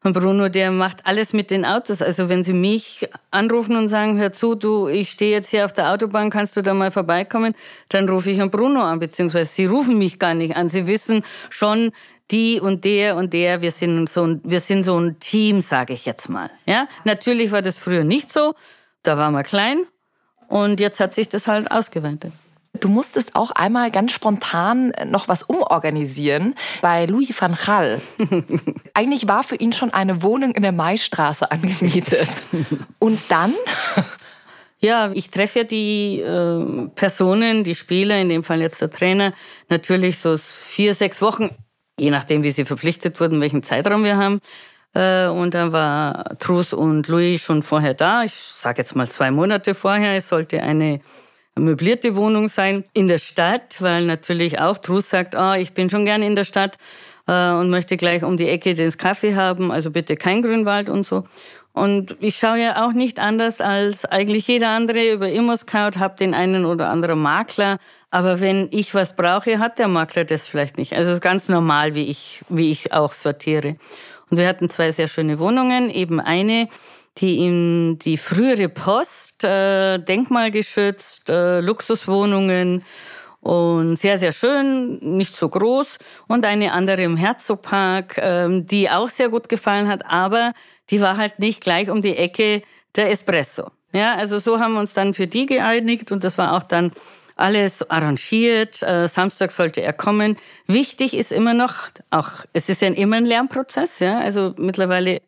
einen 0.05 0.12
Bruno, 0.12 0.49
der 0.49 0.71
macht 0.71 1.07
alles 1.07 1.33
mit 1.33 1.51
den 1.51 1.64
Autos. 1.64 2.03
Also 2.03 2.29
wenn 2.29 2.45
sie 2.45 2.53
mich 2.53 3.09
anrufen 3.31 3.77
und 3.77 3.88
sagen, 3.88 4.19
hör 4.19 4.33
zu, 4.33 4.55
du, 4.55 4.88
ich 4.88 5.11
stehe 5.11 5.33
jetzt 5.33 5.49
hier 5.49 5.64
auf 5.64 5.73
der 5.73 5.90
Autobahn, 5.90 6.31
kannst 6.31 6.57
du 6.57 6.62
da 6.62 6.75
mal 6.75 6.90
vorbeikommen, 6.90 7.55
dann 7.88 8.09
rufe 8.09 8.31
ich 8.31 8.40
einen 8.40 8.51
Bruno 8.51 8.83
an, 8.83 8.99
beziehungsweise 8.99 9.51
sie 9.51 9.67
rufen 9.67 9.99
mich 9.99 10.19
gar 10.19 10.35
nicht 10.35 10.57
an. 10.57 10.69
Sie 10.69 10.87
wissen 10.87 11.25
schon, 11.49 11.90
die 12.31 12.61
und 12.61 12.85
der 12.85 13.17
und 13.17 13.33
der, 13.33 13.62
wir 13.62 13.71
sind 13.71 14.09
so 14.09 14.27
ein, 14.27 14.40
wir 14.45 14.61
sind 14.61 14.85
so 14.85 14.99
ein 14.99 15.19
Team, 15.19 15.61
sage 15.61 15.93
ich 15.93 16.07
jetzt 16.07 16.29
mal. 16.29 16.51
Ja, 16.67 16.87
natürlich 17.05 17.51
war 17.53 17.62
das 17.62 17.79
früher 17.79 18.05
nicht 18.05 18.33
so. 18.33 18.55
Da 19.03 19.19
waren 19.19 19.33
wir 19.33 19.43
klein 19.43 19.85
und 20.49 20.81
jetzt 20.81 21.01
hat 21.01 21.14
sich 21.14 21.29
das 21.29 21.47
halt 21.47 21.71
ausgeweitet. 21.71 22.33
Du 22.81 22.89
musstest 22.89 23.37
auch 23.37 23.53
einmal 23.53 23.91
ganz 23.91 24.13
spontan 24.13 24.93
noch 25.07 25.29
was 25.29 25.45
umorganisieren 25.45 26.55
bei 26.83 27.07
Louis 27.07 27.33
van 27.39 27.55
Gaal. 27.55 28.01
Eigentlich 28.95 29.29
war 29.29 29.45
für 29.45 29.57
ihn 29.57 29.73
schon 29.73 29.93
eine 29.93 30.23
Wohnung 30.23 30.53
in 30.53 30.63
der 30.63 30.73
Maistraße 30.73 31.51
angemietet. 31.51 32.29
Und 32.99 33.21
dann? 33.29 33.55
Ja, 34.81 35.11
ich 35.15 35.31
treffe 35.31 35.61
ja 35.61 35.65
die 35.65 36.21
äh, 36.21 36.89
Personen, 36.95 37.65
die 37.65 37.75
Spieler, 37.75 38.19
in 38.19 38.29
dem 38.29 38.45
Fall 38.45 38.61
jetzt 38.61 38.83
der 38.83 38.91
Trainer, 38.91 39.33
natürlich 39.71 40.19
so 40.19 40.37
vier, 40.37 40.95
sechs 40.95 41.23
Wochen, 41.23 41.49
je 41.99 42.11
nachdem, 42.11 42.43
wie 42.43 42.51
sie 42.51 42.67
verpflichtet 42.67 43.19
wurden, 43.19 43.41
welchen 43.41 43.63
Zeitraum 43.63 44.05
wir 44.05 44.19
haben. 44.19 44.41
Äh, 44.95 45.29
und 45.29 45.55
dann 45.55 45.73
war 45.73 46.37
Trus 46.39 46.73
und 46.73 47.09
Louis 47.09 47.41
schon 47.41 47.63
vorher 47.63 47.95
da. 47.95 48.25
Ich 48.25 48.35
sage 48.35 48.83
jetzt 48.83 48.95
mal 48.95 49.09
zwei 49.09 49.31
Monate 49.31 49.75
vorher. 49.75 50.17
Es 50.17 50.29
sollte 50.29 50.63
eine 50.63 51.01
möblierte 51.57 52.17
Wohnung 52.17 52.49
sein 52.49 52.85
in 52.93 53.09
der 53.09 53.19
Stadt, 53.19 53.81
weil 53.81 54.05
natürlich 54.05 54.59
auch 54.59 54.79
Trus 54.79 55.11
sagt, 55.11 55.37
ah, 55.37 55.57
ich 55.57 55.73
bin 55.73 55.88
schon 55.88 56.05
gern 56.05 56.23
in 56.23 56.37
der 56.37 56.45
Stadt 56.45 56.79
äh, 57.27 57.53
und 57.53 57.71
möchte 57.71 57.97
gleich 57.97 58.25
um 58.25 58.37
die 58.37 58.49
Ecke 58.49 58.75
den 58.75 58.97
Kaffee 58.97 59.35
haben, 59.35 59.71
also 59.71 59.90
bitte 59.90 60.17
kein 60.17 60.43
Grünwald 60.43 60.88
und 60.88 61.07
so. 61.07 61.25
Und 61.73 62.17
ich 62.21 62.37
schaue 62.37 62.61
ja 62.61 62.87
auch 62.87 62.93
nicht 62.93 63.19
anders 63.19 63.61
als 63.61 64.05
eigentlich 64.05 64.47
jeder 64.47 64.69
andere 64.69 65.12
über 65.12 65.29
ImmoScout, 65.29 65.99
habe 65.99 66.17
den 66.17 66.33
einen 66.33 66.67
oder 66.67 66.88
anderen 66.88 67.21
Makler. 67.21 67.79
Aber 68.12 68.40
wenn 68.40 68.69
ich 68.71 68.95
was 68.95 69.17
brauche, 69.17 69.59
hat 69.59 69.81
der 69.81 69.88
Makler 69.88 70.25
das 70.25 70.47
vielleicht 70.47 70.79
nicht. 70.79 70.93
Also 70.93 71.11
es 71.11 71.17
ist 71.17 71.21
ganz 71.21 71.49
normal, 71.49 71.97
wie 71.97 72.05
ich, 72.05 72.43
wie 72.49 72.71
ich 72.71 72.93
auch 72.93 73.12
sortiere. 73.12 73.75
Und 74.31 74.38
wir 74.38 74.47
hatten 74.47 74.69
zwei 74.69 74.93
sehr 74.93 75.09
schöne 75.09 75.40
Wohnungen, 75.40 75.90
eben 75.90 76.21
eine, 76.21 76.69
die 77.18 77.44
in 77.44 77.98
die 77.98 78.16
frühere 78.16 78.68
Post, 78.68 79.44
äh, 79.44 79.98
denkmalgeschützt, 79.98 81.31
äh, 81.31 81.61
Luxuswohnungen 81.61 82.85
und 83.40 83.96
sehr, 83.96 84.18
sehr 84.18 84.33
schön, 84.33 84.98
nicht 85.16 85.37
so 85.37 85.48
groß. 85.48 85.98
Und 86.29 86.44
eine 86.44 86.72
andere 86.72 87.03
im 87.03 87.16
Herzogpark, 87.16 88.18
ähm, 88.18 88.66
die 88.66 88.90
auch 88.90 89.09
sehr 89.09 89.29
gut 89.29 89.48
gefallen 89.48 89.88
hat, 89.88 90.07
aber 90.07 90.53
die 90.90 91.00
war 91.00 91.16
halt 91.16 91.38
nicht 91.38 91.61
gleich 91.61 91.90
um 91.90 92.03
die 92.03 92.16
Ecke 92.16 92.62
der 92.96 93.11
Espresso. 93.11 93.70
Ja, 93.92 94.16
also 94.16 94.38
so 94.38 94.59
haben 94.59 94.74
wir 94.74 94.81
uns 94.81 94.92
dann 94.92 95.14
für 95.14 95.27
die 95.27 95.46
geeinigt 95.46 96.11
und 96.11 96.24
das 96.24 96.37
war 96.37 96.55
auch 96.55 96.64
dann 96.64 96.90
alles 97.37 97.88
arrangiert. 97.90 98.83
Äh, 98.83 99.09
Samstag 99.09 99.53
sollte 99.53 99.83
er 99.83 99.92
kommen. 99.92 100.37
Wichtig 100.66 101.14
ist 101.14 101.31
immer 101.31 101.55
noch, 101.55 101.90
auch 102.11 102.44
es 102.53 102.68
ist 102.68 102.81
ja 102.83 102.88
immer 102.88 103.16
ein 103.16 103.27
Lernprozess, 103.27 104.00
ja. 104.00 104.18
Also 104.20 104.55
mittlerweile 104.57 105.20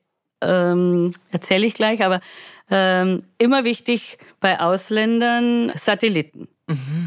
ähm, 0.42 1.12
erzähle 1.30 1.66
ich 1.66 1.74
gleich, 1.74 2.04
aber 2.04 2.20
ähm, 2.70 3.22
immer 3.38 3.64
wichtig 3.64 4.18
bei 4.40 4.60
Ausländern 4.60 5.72
Satelliten, 5.76 6.48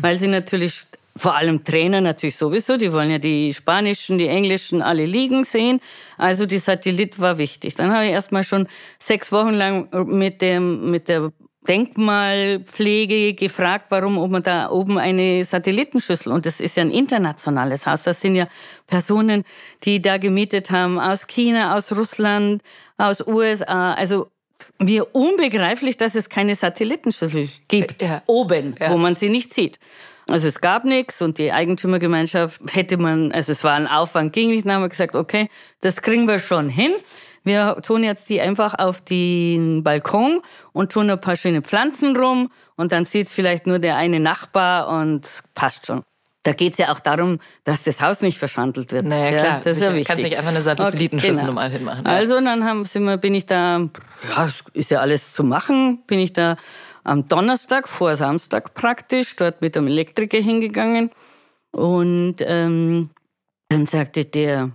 weil 0.01 0.19
sie 0.19 0.27
natürlich 0.27 0.85
vor 1.19 1.35
allem 1.35 1.65
Trainer 1.65 1.99
natürlich 1.99 2.37
sowieso, 2.37 2.77
die 2.77 2.93
wollen 2.93 3.11
ja 3.11 3.17
die 3.17 3.53
spanischen, 3.53 4.17
die 4.17 4.27
englischen 4.27 4.81
alle 4.81 5.05
liegen 5.05 5.43
sehen. 5.43 5.81
Also 6.17 6.45
die 6.45 6.59
Satellit 6.59 7.19
war 7.19 7.37
wichtig. 7.37 7.75
Dann 7.75 7.91
habe 7.91 8.05
ich 8.05 8.11
erstmal 8.11 8.45
schon 8.45 8.67
sechs 8.99 9.31
Wochen 9.33 9.53
lang 9.53 9.89
mit 10.07 10.41
dem 10.41 10.89
mit 10.91 11.09
der 11.09 11.33
Denkmalpflege 11.67 13.34
gefragt, 13.34 13.88
warum 13.89 14.17
ob 14.17 14.32
man 14.32 14.43
da 14.43 14.69
oben 14.69 14.98
eine 14.98 15.43
Satellitenschüssel 15.43 16.32
und 16.32 16.45
das 16.45 16.60
ist 16.60 16.78
ja 16.78 16.82
ein 16.84 16.91
internationales 16.91 17.86
Haus. 17.86 18.04
Das 18.04 18.22
sind 18.22 18.36
ja 18.36 18.48
Personen, 18.88 19.43
die 19.84 20.02
da 20.02 20.17
gemietet 20.17 20.72
haben 20.72 21.00
aus 21.00 21.28
China, 21.28 21.76
aus 21.76 21.91
Russland, 21.95 22.62
aus 22.98 23.26
USA. 23.26 23.93
Also 23.93 24.30
mir 24.80 25.13
unbegreiflich, 25.15 25.98
dass 25.98 26.15
es 26.15 26.30
keine 26.30 26.56
Satellitenschüssel 26.56 27.50
gibt 27.67 28.02
Ja. 28.02 28.24
oben, 28.26 28.76
Ja. 28.80 28.91
wo 28.91 28.98
man 28.98 29.15
sie 29.15 29.30
nicht 29.30 29.54
sieht. 29.54 29.80
Also 30.28 30.48
es 30.48 30.62
gab 30.62 30.86
nichts 30.86 31.22
und 31.24 31.38
die 31.39 31.52
Eigentümergemeinschaft 31.52 32.62
hätte 32.72 32.98
man, 32.98 33.32
also 33.32 33.52
es 33.52 33.63
war 33.63 33.74
ein 33.74 33.88
Aufwand, 33.88 34.32
ging 34.32 34.52
nicht, 34.52 34.65
dann 34.65 34.74
haben 34.74 34.82
wir 34.84 34.89
gesagt, 34.89 35.15
okay, 35.15 35.50
das 35.82 36.02
kriegen 36.04 36.28
wir 36.28 36.38
schon 36.39 36.69
hin. 36.69 36.91
Wir 37.43 37.78
tun 37.82 38.04
jetzt 38.04 38.30
die 38.30 38.41
einfach 38.41 38.78
auf 38.78 39.02
den 39.02 39.84
Balkon 39.84 40.41
und 40.73 40.91
tun 40.91 41.10
ein 41.10 41.19
paar 41.19 41.36
schöne 41.36 41.62
Pflanzen 41.62 42.15
rum 42.15 42.52
und 42.75 42.91
dann 42.91 43.06
sieht's 43.06 43.34
vielleicht 43.34 43.67
nur 43.67 43.80
der 43.80 43.95
eine 43.95 44.19
Nachbar 44.19 44.88
und 44.88 45.43
passt 45.56 45.88
schon. 45.88 46.04
Da 46.43 46.54
geht's 46.54 46.78
ja 46.78 46.91
auch 46.91 46.99
darum, 46.99 47.39
dass 47.65 47.84
das 47.84 48.02
Haus 48.02 48.21
nicht 48.21 48.38
verschandelt 48.38 48.93
wird. 48.93 49.06
Naja, 49.06 49.38
klar, 49.38 49.62
das 49.62 49.75
ist 49.75 49.82
ja 49.82 49.89
wichtig. 49.93 50.08
Kannst 50.08 50.23
nicht 50.23 50.38
einfach 50.38 50.52
eine 50.52 50.62
Satellitenschüssel 50.62 51.32
Okay, 51.32 51.39
genau. 51.41 51.47
normal 51.47 51.71
hinmachen, 51.71 52.06
ja. 52.06 52.12
Also 52.12 52.39
dann 52.39 52.63
haben, 52.63 52.86
sind 52.86 53.04
wir, 53.04 53.17
bin 53.17 53.36
ich 53.36 53.45
da, 53.45 53.89
ja, 54.30 54.49
ist 54.73 54.91
ja 54.91 54.99
alles 55.02 55.34
zu 55.34 55.43
machen, 55.43 56.02
bin 56.08 56.19
ich 56.19 56.32
da 56.32 56.56
am 57.04 57.28
Donnerstag 57.28 57.88
vor 57.88 58.15
Samstag 58.15 58.73
praktisch 58.73 59.36
dort 59.36 59.62
mit 59.62 59.75
einem 59.75 59.88
Elektriker 59.88 60.38
hingegangen 60.38 61.12
und 61.71 62.38
ähm, 62.39 63.10
dann 63.67 63.86
sagte 63.86 64.25
der, 64.25 64.71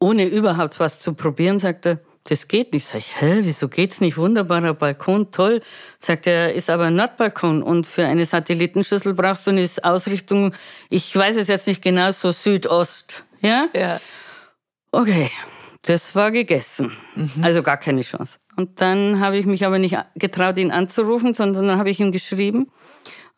ohne 0.00 0.26
überhaupt 0.26 0.80
was 0.80 1.00
zu 1.00 1.14
probieren, 1.14 1.58
sagte, 1.58 2.00
das 2.24 2.48
geht 2.48 2.72
nicht. 2.72 2.86
Sag 2.86 2.98
ich, 2.98 3.20
hä, 3.20 3.40
wieso 3.42 3.68
geht's 3.68 4.00
nicht? 4.00 4.16
Wunderbarer 4.16 4.74
Balkon, 4.74 5.30
toll. 5.30 5.60
Sagt 6.00 6.26
er, 6.26 6.54
ist 6.54 6.70
aber 6.70 6.84
ein 6.84 6.94
Nordbalkon 6.94 7.62
und 7.62 7.86
für 7.86 8.06
eine 8.06 8.24
Satellitenschüssel 8.24 9.14
brauchst 9.14 9.46
du 9.46 9.50
eine 9.50 9.68
Ausrichtung, 9.82 10.54
ich 10.88 11.14
weiß 11.14 11.36
es 11.36 11.48
jetzt 11.48 11.66
nicht 11.66 11.82
genau, 11.82 12.10
so 12.10 12.30
Südost, 12.30 13.24
ja? 13.40 13.68
Ja. 13.74 14.00
Okay, 14.90 15.30
das 15.82 16.14
war 16.14 16.30
gegessen. 16.30 16.96
Also 17.42 17.62
gar 17.62 17.76
keine 17.76 18.00
Chance. 18.00 18.38
Und 18.56 18.80
dann 18.80 19.20
habe 19.20 19.36
ich 19.36 19.44
mich 19.44 19.66
aber 19.66 19.78
nicht 19.78 19.98
getraut, 20.14 20.56
ihn 20.56 20.70
anzurufen, 20.70 21.34
sondern 21.34 21.66
dann 21.66 21.78
habe 21.78 21.90
ich 21.90 22.00
ihm 22.00 22.12
geschrieben. 22.12 22.70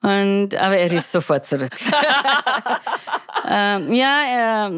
Und, 0.02 0.54
aber 0.54 0.76
er 0.76 0.90
rief 0.90 1.06
sofort 1.06 1.46
zurück. 1.46 1.72
ähm, 3.48 3.92
ja, 3.92 4.20
er, 4.30 4.72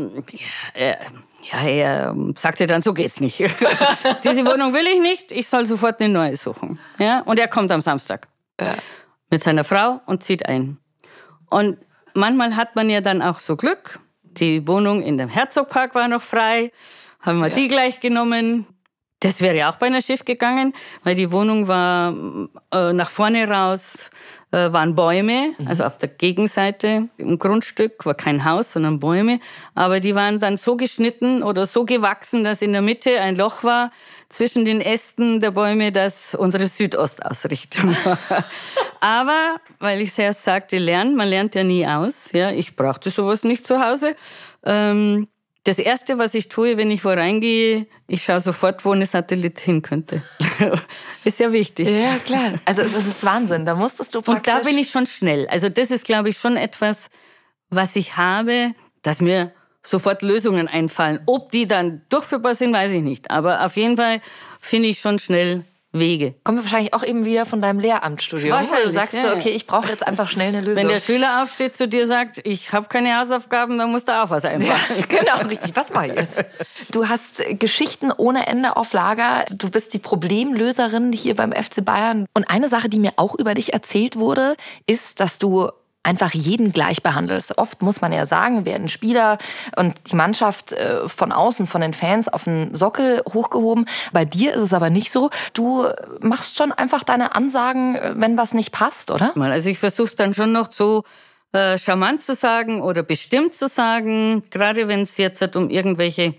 er, 0.74 0.98
ja, 1.42 1.62
er 1.62 2.16
sagte 2.36 2.66
dann, 2.66 2.82
so 2.82 2.92
geht's 2.92 3.20
nicht. 3.20 3.38
Diese 4.24 4.44
Wohnung 4.44 4.74
will 4.74 4.86
ich 4.86 5.00
nicht, 5.00 5.32
ich 5.32 5.48
soll 5.48 5.66
sofort 5.66 6.00
eine 6.00 6.12
neue 6.12 6.36
suchen. 6.36 6.78
Ja, 6.98 7.20
und 7.20 7.38
er 7.38 7.48
kommt 7.48 7.70
am 7.70 7.80
Samstag 7.80 8.28
mit 9.30 9.42
seiner 9.42 9.64
Frau 9.64 10.00
und 10.06 10.22
zieht 10.22 10.46
ein. 10.46 10.78
Und 11.48 11.78
manchmal 12.14 12.56
hat 12.56 12.76
man 12.76 12.90
ja 12.90 13.00
dann 13.00 13.22
auch 13.22 13.38
so 13.38 13.56
Glück. 13.56 14.00
Die 14.22 14.66
Wohnung 14.66 15.02
in 15.02 15.18
dem 15.18 15.28
Herzogpark 15.28 15.94
war 15.94 16.08
noch 16.08 16.22
frei, 16.22 16.72
haben 17.20 17.40
wir 17.40 17.50
die 17.50 17.68
gleich 17.68 18.00
genommen. 18.00 18.66
Das 19.20 19.40
wäre 19.40 19.68
auch 19.68 19.76
beinahe 19.76 20.00
schief 20.00 20.24
gegangen, 20.24 20.72
weil 21.02 21.16
die 21.16 21.32
Wohnung 21.32 21.66
war 21.66 22.14
äh, 22.72 22.92
nach 22.92 23.10
vorne 23.10 23.48
raus, 23.48 24.10
äh, 24.50 24.72
waren 24.72 24.94
Bäume, 24.94 25.54
also 25.66 25.84
auf 25.84 25.98
der 25.98 26.08
Gegenseite 26.08 27.08
im 27.18 27.38
Grundstück 27.38 28.06
war 28.06 28.14
kein 28.14 28.44
Haus, 28.44 28.72
sondern 28.72 28.98
Bäume. 28.98 29.40
Aber 29.74 30.00
die 30.00 30.14
waren 30.14 30.38
dann 30.38 30.56
so 30.56 30.76
geschnitten 30.76 31.42
oder 31.42 31.66
so 31.66 31.84
gewachsen, 31.84 32.44
dass 32.44 32.62
in 32.62 32.72
der 32.72 32.82
Mitte 32.82 33.20
ein 33.20 33.36
Loch 33.36 33.62
war 33.62 33.90
zwischen 34.30 34.64
den 34.64 34.80
Ästen 34.80 35.40
der 35.40 35.50
Bäume, 35.50 35.92
dass 35.92 36.34
unsere 36.34 36.66
Südostausrichtung 36.66 37.90
war. 38.04 38.44
Aber, 39.00 39.56
weil 39.78 40.00
ich 40.00 40.10
es 40.10 40.18
erst 40.18 40.44
sagte, 40.44 40.78
lernen, 40.78 41.14
man 41.14 41.28
lernt 41.28 41.54
ja 41.54 41.64
nie 41.64 41.86
aus. 41.86 42.32
Ja, 42.32 42.50
ich 42.50 42.74
brauchte 42.74 43.10
sowas 43.10 43.44
nicht 43.44 43.66
zu 43.66 43.84
Hause. 43.84 44.16
Ähm, 44.64 45.28
das 45.68 45.78
Erste, 45.78 46.16
was 46.16 46.34
ich 46.34 46.48
tue, 46.48 46.78
wenn 46.78 46.90
ich 46.90 47.04
wo 47.04 47.10
reingehe, 47.10 47.86
ich 48.06 48.24
schaue 48.24 48.40
sofort, 48.40 48.86
wo 48.86 48.92
eine 48.92 49.04
Satellit 49.04 49.60
hin 49.60 49.82
könnte. 49.82 50.22
ist 51.24 51.40
ja 51.40 51.52
wichtig. 51.52 51.86
Ja, 51.86 52.16
klar. 52.24 52.54
Also 52.64 52.80
es 52.80 52.94
ist 52.94 53.22
Wahnsinn. 53.22 53.66
Da 53.66 53.74
musstest 53.74 54.14
du 54.14 54.18
Und 54.18 54.24
praktisch... 54.24 54.54
da 54.54 54.60
bin 54.60 54.78
ich 54.78 54.90
schon 54.90 55.06
schnell. 55.06 55.46
Also 55.48 55.68
das 55.68 55.90
ist, 55.90 56.06
glaube 56.06 56.30
ich, 56.30 56.38
schon 56.38 56.56
etwas, 56.56 57.10
was 57.68 57.96
ich 57.96 58.16
habe, 58.16 58.72
das 59.02 59.20
mir 59.20 59.52
sofort 59.82 60.22
Lösungen 60.22 60.68
einfallen. 60.68 61.20
Ob 61.26 61.52
die 61.52 61.66
dann 61.66 62.00
durchführbar 62.08 62.54
sind, 62.54 62.72
weiß 62.72 62.92
ich 62.92 63.02
nicht. 63.02 63.30
Aber 63.30 63.62
auf 63.62 63.76
jeden 63.76 63.98
Fall 63.98 64.22
finde 64.60 64.88
ich 64.88 65.00
schon 65.00 65.18
schnell 65.18 65.64
Wege. 65.98 66.34
Kommen 66.44 66.58
wir 66.58 66.64
wahrscheinlich 66.64 66.94
auch 66.94 67.02
eben 67.02 67.24
wieder 67.24 67.46
von 67.46 67.62
deinem 67.62 67.80
Lehramtsstudium. 67.80 68.58
Wo 68.58 68.84
du 68.84 68.90
sagst 68.90 69.14
ja, 69.14 69.22
so, 69.22 69.34
okay, 69.34 69.50
ich 69.50 69.66
brauche 69.66 69.88
jetzt 69.88 70.06
einfach 70.06 70.28
schnell 70.28 70.48
eine 70.48 70.60
Lösung. 70.60 70.76
Wenn 70.76 70.88
der 70.88 71.00
Schüler 71.00 71.42
aufsteht 71.42 71.76
zu 71.76 71.88
dir 71.88 72.06
sagt, 72.06 72.40
ich 72.44 72.72
habe 72.72 72.88
keine 72.88 73.18
Hausaufgaben, 73.18 73.78
dann 73.78 73.90
musst 73.90 74.08
du 74.08 74.12
auch 74.12 74.30
was 74.30 74.44
einfallen. 74.44 74.78
Ja, 74.98 75.04
genau, 75.08 75.48
richtig. 75.48 75.74
Was 75.74 75.92
mache 75.92 76.08
ich 76.08 76.14
jetzt? 76.14 76.44
Du 76.90 77.08
hast 77.08 77.42
Geschichten 77.58 78.12
ohne 78.16 78.46
Ende 78.46 78.76
auf 78.76 78.92
Lager. 78.92 79.44
Du 79.50 79.70
bist 79.70 79.94
die 79.94 79.98
Problemlöserin 79.98 81.12
hier 81.12 81.34
beim 81.34 81.52
FC 81.52 81.84
Bayern. 81.84 82.26
Und 82.34 82.50
eine 82.50 82.68
Sache, 82.68 82.88
die 82.88 82.98
mir 82.98 83.12
auch 83.16 83.34
über 83.34 83.54
dich 83.54 83.72
erzählt 83.72 84.16
wurde, 84.16 84.56
ist, 84.86 85.20
dass 85.20 85.38
du 85.38 85.70
einfach 86.02 86.32
jeden 86.32 86.72
gleich 86.72 87.02
behandelst. 87.02 87.58
Oft 87.58 87.82
muss 87.82 88.00
man 88.00 88.12
ja 88.12 88.24
sagen, 88.24 88.64
werden 88.64 88.88
Spieler 88.88 89.38
und 89.76 90.10
die 90.10 90.16
Mannschaft 90.16 90.72
äh, 90.72 91.08
von 91.08 91.32
außen, 91.32 91.66
von 91.66 91.80
den 91.80 91.92
Fans 91.92 92.28
auf 92.28 92.44
den 92.44 92.74
Sockel 92.74 93.22
hochgehoben. 93.32 93.86
Bei 94.12 94.24
dir 94.24 94.54
ist 94.54 94.62
es 94.62 94.72
aber 94.72 94.90
nicht 94.90 95.12
so. 95.12 95.30
Du 95.52 95.86
machst 96.22 96.56
schon 96.56 96.72
einfach 96.72 97.02
deine 97.02 97.34
Ansagen, 97.34 97.96
äh, 97.96 98.14
wenn 98.16 98.36
was 98.36 98.54
nicht 98.54 98.72
passt, 98.72 99.10
oder? 99.10 99.32
Also 99.36 99.70
ich 99.70 99.78
versuche 99.78 100.08
es 100.08 100.16
dann 100.16 100.34
schon 100.34 100.52
noch 100.52 100.72
so 100.72 101.04
äh, 101.52 101.78
charmant 101.78 102.22
zu 102.22 102.34
sagen 102.34 102.82
oder 102.82 103.02
bestimmt 103.02 103.54
zu 103.54 103.68
sagen, 103.68 104.42
gerade 104.50 104.88
wenn 104.88 105.02
es 105.02 105.16
jetzt 105.16 105.56
um 105.56 105.70
irgendwelche 105.70 106.34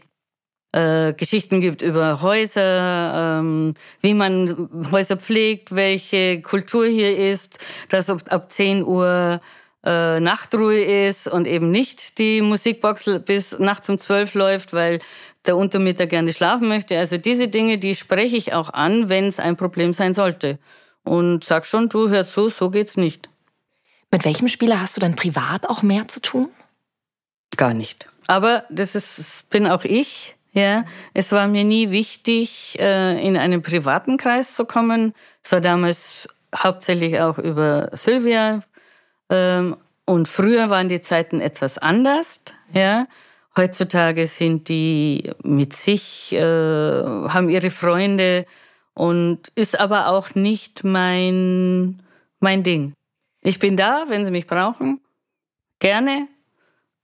äh, 0.71 1.13
Geschichten 1.13 1.61
gibt 1.61 1.81
über 1.81 2.21
Häuser, 2.21 3.39
ähm, 3.39 3.73
wie 4.01 4.13
man 4.13 4.69
Häuser 4.91 5.17
pflegt, 5.17 5.75
welche 5.75 6.41
Kultur 6.41 6.85
hier 6.85 7.17
ist, 7.17 7.59
dass 7.89 8.09
ab, 8.09 8.21
ab 8.29 8.51
10 8.51 8.83
Uhr 8.83 9.41
äh, 9.83 10.19
Nachtruhe 10.19 10.79
ist 10.79 11.27
und 11.27 11.47
eben 11.47 11.71
nicht 11.71 12.17
die 12.19 12.41
Musikbox 12.41 13.09
bis 13.25 13.57
nachts 13.57 13.89
um 13.89 13.97
12 13.97 14.33
läuft, 14.35 14.73
weil 14.73 14.99
der 15.45 15.55
Untermieter 15.55 16.05
gerne 16.05 16.33
schlafen 16.33 16.67
möchte. 16.67 16.97
Also 16.97 17.17
diese 17.17 17.47
Dinge, 17.47 17.77
die 17.77 17.95
spreche 17.95 18.37
ich 18.37 18.53
auch 18.53 18.71
an, 18.71 19.09
wenn 19.09 19.25
es 19.27 19.39
ein 19.39 19.57
Problem 19.57 19.93
sein 19.93 20.13
sollte. 20.13 20.59
Und 21.03 21.43
sag 21.43 21.65
schon, 21.65 21.89
du 21.89 22.09
hör 22.09 22.27
zu, 22.27 22.49
so 22.49 22.69
geht's 22.69 22.97
nicht. 22.97 23.29
Mit 24.11 24.25
welchem 24.25 24.47
Spieler 24.47 24.81
hast 24.81 24.97
du 24.97 25.01
denn 25.01 25.15
privat 25.15 25.67
auch 25.69 25.81
mehr 25.81 26.07
zu 26.07 26.21
tun? 26.21 26.49
Gar 27.57 27.73
nicht. 27.73 28.07
Aber 28.27 28.65
das 28.69 28.95
ist, 28.95 29.49
bin 29.49 29.65
auch 29.65 29.85
ich. 29.85 30.35
Ja, 30.51 30.83
es 31.13 31.31
war 31.31 31.47
mir 31.47 31.63
nie 31.63 31.91
wichtig, 31.91 32.77
äh, 32.79 33.25
in 33.25 33.37
einen 33.37 33.61
privaten 33.61 34.17
Kreis 34.17 34.55
zu 34.55 34.65
kommen. 34.65 35.13
Es 35.43 35.51
war 35.51 35.61
damals 35.61 36.27
hauptsächlich 36.55 37.19
auch 37.19 37.37
über 37.37 37.89
Sylvia. 37.93 38.61
Ähm, 39.29 39.77
und 40.05 40.27
früher 40.27 40.71
waren 40.71 40.89
die 40.89 41.01
Zeiten 41.01 41.39
etwas 41.39 41.77
anders. 41.77 42.45
Ja, 42.73 43.07
heutzutage 43.55 44.25
sind 44.25 44.69
die 44.69 45.31
mit 45.43 45.75
sich, 45.75 46.33
äh, 46.33 46.39
haben 46.41 47.49
ihre 47.49 47.69
Freunde 47.69 48.45
und 48.95 49.49
ist 49.53 49.79
aber 49.79 50.07
auch 50.07 50.33
nicht 50.33 50.83
mein 50.83 52.01
mein 52.39 52.63
Ding. 52.63 52.93
Ich 53.41 53.59
bin 53.59 53.77
da, 53.77 54.05
wenn 54.07 54.25
sie 54.25 54.31
mich 54.31 54.47
brauchen, 54.47 55.01
gerne, 55.79 56.27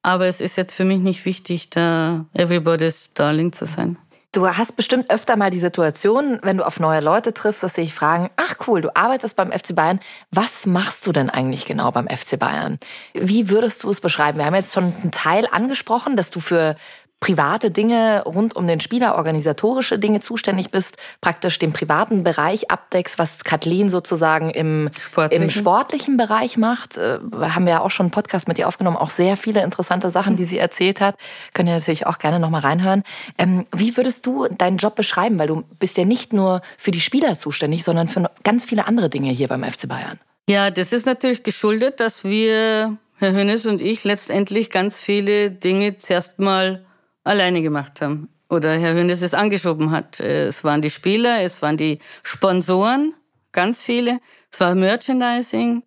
aber 0.05 0.27
es 0.27 0.39
ist 0.39 0.55
jetzt 0.55 0.75
für 0.75 0.85
mich 0.85 0.99
nicht 0.99 1.25
wichtig, 1.25 1.71
da 1.71 2.25
everybody's 2.33 3.13
darling 3.15 3.51
zu 3.51 3.65
sein. 3.65 3.97
Du 4.31 4.47
hast 4.47 4.75
bestimmt 4.75 5.09
öfter 5.09 5.37
mal 5.37 5.49
die 5.49 5.59
Situation, 5.59 6.39
wenn 6.43 6.57
du 6.57 6.67
auf 6.67 6.79
neue 6.79 6.99
Leute 6.99 7.33
triffst, 7.33 7.63
dass 7.63 7.75
sie 7.75 7.83
dich 7.83 7.93
fragen, 7.93 8.29
ach 8.35 8.55
cool, 8.67 8.81
du 8.81 8.93
arbeitest 8.93 9.35
beim 9.37 9.51
FC 9.51 9.73
Bayern. 9.73 9.99
Was 10.29 10.65
machst 10.65 11.07
du 11.07 11.11
denn 11.11 11.29
eigentlich 11.29 11.65
genau 11.65 11.89
beim 11.89 12.07
FC 12.07 12.37
Bayern? 12.37 12.77
Wie 13.13 13.49
würdest 13.49 13.83
du 13.83 13.89
es 13.89 14.01
beschreiben? 14.01 14.37
Wir 14.37 14.45
haben 14.45 14.53
jetzt 14.53 14.73
schon 14.73 14.93
einen 15.01 15.11
Teil 15.11 15.47
angesprochen, 15.49 16.17
dass 16.17 16.31
du 16.31 16.39
für 16.39 16.75
private 17.19 17.71
Dinge 17.71 18.23
rund 18.25 18.55
um 18.55 18.67
den 18.67 18.79
Spieler, 18.79 19.15
organisatorische 19.15 19.97
Dinge 19.97 20.19
zuständig 20.19 20.69
bist, 20.69 20.97
praktisch 21.21 21.57
den 21.57 21.73
privaten 21.73 22.23
Bereich 22.23 22.69
abdeckst, 22.69 23.17
was 23.17 23.43
Kathleen 23.43 23.89
sozusagen 23.89 24.51
im 24.51 24.89
sportlichen, 24.99 25.43
im 25.43 25.49
sportlichen 25.49 26.17
Bereich 26.17 26.57
macht. 26.57 26.97
Äh, 26.97 27.19
haben 27.41 27.65
wir 27.65 27.73
ja 27.73 27.81
auch 27.81 27.89
schon 27.89 28.05
einen 28.05 28.11
Podcast 28.11 28.47
mit 28.47 28.59
ihr 28.59 28.67
aufgenommen, 28.67 28.97
auch 28.97 29.09
sehr 29.09 29.37
viele 29.37 29.63
interessante 29.63 30.11
Sachen, 30.11 30.35
die 30.35 30.43
sie 30.43 30.57
erzählt 30.57 31.01
hat. 31.01 31.15
Könnt 31.53 31.69
ihr 31.69 31.75
natürlich 31.75 32.05
auch 32.05 32.19
gerne 32.19 32.39
nochmal 32.39 32.61
reinhören. 32.61 33.03
Ähm, 33.37 33.65
wie 33.73 33.97
würdest 33.97 34.25
du 34.25 34.47
deinen 34.47 34.77
Job 34.77 34.95
beschreiben? 34.95 35.39
Weil 35.39 35.47
du 35.47 35.63
bist 35.79 35.97
ja 35.97 36.05
nicht 36.05 36.31
nur 36.31 36.61
für 36.77 36.91
die 36.91 37.01
Spieler 37.01 37.35
zuständig, 37.37 37.83
sondern 37.83 38.07
für 38.07 38.29
ganz 38.43 38.65
viele 38.65 38.87
andere 38.87 39.09
Dinge 39.09 39.31
hier 39.31 39.47
beim 39.47 39.63
FC 39.63 39.87
Bayern. 39.87 40.19
Ja, 40.47 40.69
das 40.69 40.93
ist 40.93 41.07
natürlich 41.07 41.41
geschuldet, 41.41 41.99
dass 41.99 42.23
wir, 42.23 42.97
Herr 43.17 43.31
Hönes 43.31 43.65
und 43.65 43.81
ich, 43.81 44.03
letztendlich 44.03 44.69
ganz 44.69 44.99
viele 44.99 45.49
Dinge 45.49 45.97
zuerst 45.97 46.37
mal 46.37 46.85
alleine 47.25 47.61
gemacht 47.61 48.01
haben. 48.01 48.29
Oder 48.49 48.77
Herr 48.77 48.93
Hönes 48.93 49.21
es 49.21 49.33
angeschoben 49.33 49.91
hat. 49.91 50.19
Äh, 50.21 50.45
es 50.45 50.63
waren 50.63 50.81
die 50.81 50.89
Spieler, 50.89 51.41
es 51.41 51.61
waren 51.61 51.77
die 51.77 51.99
Sponsoren, 52.23 53.13
ganz 53.51 53.81
viele. 53.81 54.19
Es 54.51 54.59
war 54.61 54.75
Merchandising. 54.75 55.83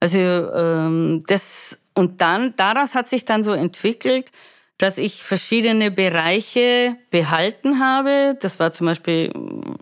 Also 0.00 0.18
ähm, 0.18 1.24
das 1.26 1.78
und 1.94 2.20
dann 2.20 2.54
daraus 2.56 2.94
hat 2.94 3.08
sich 3.08 3.24
dann 3.24 3.42
so 3.42 3.52
entwickelt, 3.52 4.30
dass 4.78 4.98
ich 4.98 5.22
verschiedene 5.22 5.90
Bereiche 5.90 6.96
behalten 7.10 7.80
habe. 7.80 8.36
Das 8.40 8.60
war 8.60 8.70
zum 8.70 8.86
Beispiel, 8.86 9.32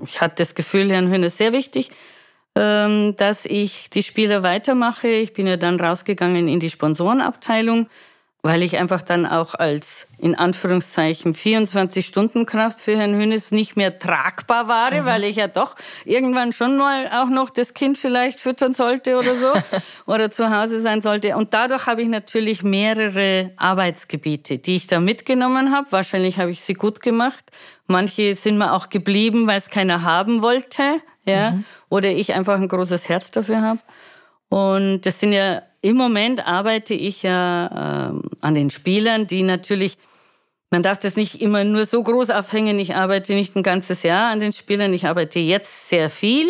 ich 0.04 0.20
hatte 0.20 0.36
das 0.36 0.54
Gefühl, 0.54 0.90
Herrn 0.90 1.10
Hönes 1.10 1.36
sehr 1.36 1.52
wichtig, 1.52 1.90
ähm, 2.54 3.16
dass 3.16 3.44
ich 3.44 3.90
die 3.90 4.04
Spieler 4.04 4.44
weitermache. 4.44 5.08
Ich 5.08 5.32
bin 5.32 5.48
ja 5.48 5.56
dann 5.56 5.80
rausgegangen 5.80 6.46
in 6.46 6.60
die 6.60 6.70
Sponsorenabteilung 6.70 7.88
weil 8.44 8.62
ich 8.62 8.76
einfach 8.76 9.00
dann 9.00 9.24
auch 9.24 9.54
als 9.54 10.06
in 10.18 10.34
Anführungszeichen 10.34 11.34
24-Stunden-Kraft 11.34 12.78
für 12.78 12.94
Herrn 12.94 13.14
Hönes 13.14 13.52
nicht 13.52 13.74
mehr 13.74 13.98
tragbar 13.98 14.68
war, 14.68 14.92
mhm. 14.92 15.06
weil 15.06 15.24
ich 15.24 15.36
ja 15.36 15.48
doch 15.48 15.76
irgendwann 16.04 16.52
schon 16.52 16.76
mal 16.76 17.06
auch 17.06 17.30
noch 17.30 17.48
das 17.48 17.72
Kind 17.72 17.96
vielleicht 17.96 18.40
füttern 18.40 18.74
sollte 18.74 19.16
oder 19.16 19.34
so 19.34 19.50
oder 20.12 20.30
zu 20.30 20.54
Hause 20.54 20.80
sein 20.80 21.00
sollte. 21.00 21.38
Und 21.38 21.54
dadurch 21.54 21.86
habe 21.86 22.02
ich 22.02 22.08
natürlich 22.08 22.62
mehrere 22.62 23.52
Arbeitsgebiete, 23.56 24.58
die 24.58 24.76
ich 24.76 24.88
da 24.88 25.00
mitgenommen 25.00 25.72
habe. 25.72 25.90
Wahrscheinlich 25.90 26.38
habe 26.38 26.50
ich 26.50 26.62
sie 26.62 26.74
gut 26.74 27.00
gemacht. 27.00 27.44
Manche 27.86 28.36
sind 28.36 28.58
mir 28.58 28.74
auch 28.74 28.90
geblieben, 28.90 29.46
weil 29.46 29.56
es 29.56 29.70
keiner 29.70 30.02
haben 30.02 30.42
wollte, 30.42 30.82
ja, 31.24 31.52
mhm. 31.52 31.64
oder 31.88 32.10
ich 32.10 32.34
einfach 32.34 32.56
ein 32.56 32.68
großes 32.68 33.08
Herz 33.08 33.30
dafür 33.30 33.62
habe. 33.62 33.80
Und 34.50 35.00
das 35.06 35.18
sind 35.18 35.32
ja 35.32 35.62
im 35.84 35.96
Moment 35.96 36.46
arbeite 36.46 36.94
ich 36.94 37.22
ja 37.22 38.08
ähm, 38.08 38.22
an 38.40 38.54
den 38.54 38.70
Spielern, 38.70 39.26
die 39.26 39.42
natürlich, 39.42 39.98
man 40.70 40.82
darf 40.82 40.98
das 40.98 41.14
nicht 41.14 41.42
immer 41.42 41.62
nur 41.62 41.84
so 41.84 42.02
groß 42.02 42.30
aufhängen. 42.30 42.78
Ich 42.78 42.96
arbeite 42.96 43.34
nicht 43.34 43.54
ein 43.54 43.62
ganzes 43.62 44.02
Jahr 44.02 44.32
an 44.32 44.40
den 44.40 44.52
Spielern. 44.52 44.94
Ich 44.94 45.06
arbeite 45.06 45.40
jetzt 45.40 45.90
sehr 45.90 46.08
viel. 46.08 46.48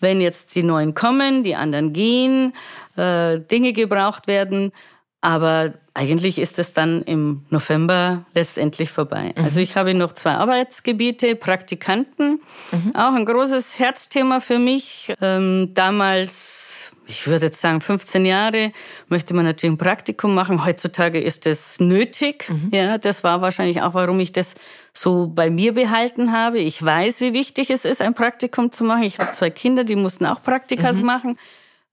Wenn 0.00 0.22
jetzt 0.22 0.54
die 0.54 0.62
Neuen 0.62 0.94
kommen, 0.94 1.44
die 1.44 1.54
anderen 1.54 1.92
gehen, 1.92 2.54
äh, 2.96 3.38
Dinge 3.38 3.74
gebraucht 3.74 4.26
werden. 4.26 4.72
Aber 5.20 5.74
eigentlich 5.92 6.38
ist 6.38 6.58
es 6.58 6.72
dann 6.72 7.02
im 7.02 7.44
November 7.50 8.24
letztendlich 8.34 8.90
vorbei. 8.90 9.34
Mhm. 9.36 9.44
Also 9.44 9.60
ich 9.60 9.76
habe 9.76 9.92
noch 9.92 10.14
zwei 10.14 10.32
Arbeitsgebiete, 10.32 11.36
Praktikanten, 11.36 12.40
mhm. 12.72 12.96
auch 12.96 13.12
ein 13.12 13.26
großes 13.26 13.78
Herzthema 13.78 14.40
für 14.40 14.58
mich. 14.58 15.12
Ähm, 15.20 15.72
damals 15.74 16.81
ich 17.12 17.26
würde 17.26 17.46
jetzt 17.46 17.60
sagen, 17.60 17.80
15 17.80 18.24
Jahre 18.24 18.72
möchte 19.08 19.34
man 19.34 19.44
natürlich 19.44 19.74
ein 19.74 19.78
Praktikum 19.78 20.34
machen. 20.34 20.64
Heutzutage 20.64 21.20
ist 21.20 21.46
es 21.46 21.78
nötig. 21.78 22.48
Mhm. 22.48 22.70
Ja, 22.72 22.98
das 22.98 23.22
war 23.22 23.42
wahrscheinlich 23.42 23.82
auch, 23.82 23.94
warum 23.94 24.18
ich 24.18 24.32
das 24.32 24.54
so 24.92 25.26
bei 25.26 25.50
mir 25.50 25.74
behalten 25.74 26.32
habe. 26.32 26.58
Ich 26.58 26.82
weiß, 26.82 27.20
wie 27.20 27.34
wichtig 27.34 27.70
es 27.70 27.84
ist, 27.84 28.00
ein 28.00 28.14
Praktikum 28.14 28.72
zu 28.72 28.82
machen. 28.84 29.02
Ich 29.02 29.18
habe 29.18 29.30
zwei 29.32 29.50
Kinder, 29.50 29.84
die 29.84 29.96
mussten 29.96 30.24
auch 30.26 30.42
Praktikas 30.42 30.96
mhm. 30.96 31.06
machen. 31.06 31.38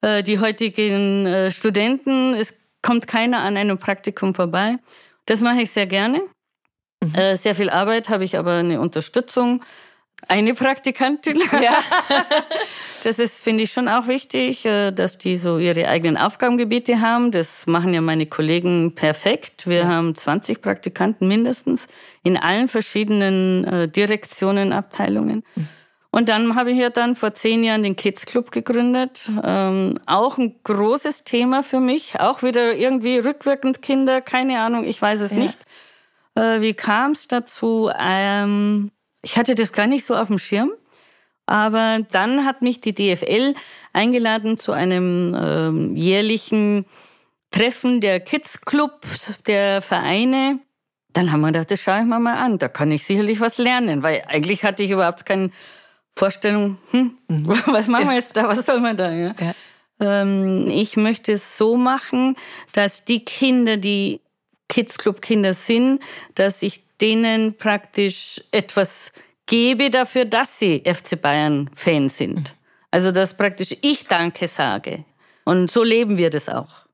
Äh, 0.02 0.24
die 0.24 0.40
heutigen 0.40 1.26
äh, 1.26 1.52
Studenten, 1.52 2.34
es 2.34 2.54
kommt 2.82 3.08
keiner 3.08 3.40
an 3.40 3.58
einem 3.58 3.78
Praktikum 3.78 4.34
vorbei. 4.34 4.78
Das 5.26 5.42
mache 5.42 5.62
ich 5.62 5.72
sehr 5.72 5.86
gerne. 5.86 6.22
Mhm. 7.04 7.16
Äh, 7.16 7.36
sehr 7.36 7.56
viel 7.56 7.70
Arbeit 7.70 8.08
habe 8.08 8.24
ich 8.24 8.38
aber 8.38 8.54
eine 8.54 8.80
Unterstützung 8.80 9.62
eine 10.28 10.54
Praktikantin. 10.54 11.42
Ja. 11.62 11.78
das 13.04 13.20
ist, 13.20 13.44
finde 13.44 13.64
ich, 13.64 13.72
schon 13.72 13.88
auch 13.88 14.08
wichtig, 14.08 14.66
äh, 14.66 14.92
dass 14.92 15.18
die 15.18 15.38
so 15.38 15.58
ihre 15.58 15.88
eigenen 15.88 16.18
Aufgabengebiete 16.18 17.02
haben. 17.02 17.32
Das 17.32 17.68
machen 17.68 17.94
ja 17.94 18.02
meine 18.02 18.26
Kollegen 18.26 18.96
perfekt. 18.96 19.68
Wir 19.68 19.80
ja. 19.80 19.88
haben 19.88 20.16
20 20.16 20.62
Praktikanten 20.62 21.28
mindestens 21.28 21.88
in 22.24 22.38
allen 22.38 22.68
verschiedenen 22.68 23.64
äh, 23.66 23.88
Direktionen, 23.88 24.74
Abteilungen. 24.74 25.44
Mhm. 25.56 25.68
Und 26.12 26.30
dann 26.30 26.56
habe 26.56 26.72
ich 26.72 26.78
ja 26.78 26.90
dann 26.90 27.16
vor 27.16 27.36
zehn 27.36 27.64
Jahren 27.64 27.84
den 27.84 27.96
Kids 27.96 28.26
Club 28.26 28.52
gegründet. 28.52 29.30
Ähm, 29.44 30.00
auch 30.08 30.38
ein 30.40 30.56
großes 30.64 31.24
Thema 31.24 31.62
für 31.62 31.80
mich. 31.80 32.20
Auch 32.20 32.42
wieder 32.42 32.74
irgendwie 32.74 33.20
rückwirkend 33.20 33.82
Kinder, 33.82 34.20
keine 34.22 34.60
Ahnung, 34.60 34.86
ich 34.86 35.00
weiß 35.00 35.22
es 35.22 35.34
ja. 35.34 35.40
nicht. 35.40 35.58
Äh, 36.36 36.62
wie 36.62 36.74
kam 36.74 37.12
es 37.12 37.28
dazu? 37.28 37.92
Ähm, 37.98 38.92
ich 39.22 39.38
hatte 39.38 39.54
das 39.54 39.72
gar 39.72 39.86
nicht 39.86 40.06
so 40.06 40.16
auf 40.16 40.28
dem 40.28 40.40
Schirm. 40.40 40.72
Aber 41.50 42.06
dann 42.12 42.46
hat 42.46 42.62
mich 42.62 42.80
die 42.80 42.94
DFL 42.94 43.56
eingeladen 43.92 44.56
zu 44.56 44.72
einem 44.72 45.36
ähm, 45.36 45.96
jährlichen 45.96 46.86
Treffen 47.50 48.02
der 48.02 48.20
Kids 48.20 48.62
Club 48.62 49.04
der 49.48 49.82
Vereine. 49.82 50.60
dann 51.14 51.32
haben 51.32 51.42
wir 51.42 51.48
gedacht, 51.48 51.72
das 51.72 51.82
schaue 51.82 52.02
ich 52.02 52.06
mir 52.06 52.20
mal 52.20 52.38
an. 52.38 52.60
Da 52.60 52.68
kann 52.68 52.92
ich 52.92 53.04
sicherlich 53.04 53.40
was 53.40 53.58
lernen, 53.58 54.04
weil 54.04 54.24
eigentlich 54.28 54.64
hatte 54.64 54.84
ich 54.84 54.92
überhaupt 54.92 55.26
keine 55.26 55.50
Vorstellung, 56.16 56.78
hm, 56.92 57.18
was 57.66 57.88
machen 57.88 58.10
wir 58.10 58.16
jetzt 58.16 58.38
da, 58.38 58.48
was 58.48 58.68
soll 58.68 58.80
man 58.80 58.96
da? 58.96 59.12
Ja? 59.12 59.34
Ja. 59.40 60.22
Ähm, 60.22 60.70
ich 60.70 60.98
möchte 60.98 61.32
es 61.32 61.58
so 61.58 61.78
machen, 61.78 62.36
dass 62.74 63.06
die 63.06 63.26
Kinder, 63.26 63.78
die 63.78 64.22
Kids 64.68 65.00
Club 65.00 65.24
Kinder 65.24 65.56
sind, 65.56 66.00
dass 66.36 66.62
ich 66.62 66.84
denen 67.00 67.58
praktisch 67.58 68.40
etwas 68.52 69.14
gebe 69.50 69.90
dafür, 69.90 70.26
dass 70.26 70.60
sie 70.60 70.84
FC 70.86 71.20
Bayern 71.22 71.70
Fan 71.76 72.08
sind. 72.08 72.56
Also 72.92 73.12
dass 73.12 73.36
praktisch 73.36 73.76
ich 73.82 74.08
Danke 74.08 74.48
sage. 74.48 75.04
Und 75.44 75.70
so 75.70 75.84
leben 75.84 76.18
wir 76.18 76.30
das 76.30 76.48
auch. 76.48 76.86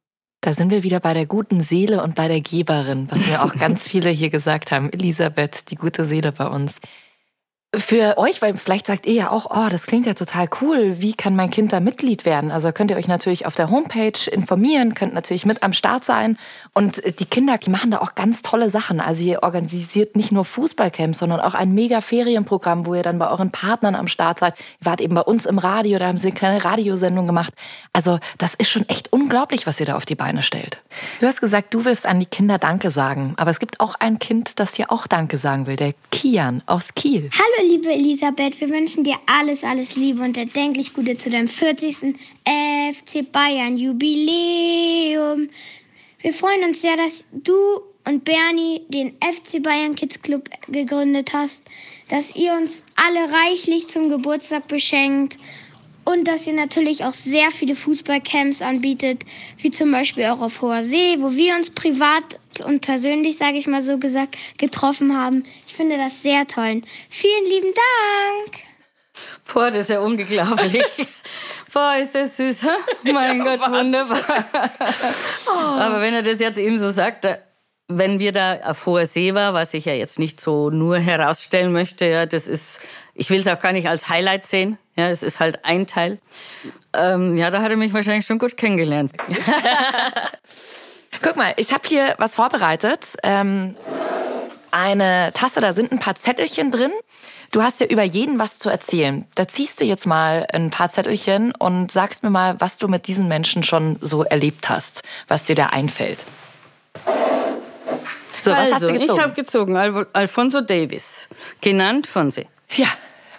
Da 0.41 0.53
sind 0.53 0.69
wir 0.69 0.83
wieder 0.83 0.99
bei 0.99 1.13
der 1.13 1.25
guten 1.25 1.61
Seele 1.61 2.03
und 2.03 2.15
bei 2.15 2.27
der 2.27 2.41
Geberin, 2.41 3.07
was 3.09 3.27
mir 3.27 3.43
auch 3.43 3.53
ganz 3.59 3.87
viele 3.87 4.09
hier 4.09 4.29
gesagt 4.29 4.71
haben. 4.71 4.91
Elisabeth, 4.91 5.69
die 5.69 5.75
gute 5.75 6.05
Seele 6.05 6.31
bei 6.31 6.47
uns. 6.47 6.79
Für 7.77 8.17
euch, 8.17 8.41
weil 8.41 8.55
vielleicht 8.55 8.87
sagt 8.87 9.05
ihr 9.05 9.13
ja 9.13 9.31
auch, 9.31 9.47
oh, 9.49 9.69
das 9.69 9.85
klingt 9.85 10.05
ja 10.05 10.13
total 10.13 10.47
cool. 10.61 11.01
Wie 11.01 11.13
kann 11.13 11.35
mein 11.35 11.49
Kind 11.49 11.73
da 11.73 11.79
Mitglied 11.79 12.25
werden? 12.25 12.51
Also 12.51 12.71
könnt 12.71 12.91
ihr 12.91 12.97
euch 12.97 13.07
natürlich 13.07 13.45
auf 13.45 13.55
der 13.55 13.69
Homepage 13.69 14.29
informieren, 14.31 14.93
könnt 14.93 15.13
natürlich 15.13 15.45
mit 15.45 15.63
am 15.63 15.73
Start 15.73 16.05
sein. 16.05 16.37
Und 16.73 17.01
die 17.19 17.25
Kinder, 17.25 17.57
die 17.57 17.69
machen 17.69 17.91
da 17.91 17.99
auch 17.99 18.15
ganz 18.15 18.41
tolle 18.41 18.69
Sachen. 18.69 18.99
Also 18.99 19.23
ihr 19.23 19.43
organisiert 19.43 20.15
nicht 20.15 20.31
nur 20.31 20.45
Fußballcamps, 20.45 21.19
sondern 21.19 21.41
auch 21.41 21.53
ein 21.53 21.73
mega 21.73 22.01
Ferienprogramm, 22.01 22.85
wo 22.85 22.95
ihr 22.95 23.03
dann 23.03 23.19
bei 23.19 23.29
euren 23.29 23.51
Partnern 23.51 23.95
am 23.95 24.07
Start 24.07 24.39
seid. 24.39 24.55
Ihr 24.81 24.85
wart 24.85 25.01
eben 25.01 25.15
bei 25.15 25.21
uns 25.21 25.45
im 25.45 25.57
Radio, 25.57 25.99
da 25.99 26.07
haben 26.07 26.17
sie 26.17 26.27
eine 26.27 26.37
kleine 26.37 26.63
Radiosendung 26.63 27.27
gemacht. 27.27 27.53
Also 27.93 28.19
das 28.37 28.53
ist 28.53 28.69
schon 28.69 28.87
echt 28.87 29.11
unglaublich, 29.11 29.67
was 29.67 29.79
ihr 29.79 29.85
da 29.85 29.95
auf 29.95 30.05
die 30.05 30.15
Beine 30.15 30.43
stellt. 30.43 30.81
Du 31.19 31.27
hast 31.27 31.41
gesagt, 31.41 31.73
du 31.73 31.83
willst 31.85 32.05
an 32.05 32.19
die 32.19 32.25
Kinder 32.25 32.57
Danke 32.57 32.91
sagen. 32.91 33.33
Aber 33.37 33.51
es 33.51 33.59
gibt 33.59 33.79
auch 33.79 33.95
ein 33.99 34.19
Kind, 34.19 34.59
das 34.59 34.73
dir 34.73 34.91
auch 34.91 35.07
Danke 35.07 35.37
sagen 35.37 35.67
will, 35.67 35.75
der 35.75 35.93
Kian 36.11 36.63
aus 36.65 36.93
Kiel. 36.95 37.29
Hallo 37.33 37.64
liebe 37.65 37.91
Elisabeth, 37.91 38.61
wir 38.61 38.69
wünschen 38.69 39.03
dir 39.03 39.15
alles, 39.25 39.63
alles 39.63 39.95
Liebe 39.95 40.21
und 40.21 40.37
erdenklich 40.37 40.93
Gute 40.93 41.17
zu 41.17 41.29
deinem 41.31 41.47
40. 41.47 42.15
FC 42.45 43.31
Bayern 43.31 43.75
Jubiläum. 43.75 45.49
Wir 46.19 46.33
freuen 46.33 46.63
uns 46.63 46.81
sehr, 46.81 46.95
dass 46.95 47.25
du 47.31 47.55
und 48.07 48.23
Bernie 48.23 48.83
den 48.89 49.13
FC 49.13 49.63
Bayern 49.63 49.95
Kids 49.95 50.21
Club 50.21 50.47
gegründet 50.67 51.33
hast, 51.33 51.63
dass 52.07 52.35
ihr 52.35 52.53
uns 52.53 52.85
alle 52.95 53.31
reichlich 53.31 53.87
zum 53.87 54.09
Geburtstag 54.09 54.67
beschenkt 54.67 55.37
und 56.05 56.27
dass 56.27 56.45
ihr 56.45 56.53
natürlich 56.53 57.03
auch 57.03 57.13
sehr 57.13 57.49
viele 57.49 57.75
Fußballcamps 57.75 58.61
anbietet, 58.61 59.25
wie 59.57 59.71
zum 59.71 59.91
Beispiel 59.91 60.25
auch 60.25 60.41
auf 60.41 60.61
Hoher 60.61 60.83
See, 60.83 61.17
wo 61.19 61.35
wir 61.35 61.55
uns 61.55 61.71
privat 61.71 62.39
und 62.63 62.81
persönlich, 62.81 63.37
sage 63.37 63.57
ich 63.57 63.65
mal 63.65 63.81
so 63.81 63.97
gesagt, 63.97 64.37
getroffen 64.59 65.17
haben. 65.17 65.43
Ich 65.75 65.77
finde 65.77 65.97
das 65.97 66.21
sehr 66.21 66.47
toll. 66.47 66.83
Vielen 67.09 67.45
lieben 67.49 67.73
Dank. 67.73 68.63
Boah, 69.53 69.69
das 69.69 69.79
ist 69.81 69.89
ja 69.89 69.99
unglaublich. 69.99 70.81
Boah, 71.73 71.95
ist 72.01 72.15
das 72.15 72.37
süß. 72.37 72.63
hä? 72.63 73.11
Mein 73.11 73.39
Gott, 73.43 73.59
wunderbar. 73.69 74.71
Aber 75.77 75.99
wenn 75.99 76.13
er 76.13 76.21
das 76.23 76.39
jetzt 76.39 76.57
eben 76.59 76.79
so 76.79 76.89
sagt, 76.91 77.25
da- 77.25 77.39
wenn 77.89 78.19
wir 78.19 78.31
da 78.31 78.59
auf 78.63 78.85
hoher 78.85 79.05
See 79.05 79.35
war, 79.35 79.53
was 79.53 79.73
ich 79.73 79.83
ja 79.83 79.91
jetzt 79.91 80.17
nicht 80.17 80.39
so 80.39 80.69
nur 80.69 80.97
herausstellen 80.97 81.73
möchte, 81.73 82.05
ja, 82.05 82.25
das 82.25 82.47
ist, 82.47 82.79
ich 83.13 83.29
will 83.29 83.41
es 83.41 83.47
auch 83.47 83.59
gar 83.59 83.73
nicht 83.73 83.89
als 83.89 84.07
Highlight 84.07 84.45
sehen. 84.45 84.77
Ja, 84.95 85.09
es 85.09 85.23
ist 85.23 85.41
halt 85.41 85.65
ein 85.65 85.87
Teil. 85.87 86.19
Ähm, 86.95 87.35
ja, 87.35 87.51
da 87.51 87.61
hat 87.61 87.69
er 87.69 87.75
mich 87.75 87.93
wahrscheinlich 87.93 88.25
schon 88.25 88.39
gut 88.39 88.55
kennengelernt. 88.55 89.11
Guck 91.21 91.35
mal, 91.35 91.53
ich 91.57 91.73
habe 91.73 91.85
hier 91.85 92.15
was 92.17 92.33
vorbereitet. 92.35 93.01
Ähm, 93.23 93.75
eine 94.75 95.31
Tasse, 95.33 95.61
da 95.61 95.71
sind 95.73 95.91
ein 95.91 95.99
paar 95.99 96.15
Zettelchen 96.15 96.69
drin. 96.71 96.91
Du 97.51 97.63
hast 97.63 97.79
ja 97.79 97.85
über 97.87 98.03
jeden 98.03 98.37
was 98.39 98.59
zu 98.59 98.69
erzählen. 98.69 99.25
Da 99.35 99.47
ziehst 99.47 99.79
du 99.79 99.85
jetzt 99.85 100.05
mal 100.05 100.45
ein 100.51 100.69
paar 100.71 100.91
Zettelchen 100.91 101.53
und 101.57 101.91
sagst 101.91 102.23
mir 102.23 102.29
mal, 102.29 102.59
was 102.59 102.77
du 102.77 102.87
mit 102.89 103.07
diesen 103.07 103.27
Menschen 103.29 103.63
schon 103.63 103.97
so 104.01 104.23
erlebt 104.23 104.67
hast, 104.69 105.03
was 105.29 105.45
dir 105.45 105.55
da 105.55 105.67
einfällt. 105.67 106.25
So, 108.43 108.51
was 108.51 108.57
hast 108.57 108.73
also, 108.73 108.87
du 108.89 108.93
ich 108.95 109.01
gezogen? 109.01 109.21
habe 109.21 109.33
gezogen 109.33 109.77
Al 109.77 110.07
Alfonso 110.13 110.61
Davis, 110.61 111.27
genannt 111.61 112.05
Fonsi. 112.07 112.47
ja. 112.75 112.87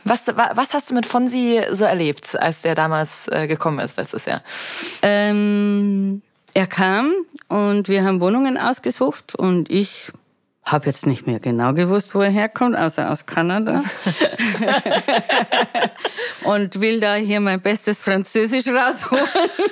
Was, 0.08 0.28
wa- 0.28 0.52
was 0.54 0.72
hast 0.72 0.90
du 0.90 0.94
mit 0.94 1.04
Fonsi 1.04 1.60
so 1.72 1.84
erlebt, 1.84 2.38
als 2.38 2.62
der 2.62 2.76
damals 2.76 3.26
äh, 3.26 3.48
gekommen 3.48 3.80
ist 3.80 3.96
letztes 3.98 4.24
Jahr? 4.26 4.40
Ähm, 5.02 6.22
er 6.54 6.68
kam 6.68 7.12
und 7.48 7.88
wir 7.88 8.04
haben 8.04 8.20
Wohnungen 8.20 8.56
ausgesucht 8.56 9.34
und 9.34 9.68
ich 9.68 10.12
habe 10.66 10.86
jetzt 10.86 11.06
nicht 11.06 11.28
mehr 11.28 11.38
genau 11.38 11.72
gewusst, 11.72 12.12
wo 12.14 12.20
er 12.20 12.30
herkommt, 12.30 12.76
außer 12.76 13.08
aus 13.08 13.24
Kanada. 13.24 13.84
und 16.44 16.80
will 16.80 16.98
da 16.98 17.14
hier 17.14 17.38
mein 17.38 17.60
bestes 17.60 18.00
Französisch 18.00 18.66
rausholen. 18.66 19.24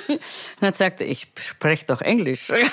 Dann 0.61 0.73
sagt 0.73 1.01
er, 1.01 1.07
ich 1.07 1.27
spreche 1.37 1.85
doch 1.85 2.01
Englisch. 2.01 2.51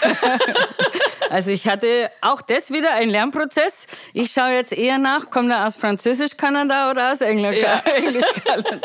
Also 1.30 1.50
ich 1.50 1.66
hatte 1.66 2.10
auch 2.20 2.42
das 2.42 2.72
wieder 2.72 2.92
ein 2.92 3.08
Lernprozess. 3.08 3.86
Ich 4.12 4.32
schaue 4.32 4.50
jetzt 4.50 4.74
eher 4.74 4.98
nach, 4.98 5.30
kommt 5.30 5.50
er 5.50 5.66
aus 5.66 5.76
Französisch 5.76 6.36
Kanada 6.36 6.90
oder 6.90 7.12
aus 7.12 7.22
England 7.22 7.56
Englisch 7.96 8.24
Kanada. 8.44 8.78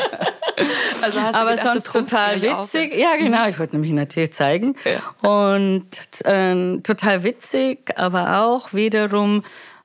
Also 1.02 1.20
hast 1.20 1.34
du 1.34 1.38
Aber 1.38 1.50
gedacht, 1.50 1.82
sonst 1.82 1.92
total 1.92 2.40
gleich 2.40 2.54
auf? 2.54 2.72
witzig. 2.72 2.96
Ja, 2.96 3.16
genau. 3.16 3.46
Ich 3.48 3.58
wollte 3.58 3.76
nämlich 3.76 3.92
natürlich 3.92 4.32
zeigen. 4.32 4.76
Und 5.20 5.88
ähm, 6.24 6.80
total 6.84 7.22
witzig, 7.22 7.92
aber 7.96 8.40
auch 8.40 8.72
wiederum 8.72 9.27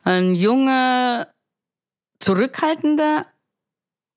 ein 0.04 0.36
junger, 0.36 1.28
zurückhaltender 2.20 3.26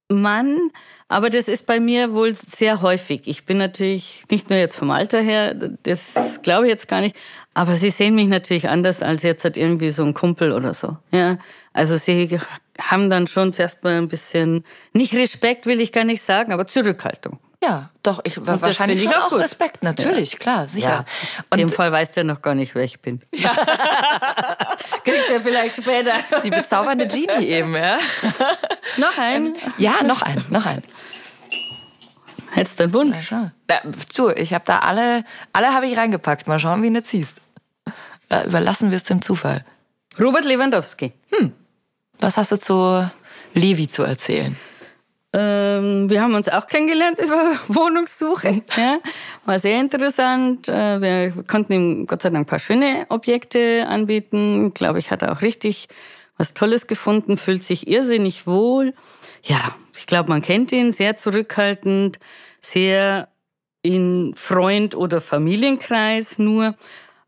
Mann. 0.09 0.71
Aber 1.09 1.31
das 1.31 1.49
ist 1.49 1.67
bei 1.67 1.81
mir 1.81 2.13
wohl 2.13 2.35
sehr 2.35 2.83
häufig. 2.83 3.23
Ich 3.27 3.45
bin 3.45 3.59
natürlich 3.59 4.25
nicht 4.31 4.51
nur 4.51 4.59
jetzt 4.59 4.77
vom 4.77 4.91
Alter 4.91 5.21
her, 5.21 5.55
das 5.55 6.43
glaube 6.43 6.67
ich 6.67 6.71
jetzt 6.71 6.89
gar 6.89 7.01
nicht, 7.01 7.17
aber 7.57 7.75
sie 7.75 7.89
sehen 7.89 8.15
mich 8.15 8.29
natürlich 8.29 8.69
anders 8.69 9.03
als 9.03 9.23
jetzt 9.23 9.43
halt 9.45 9.57
irgendwie 9.57 9.89
so 9.89 10.05
ein 10.05 10.13
Kumpel 10.13 10.53
oder 10.53 10.75
so. 10.75 10.99
Ja, 11.11 11.39
also 11.73 11.97
sie 11.97 12.39
haben 12.79 13.09
dann 13.09 13.27
schon 13.27 13.55
zuerst 13.55 13.83
mal 13.83 13.97
ein 13.97 14.09
bisschen, 14.09 14.63
nicht 14.93 15.15
Respekt 15.15 15.65
will 15.65 15.81
ich 15.81 15.91
gar 15.91 16.05
nicht 16.05 16.21
sagen, 16.21 16.53
aber 16.53 16.67
Zurückhaltung. 16.67 17.39
Ja, 17.63 17.89
doch, 18.03 18.21
ich 18.25 18.35
das 18.35 18.61
wahrscheinlich 18.61 19.03
ich 19.03 19.11
schon 19.11 19.15
auch 19.15 19.33
auch. 19.33 19.39
Respekt, 19.39 19.83
natürlich, 19.83 20.39
klar, 20.39 20.69
sicher. 20.69 21.07
In 21.51 21.61
dem 21.61 21.69
Fall 21.71 21.91
weiß 21.91 22.13
der 22.13 22.25
noch 22.25 22.43
gar 22.43 22.55
nicht, 22.55 22.75
wer 22.75 22.85
ich 22.85 23.01
bin. 23.01 23.23
Kriegt 23.33 25.31
er 25.33 25.41
vielleicht 25.41 25.77
später. 25.77 26.13
die 26.45 26.51
bezaubernde 26.51 27.07
Genie 27.07 27.47
eben, 27.47 27.75
ja. 27.75 27.97
noch 28.99 29.17
ein. 29.17 29.55
Ja, 29.79 30.03
noch 30.05 30.21
ein, 30.21 30.45
noch 30.51 30.67
ein. 30.67 30.83
Hättest 32.51 32.81
du 32.81 32.85
einen 32.85 32.93
Wunsch? 32.93 33.31
Ja. 33.31 33.53
Ja, 33.71 33.81
du, 34.15 34.29
ich 34.29 34.53
habe 34.53 34.65
da 34.67 34.81
alle, 34.81 35.25
alle 35.55 35.73
habe 35.73 35.87
ich 35.87 35.97
reingepackt. 35.97 36.49
Mal 36.49 36.61
schauen, 36.61 36.83
wie 36.83 36.93
du 36.93 37.03
ziehst. 37.03 37.41
Da 38.29 38.45
überlassen 38.45 38.91
wir 38.91 38.97
es 38.97 39.05
dem 39.05 39.23
Zufall. 39.23 39.65
Robert 40.21 40.45
Lewandowski. 40.45 41.13
Was 42.19 42.37
hast 42.37 42.53
du 42.53 42.59
zu 42.59 43.11
Levi 43.55 43.89
zu 43.89 44.03
erzählen? 44.03 44.57
Ähm, 45.33 46.09
wir 46.09 46.23
haben 46.23 46.35
uns 46.35 46.49
auch 46.49 46.67
kennengelernt 46.67 47.19
über 47.19 47.37
Wohnungssuche. 47.69 48.63
Ja. 48.77 48.99
War 49.45 49.59
sehr 49.59 49.81
interessant. 49.81 50.69
Äh, 50.69 51.01
Wir 51.01 51.45
konnten 51.45 51.73
ihm 51.73 52.07
Gott 52.07 52.23
sei 52.23 52.31
Dank 52.31 52.45
ein 52.47 52.49
paar 52.49 52.59
schöne 52.59 53.05
Objekte 53.11 53.87
anbieten. 53.87 54.73
Glaube 54.73 54.99
ich, 54.99 55.11
hat 55.11 55.23
er 55.23 55.33
auch 55.33 55.43
richtig 55.43 55.89
was 56.39 56.55
Tolles 56.55 56.87
gefunden, 56.87 57.37
fühlt 57.37 57.65
sich 57.65 57.87
irrsinnig 57.89 58.47
wohl. 58.47 58.95
Ja, 59.43 59.75
ich 59.97 60.07
glaube, 60.07 60.29
man 60.31 60.43
kennt 60.43 60.71
ihn, 60.73 60.93
sehr 60.93 61.17
zurückhaltend, 61.17 62.19
sehr 62.61 63.29
in 63.83 64.33
Freund- 64.37 64.95
oder 64.95 65.21
Familienkreis 65.21 66.39
nur. 66.39 66.75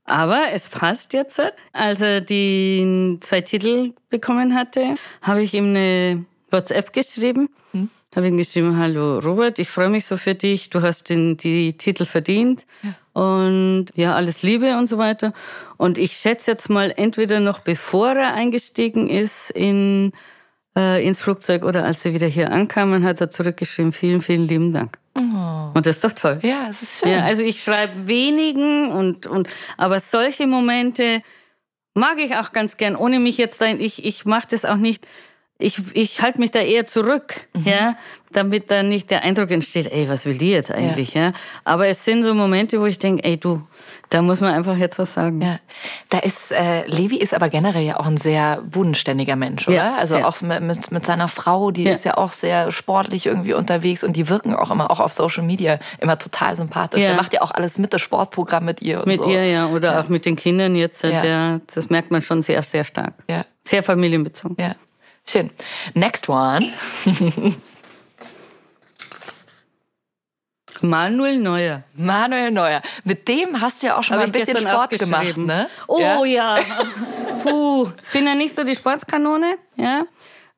Aber 0.09 0.45
es 0.53 0.69
passt 0.69 1.13
jetzt. 1.13 1.41
Als 1.73 2.01
er 2.01 2.21
die 2.21 3.19
zwei 3.21 3.41
Titel 3.41 3.93
bekommen 4.09 4.55
hatte, 4.55 4.97
habe 5.23 5.43
ich 5.43 5.55
ihm 5.55 5.69
eine 5.69 6.25
WhatsApp 6.51 6.93
geschrieben. 6.93 7.49
Habe 8.17 8.29
ihm 8.29 8.39
geschrieben, 8.39 8.79
hallo 8.79 9.19
Robert, 9.19 9.59
ich 9.59 9.69
freue 9.69 9.91
mich 9.91 10.07
so 10.07 10.17
für 10.17 10.35
dich, 10.35 10.71
du 10.71 10.81
hast 10.81 11.11
den, 11.11 11.37
die 11.37 11.77
Titel 11.77 12.07
verdient 12.07 12.67
und 13.13 13.89
ja, 13.95 14.15
alles 14.15 14.43
Liebe 14.43 14.79
und 14.79 14.89
so 14.89 14.97
weiter. 14.97 15.35
Und 15.77 15.99
ich 15.99 16.17
schätze 16.17 16.53
jetzt 16.53 16.71
mal, 16.71 16.91
entweder 16.97 17.39
noch 17.39 17.59
bevor 17.59 18.13
er 18.13 18.33
eingestiegen 18.33 19.11
ist 19.11 19.51
in, 19.51 20.13
äh, 20.75 21.07
ins 21.07 21.21
Flugzeug 21.21 21.67
oder 21.67 21.85
als 21.85 22.07
er 22.07 22.15
wieder 22.15 22.27
hier 22.27 22.51
ankam, 22.51 23.05
hat 23.05 23.21
er 23.21 23.29
zurückgeschrieben, 23.29 23.93
vielen, 23.93 24.23
vielen 24.23 24.49
lieben 24.49 24.73
Dank. 24.73 24.99
Und 25.75 25.87
das 25.87 25.97
ist 25.97 26.05
doch 26.05 26.13
toll. 26.13 26.39
Ja, 26.43 26.69
es 26.71 26.83
ist 26.83 27.01
schön. 27.01 27.13
Ja, 27.13 27.25
also 27.25 27.43
ich 27.43 27.63
schreibe 27.63 28.09
wenigen 28.09 28.91
und, 28.91 29.27
und 29.27 29.49
aber 29.77 30.01
solche 30.01 30.47
Momente 30.47 31.23
mag 31.95 32.19
ich 32.19 32.37
auch 32.37 32.53
ganz 32.53 32.77
gern, 32.77 32.97
ohne 32.97 33.19
mich 33.19 33.39
jetzt 33.39 33.61
ein, 33.63 33.81
ich, 33.81 34.05
ich 34.05 34.25
mache 34.25 34.47
das 34.51 34.65
auch 34.65 34.77
nicht. 34.77 35.07
Ich, 35.61 35.81
ich 35.95 36.23
halte 36.23 36.39
mich 36.39 36.53
da 36.53 36.61
eher 36.61 36.87
zurück, 36.87 37.49
mhm. 37.53 37.65
ja, 37.65 37.97
damit 38.31 38.71
da 38.71 38.85
nicht 38.85 39.11
der 39.11 39.25
Eindruck 39.25 39.51
entsteht, 39.51 39.91
ey, 39.91 40.09
was 40.09 40.25
will 40.25 40.39
die 40.39 40.53
jetzt 40.53 40.71
eigentlich, 40.71 41.15
ja. 41.15 41.23
ja? 41.23 41.33
Aber 41.65 41.89
es 41.89 42.05
sind 42.05 42.23
so 42.23 42.33
Momente, 42.33 42.81
wo 42.81 42.87
ich 42.87 43.01
denke, 43.01 43.25
ey, 43.25 43.39
du, 43.39 43.63
da 44.09 44.23
muss 44.23 44.41
man 44.41 44.55
einfach 44.55 44.77
jetzt 44.77 45.01
was 45.01 45.15
sagen. 45.15 45.41
Ja, 45.41 45.59
da 46.11 46.19
ist 46.19 46.53
äh, 46.53 46.87
Levi 46.87 47.17
ist 47.17 47.35
aber 47.35 47.49
generell 47.49 47.83
ja 47.83 47.99
auch 47.99 48.07
ein 48.07 48.19
sehr 48.19 48.63
bodenständiger 48.71 49.35
Mensch, 49.35 49.67
oder? 49.67 49.77
Ja, 49.77 49.97
also 49.97 50.19
auch 50.19 50.41
mit, 50.43 50.63
mit, 50.63 50.93
mit 50.93 51.07
seiner 51.07 51.27
Frau, 51.27 51.73
die 51.73 51.85
ja. 51.85 51.91
ist 51.93 52.05
ja 52.05 52.17
auch 52.17 52.31
sehr 52.31 52.71
sportlich 52.71 53.27
irgendwie 53.27 53.55
unterwegs 53.55 54.05
und 54.05 54.15
die 54.15 54.29
wirken 54.29 54.55
auch 54.55 54.71
immer 54.71 54.93
auch 54.93 55.01
auf 55.01 55.13
Social 55.13 55.43
Media 55.43 55.81
immer 55.99 56.21
total 56.21 56.55
sympathisch. 56.55 57.01
Ja. 57.01 57.09
Der 57.09 57.17
macht 57.17 57.33
ja 57.35 57.43
auch 57.43 57.51
alles 57.51 57.79
mit 57.79 57.93
das 57.93 58.01
Sportprogramm 58.01 58.65
mit 58.65 58.81
ihr 58.81 59.01
und 59.01 59.09
mit 59.09 59.17
so. 59.17 59.27
Mit 59.27 59.35
ihr 59.35 59.45
ja 59.45 59.67
oder 59.67 59.95
ja. 59.95 60.01
auch 60.01 60.09
mit 60.09 60.25
den 60.25 60.37
Kindern 60.37 60.77
jetzt. 60.77 61.03
Der, 61.03 61.61
das 61.75 61.91
merkt 61.91 62.11
man 62.13 62.23
schon 62.23 62.43
sehr 62.43 62.63
sehr 62.63 62.85
stark. 62.85 63.15
Ja. 63.29 63.45
Sehr 63.65 63.83
familienbezogen. 63.83 64.57
Ja. 64.59 64.77
Schön. 65.29 65.51
Next 65.93 66.27
one. 66.31 66.65
Manuel 70.81 71.39
Neuer. 71.39 71.83
Manuel 71.97 72.51
Neuer. 72.51 72.81
Mit 73.05 73.29
dem 73.29 73.61
hast 73.61 73.83
du 73.83 73.89
ja 73.89 73.99
auch 73.99 74.03
schon 74.03 74.17
Hab 74.17 74.23
mal 74.23 74.27
ein 74.27 74.33
bisschen 74.33 74.57
Sport 74.57 74.99
gemacht, 74.99 75.37
ne? 75.37 75.69
Oh 75.87 76.25
ja. 76.25 76.25
ja. 76.25 76.59
Puh. 77.43 77.89
Ich 78.05 78.11
bin 78.13 78.27
ja 78.27 78.35
nicht 78.35 78.55
so 78.55 78.65
die 78.65 78.75
Sportskanone, 78.75 79.57
ja. 79.77 80.05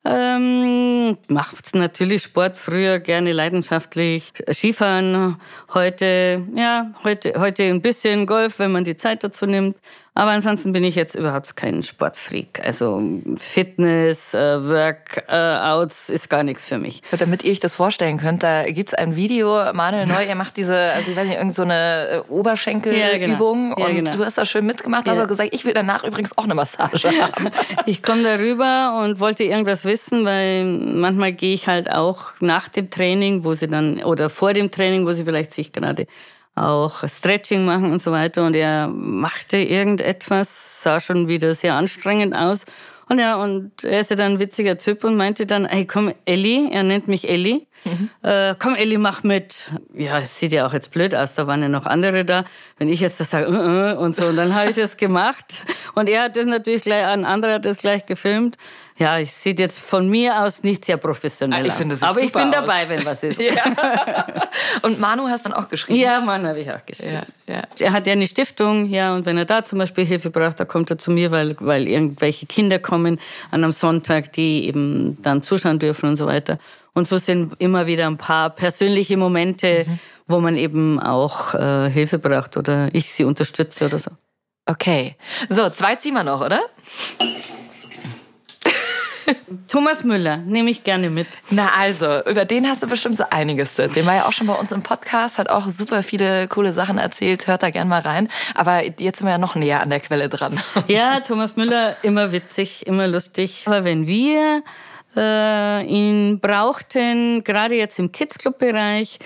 Ähm, 0.04 1.18
macht 1.26 1.74
natürlich 1.74 2.22
Sport 2.22 2.56
früher 2.56 3.00
gerne 3.00 3.32
leidenschaftlich. 3.32 4.32
Skifahren 4.52 5.36
heute, 5.74 6.46
ja, 6.54 6.92
heute, 7.02 7.34
heute 7.38 7.64
ein 7.64 7.82
bisschen 7.82 8.24
Golf, 8.24 8.60
wenn 8.60 8.70
man 8.70 8.84
die 8.84 8.96
Zeit 8.96 9.24
dazu 9.24 9.46
nimmt. 9.46 9.76
Aber 10.14 10.32
ansonsten 10.32 10.72
bin 10.72 10.82
ich 10.82 10.96
jetzt 10.96 11.14
überhaupt 11.14 11.56
kein 11.56 11.82
Sportfreak. 11.82 12.61
Also 12.64 13.00
Fitness, 13.38 14.34
äh, 14.34 14.62
Workouts 14.62 16.08
ist 16.08 16.28
gar 16.28 16.42
nichts 16.42 16.66
für 16.66 16.78
mich. 16.78 17.02
Damit 17.16 17.44
ihr 17.44 17.52
euch 17.52 17.61
das 17.61 17.76
vorstellen 17.76 18.18
könnt, 18.18 18.42
da 18.42 18.64
gibt's 18.70 18.92
ein 18.92 19.14
Video, 19.14 19.72
Manuel 19.72 20.06
Neu, 20.06 20.24
er 20.24 20.34
macht 20.34 20.56
diese, 20.56 20.76
also 20.76 21.12
ich 21.12 21.16
weiß 21.16 21.28
nicht, 21.28 21.38
irgendeine 21.38 22.24
so 22.26 22.34
Oberschenkelübung 22.34 23.00
ja, 23.00 23.18
genau. 23.18 23.88
ja, 23.88 23.94
genau. 23.94 24.11
und 24.11 24.18
du 24.18 24.24
hast 24.24 24.36
da 24.36 24.44
schön 24.44 24.66
mitgemacht, 24.66 25.08
hast 25.08 25.16
ja. 25.16 25.26
gesagt, 25.26 25.54
ich 25.54 25.64
will 25.64 25.74
danach 25.74 26.02
übrigens 26.02 26.36
auch 26.36 26.44
eine 26.44 26.54
Massage 26.54 27.08
haben. 27.20 27.50
ich 27.86 28.02
komme 28.02 28.24
darüber 28.24 29.00
und 29.04 29.20
wollte 29.20 29.44
irgendwas 29.44 29.84
wissen, 29.84 30.24
weil 30.24 30.64
manchmal 30.64 31.32
gehe 31.32 31.54
ich 31.54 31.68
halt 31.68 31.90
auch 31.90 32.32
nach 32.40 32.68
dem 32.68 32.90
Training, 32.90 33.44
wo 33.44 33.54
sie 33.54 33.68
dann, 33.68 34.02
oder 34.02 34.28
vor 34.28 34.54
dem 34.54 34.72
Training, 34.72 35.06
wo 35.06 35.12
sie 35.12 35.24
vielleicht 35.24 35.54
sich 35.54 35.72
gerade 35.72 36.06
auch 36.55 37.09
Stretching 37.09 37.64
machen 37.64 37.92
und 37.92 38.03
so 38.03 38.12
weiter. 38.12 38.46
Und 38.46 38.55
er 38.55 38.88
machte 38.88 39.57
irgendetwas, 39.57 40.82
sah 40.82 41.01
schon 41.01 41.28
wieder 41.28 41.55
sehr 41.55 41.74
anstrengend 41.74 42.34
aus. 42.34 42.64
Und 43.11 43.18
ja, 43.18 43.34
und 43.34 43.82
er 43.82 44.01
ist 44.01 44.11
ja 44.11 44.16
dann 44.16 44.34
ein 44.34 44.38
witziger 44.38 44.78
Typ 44.78 45.03
und 45.03 45.16
meinte 45.16 45.44
dann, 45.44 45.66
hey, 45.66 45.84
komm, 45.84 46.14
Elli, 46.26 46.68
er 46.70 46.84
nennt 46.84 47.09
mich 47.09 47.28
Elli, 47.28 47.66
mhm. 47.84 48.09
äh, 48.22 48.55
komm, 48.57 48.76
Elli, 48.76 48.98
mach 48.98 49.24
mit. 49.24 49.72
Ja, 49.94 50.18
es 50.20 50.38
sieht 50.38 50.53
ja 50.53 50.64
auch 50.64 50.72
jetzt 50.72 50.92
blöd 50.92 51.12
aus, 51.12 51.34
da 51.34 51.48
waren 51.48 51.61
ja 51.61 51.68
noch 51.68 51.86
andere 51.86 52.24
da. 52.24 52.44
Wenn 52.78 52.88
ich 52.88 53.01
jetzt 53.01 53.18
das 53.18 53.30
sage, 53.30 53.48
uh, 53.51 53.98
uh, 53.98 54.01
und 54.01 54.14
so, 54.14 54.26
und 54.26 54.36
dann 54.36 54.55
habe 54.55 54.70
ich 54.70 54.76
das 54.76 54.96
gemacht. 54.96 55.62
Und 55.96 56.09
er 56.09 56.22
hat 56.22 56.36
das 56.36 56.46
natürlich 56.46 56.82
gleich, 56.82 57.05
ein 57.05 57.24
anderer 57.24 57.55
hat 57.55 57.64
das 57.64 57.78
gleich 57.78 58.07
gefilmt. 58.07 58.57
Ja, 59.01 59.18
ich 59.18 59.32
sieht 59.32 59.59
jetzt 59.59 59.78
von 59.78 60.11
mir 60.11 60.42
aus 60.42 60.62
nicht 60.62 60.84
sehr 60.84 60.98
professionell 60.98 61.66
ich 61.66 61.72
finde, 61.72 61.94
aus. 61.94 62.03
Aber 62.03 62.20
ich 62.20 62.30
bin 62.30 62.53
dabei, 62.53 62.86
wenn 62.86 63.03
was 63.07 63.22
ist. 63.22 63.40
ja. 63.40 63.64
Und 64.82 65.01
Manu 65.01 65.26
hast 65.26 65.46
dann 65.46 65.55
auch 65.55 65.70
geschrieben? 65.70 65.98
Ja, 65.98 66.20
Manu 66.20 66.48
habe 66.48 66.61
ich 66.61 66.70
auch 66.70 66.84
geschrieben. 66.84 67.22
Ja, 67.46 67.55
ja. 67.55 67.62
Er 67.78 67.92
hat 67.92 68.07
ja 68.07 68.12
eine 68.12 68.26
Stiftung, 68.26 68.84
ja, 68.90 69.14
und 69.14 69.24
wenn 69.24 69.38
er 69.38 69.46
da 69.46 69.64
zum 69.64 69.78
Beispiel 69.78 70.05
Hilfe 70.05 70.28
braucht, 70.28 70.61
da 70.61 70.66
kommt 70.66 70.90
er 70.90 70.98
zu 70.98 71.11
mir, 71.11 71.30
weil, 71.30 71.57
weil 71.61 71.88
irgendwelche 71.88 72.44
Kinder 72.44 72.78
kommen 72.78 73.18
an 73.51 73.64
einem 73.64 73.72
Sonntag, 73.72 74.34
die 74.34 74.66
eben 74.66 75.16
dann 75.22 75.42
zuschauen 75.42 75.78
dürfen 75.78 76.11
und 76.11 76.16
so 76.16 76.26
weiter. 76.26 76.59
Und 76.92 77.09
so 77.09 77.16
sind 77.16 77.55
immer 77.59 77.86
wieder 77.86 78.07
ein 78.07 78.18
paar 78.18 78.51
persönliche 78.51 79.16
Momente, 79.16 79.86
mhm. 79.86 79.98
wo 80.26 80.40
man 80.40 80.57
eben 80.57 81.01
auch 81.01 81.55
äh, 81.55 81.88
Hilfe 81.88 82.18
braucht 82.18 82.59
oder 82.59 82.90
ich 82.92 83.11
sie 83.11 83.24
unterstütze 83.24 83.86
oder 83.86 83.98
so. 83.98 84.11
Okay. 84.66 85.16
So, 85.48 85.70
zwei 85.70 85.96
ziehen 85.96 86.14
wir 86.14 86.22
noch, 86.22 86.42
oder? 86.42 86.61
Thomas 89.68 90.04
Müller, 90.04 90.38
nehme 90.38 90.70
ich 90.70 90.84
gerne 90.84 91.10
mit. 91.10 91.26
Na 91.50 91.68
also, 91.78 92.24
über 92.28 92.44
den 92.44 92.68
hast 92.68 92.82
du 92.82 92.86
bestimmt 92.86 93.16
so 93.16 93.24
einiges 93.30 93.74
zu 93.74 93.82
erzählen. 93.82 94.06
War 94.06 94.14
ja 94.14 94.26
auch 94.26 94.32
schon 94.32 94.46
bei 94.46 94.54
uns 94.54 94.72
im 94.72 94.82
Podcast, 94.82 95.38
hat 95.38 95.48
auch 95.48 95.66
super 95.68 96.02
viele 96.02 96.48
coole 96.48 96.72
Sachen 96.72 96.98
erzählt. 96.98 97.46
Hört 97.46 97.62
da 97.62 97.70
gerne 97.70 97.88
mal 97.88 98.00
rein. 98.00 98.28
Aber 98.54 98.84
jetzt 98.84 99.18
sind 99.18 99.26
wir 99.26 99.32
ja 99.32 99.38
noch 99.38 99.54
näher 99.54 99.80
an 99.80 99.90
der 99.90 100.00
Quelle 100.00 100.28
dran. 100.28 100.60
Ja, 100.88 101.20
Thomas 101.20 101.56
Müller, 101.56 101.96
immer 102.02 102.32
witzig, 102.32 102.86
immer 102.86 103.06
lustig. 103.06 103.62
Aber 103.66 103.84
wenn 103.84 104.06
wir 104.06 104.62
äh, 105.16 105.84
ihn 105.84 106.40
brauchten, 106.40 107.44
gerade 107.44 107.76
jetzt 107.76 107.98
im 107.98 108.10
Kids 108.10 108.38
Club 108.38 108.58
Bereich, 108.58 109.18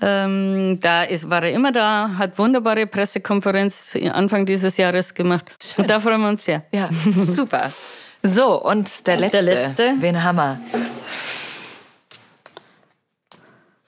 ähm, 0.00 0.78
da 0.80 1.02
ist, 1.02 1.28
war 1.28 1.42
er 1.42 1.52
immer 1.52 1.72
da, 1.72 2.12
hat 2.16 2.38
wunderbare 2.38 2.86
Pressekonferenz 2.86 3.96
Anfang 4.12 4.46
dieses 4.46 4.76
Jahres 4.76 5.12
gemacht. 5.12 5.44
Schön. 5.62 5.82
Und 5.82 5.90
da 5.90 6.00
freuen 6.00 6.20
wir 6.20 6.28
uns 6.28 6.44
sehr. 6.44 6.64
Ja, 6.72 6.88
super. 6.90 7.70
So, 8.22 8.62
und 8.62 9.06
der 9.06 9.16
letzte. 9.16 9.42
Der 9.42 9.54
letzte. 9.54 9.94
Wen 9.98 10.22
haben 10.22 10.36
wir? 10.36 10.60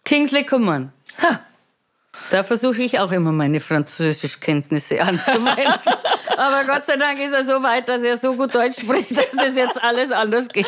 Kingsley 0.04 0.44
Coman. 0.44 0.92
Ha. 1.22 1.40
Da 2.30 2.42
versuche 2.42 2.82
ich 2.82 2.98
auch 2.98 3.12
immer 3.12 3.30
meine 3.30 3.60
Französischkenntnisse 3.60 5.02
anzuwenden. 5.02 5.74
Aber 6.36 6.64
Gott 6.64 6.86
sei 6.86 6.96
Dank 6.96 7.20
ist 7.20 7.32
er 7.32 7.44
so 7.44 7.62
weit, 7.62 7.88
dass 7.88 8.02
er 8.02 8.16
so 8.16 8.34
gut 8.34 8.54
Deutsch 8.54 8.80
spricht, 8.80 9.16
dass 9.16 9.30
das 9.30 9.54
jetzt 9.54 9.82
alles 9.82 10.12
anders 10.12 10.48
geht. 10.48 10.66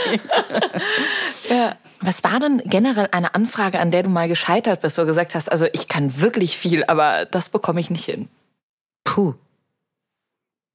Ja. 1.49 1.77
Was 2.01 2.23
war 2.23 2.39
denn 2.39 2.61
generell 2.67 3.09
eine 3.13 3.35
Anfrage, 3.35 3.79
an 3.81 3.91
der 3.91 4.03
du 4.03 4.11
mal 4.11 4.29
gescheitert 4.29 4.83
bist, 4.83 4.99
wo 4.99 5.03
du 5.03 5.09
gesagt 5.09 5.35
hast, 5.35 5.51
also 5.51 5.67
ich 5.73 5.89
kann 5.89 6.21
wirklich 6.21 6.59
viel, 6.59 6.85
aber 6.85 7.25
das 7.25 7.49
bekomme 7.49 7.81
ich 7.81 7.89
nicht 7.89 8.05
hin? 8.05 8.29
Puh. 9.05 9.35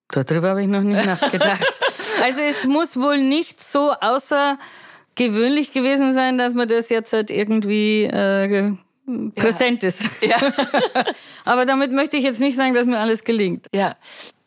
Darüber 0.08 0.50
habe 0.50 0.64
ich 0.64 0.68
noch 0.68 0.82
nicht 0.82 1.06
nachgedacht. 1.06 1.80
Also 2.22 2.42
es 2.42 2.66
muss 2.66 2.98
wohl 2.98 3.18
nicht 3.18 3.64
so 3.64 3.92
außergewöhnlich 3.92 5.72
gewesen 5.72 6.14
sein, 6.14 6.38
dass 6.38 6.54
man 6.54 6.68
das 6.68 6.90
jetzt 6.90 7.14
halt 7.14 7.32
irgendwie 7.32 8.04
äh, 8.04 8.74
präsent 9.36 9.84
ja. 9.84 9.90
ist. 9.90 10.04
Ja. 10.22 10.38
Aber 11.46 11.66
damit 11.66 11.92
möchte 11.92 12.18
ich 12.18 12.24
jetzt 12.24 12.40
nicht 12.40 12.56
sagen, 12.56 12.74
dass 12.74 12.86
mir 12.86 13.00
alles 13.00 13.24
gelingt. 13.24 13.68
Ja. 13.74 13.96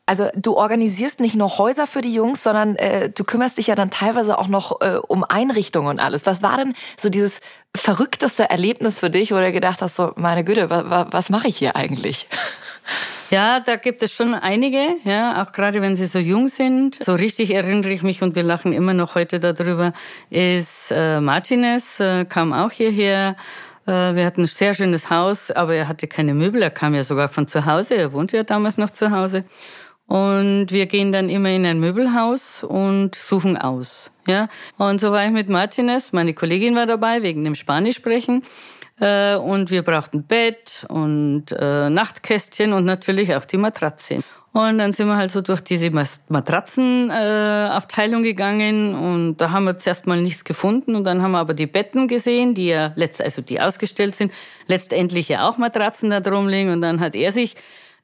Also 0.04 0.28
du 0.34 0.56
organisierst 0.56 1.20
nicht 1.20 1.36
nur 1.36 1.58
Häuser 1.58 1.86
für 1.86 2.00
die 2.00 2.12
Jungs, 2.12 2.42
sondern 2.42 2.74
äh, 2.76 3.08
du 3.08 3.22
kümmerst 3.22 3.56
dich 3.56 3.68
ja 3.68 3.76
dann 3.76 3.90
teilweise 3.90 4.36
auch 4.36 4.48
noch 4.48 4.80
äh, 4.80 4.96
um 4.96 5.22
Einrichtungen 5.22 5.88
und 5.88 6.00
alles. 6.00 6.26
Was 6.26 6.42
war 6.42 6.56
denn 6.56 6.74
so 6.98 7.08
dieses 7.08 7.40
verrückteste 7.76 8.50
Erlebnis 8.50 8.98
für 8.98 9.10
dich, 9.10 9.30
wo 9.30 9.36
du 9.36 9.52
gedacht 9.52 9.80
hast, 9.80 9.94
so 9.94 10.12
meine 10.16 10.42
Güte, 10.42 10.70
wa, 10.70 10.90
wa, 10.90 11.06
was 11.12 11.30
mache 11.30 11.48
ich 11.48 11.56
hier 11.56 11.76
eigentlich? 11.76 12.28
Ja, 13.30 13.60
da 13.60 13.76
gibt 13.76 14.02
es 14.02 14.12
schon 14.12 14.34
einige, 14.34 14.78
ja, 15.04 15.42
auch 15.42 15.52
gerade 15.52 15.80
wenn 15.80 15.96
sie 15.96 16.06
so 16.06 16.18
jung 16.18 16.48
sind. 16.48 17.02
So 17.02 17.14
richtig 17.14 17.54
erinnere 17.54 17.90
ich 17.90 18.02
mich 18.02 18.20
und 18.20 18.34
wir 18.34 18.42
lachen 18.42 18.74
immer 18.74 18.92
noch 18.92 19.14
heute 19.14 19.40
darüber, 19.40 19.94
ist 20.28 20.90
äh, 20.90 21.18
Martinez, 21.18 21.98
äh, 21.98 22.26
kam 22.26 22.52
auch 22.52 22.72
hierher. 22.72 23.36
Äh, 23.86 24.14
wir 24.14 24.26
hatten 24.26 24.42
ein 24.42 24.46
sehr 24.46 24.74
schönes 24.74 25.08
Haus, 25.08 25.50
aber 25.50 25.74
er 25.74 25.88
hatte 25.88 26.08
keine 26.08 26.34
Möbel. 26.34 26.60
Er 26.60 26.70
kam 26.70 26.94
ja 26.94 27.02
sogar 27.02 27.28
von 27.28 27.48
zu 27.48 27.64
Hause. 27.64 27.94
Er 27.94 28.12
wohnte 28.12 28.36
ja 28.36 28.42
damals 28.42 28.76
noch 28.76 28.90
zu 28.90 29.10
Hause. 29.10 29.44
Und 30.12 30.66
wir 30.68 30.84
gehen 30.84 31.10
dann 31.10 31.30
immer 31.30 31.48
in 31.48 31.64
ein 31.64 31.80
Möbelhaus 31.80 32.64
und 32.64 33.14
suchen 33.14 33.56
aus. 33.56 34.12
Ja? 34.26 34.48
Und 34.76 35.00
so 35.00 35.10
war 35.10 35.24
ich 35.24 35.30
mit 35.30 35.48
Martinez. 35.48 36.12
Meine 36.12 36.34
Kollegin 36.34 36.76
war 36.76 36.84
dabei 36.84 37.22
wegen 37.22 37.44
dem 37.44 37.54
Spanisch 37.54 37.96
sprechen. 37.96 38.42
Äh, 39.00 39.36
und 39.36 39.70
wir 39.70 39.80
brauchten 39.80 40.24
Bett 40.24 40.84
und 40.90 41.46
äh, 41.52 41.88
Nachtkästchen 41.88 42.74
und 42.74 42.84
natürlich 42.84 43.34
auch 43.34 43.46
die 43.46 43.56
Matratze. 43.56 44.18
Und 44.52 44.76
dann 44.76 44.92
sind 44.92 45.06
wir 45.06 45.16
halt 45.16 45.30
so 45.30 45.40
durch 45.40 45.62
diese 45.62 45.90
Matratzenabteilung 45.90 48.22
äh, 48.22 48.26
gegangen 48.26 48.94
und 48.94 49.38
da 49.38 49.50
haben 49.50 49.64
wir 49.64 49.78
zuerst 49.78 50.06
mal 50.06 50.20
nichts 50.20 50.44
gefunden 50.44 50.94
und 50.94 51.04
dann 51.04 51.22
haben 51.22 51.32
wir 51.32 51.38
aber 51.38 51.54
die 51.54 51.66
Betten 51.66 52.06
gesehen, 52.06 52.52
die 52.52 52.66
ja 52.66 52.92
letzt, 52.96 53.22
also 53.22 53.40
die 53.40 53.62
ausgestellt 53.62 54.14
sind, 54.14 54.30
letztendlich 54.66 55.30
ja 55.30 55.48
auch 55.48 55.56
Matratzen 55.56 56.10
da 56.10 56.20
drum 56.20 56.48
liegen 56.48 56.70
und 56.70 56.82
dann 56.82 57.00
hat 57.00 57.14
er 57.14 57.32
sich 57.32 57.56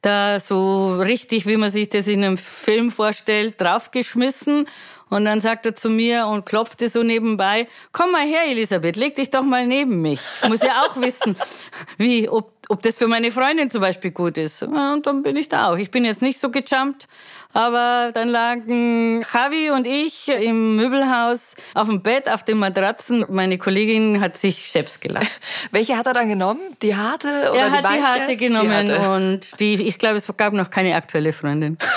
da 0.03 0.39
so 0.41 0.95
richtig, 0.95 1.47
wie 1.47 1.57
man 1.57 1.71
sich 1.71 1.89
das 1.89 2.07
in 2.07 2.25
einem 2.25 2.37
Film 2.37 2.91
vorstellt, 2.91 3.61
draufgeschmissen 3.61 4.67
und 5.11 5.25
dann 5.25 5.41
sagt 5.41 5.67
er 5.67 5.75
zu 5.75 5.89
mir 5.89 6.27
und 6.27 6.45
klopfte 6.45 6.89
so 6.89 7.03
nebenbei, 7.03 7.67
komm 7.93 8.13
mal 8.13 8.27
her, 8.27 8.47
Elisabeth, 8.49 8.97
leg 8.97 9.15
dich 9.15 9.31
doch 9.31 9.43
mal 9.43 9.67
neben 9.67 10.03
mich. 10.03 10.21
Muss 10.47 10.63
ja 10.63 10.83
auch 10.83 11.01
wissen, 11.01 11.37
wie, 11.99 12.29
ob, 12.29 12.53
ob 12.69 12.83
das 12.83 12.99
für 12.99 13.09
meine 13.09 13.33
Freundin 13.33 13.71
zum 13.71 13.81
Beispiel 13.81 14.11
gut 14.11 14.37
ist. 14.37 14.63
Und 14.63 15.07
dann 15.07 15.23
bin 15.23 15.37
ich 15.37 15.49
da 15.49 15.71
auch. 15.71 15.79
Ich 15.79 15.91
bin 15.91 16.05
jetzt 16.05 16.23
nicht 16.23 16.39
so 16.39 16.51
gejumpt, 16.51 17.09
aber 17.53 18.11
dann 18.13 18.29
lagen 18.29 19.23
Javi 19.23 19.71
und 19.71 19.87
ich 19.87 20.29
im 20.29 20.77
Möbelhaus 20.77 21.55
auf 21.75 21.89
dem 21.89 22.03
Bett, 22.03 22.29
auf 22.29 22.45
den 22.45 22.59
Matratzen. 22.59 23.25
Meine 23.29 23.59
Kollegin 23.59 24.21
hat 24.21 24.37
sich 24.37 24.71
selbst 24.71 25.01
gelacht. 25.01 25.41
Welche 25.71 25.97
hat 25.97 26.07
er 26.07 26.15
dann 26.15 26.29
genommen? 26.29 26.61
Die 26.83 26.95
harte 26.95 27.51
oder 27.51 27.59
er 27.59 27.69
die 27.69 27.73
hat 27.73 27.85
die 27.85 28.03
harte 28.03 28.37
genommen 28.37 28.87
die 28.87 28.93
harte. 28.93 29.11
und 29.11 29.61
die, 29.61 29.75
ich 29.75 29.99
glaube, 29.99 30.17
es 30.17 30.29
gab 30.37 30.53
noch 30.53 30.71
keine 30.71 30.95
aktuelle 30.95 31.33
Freundin. 31.33 31.79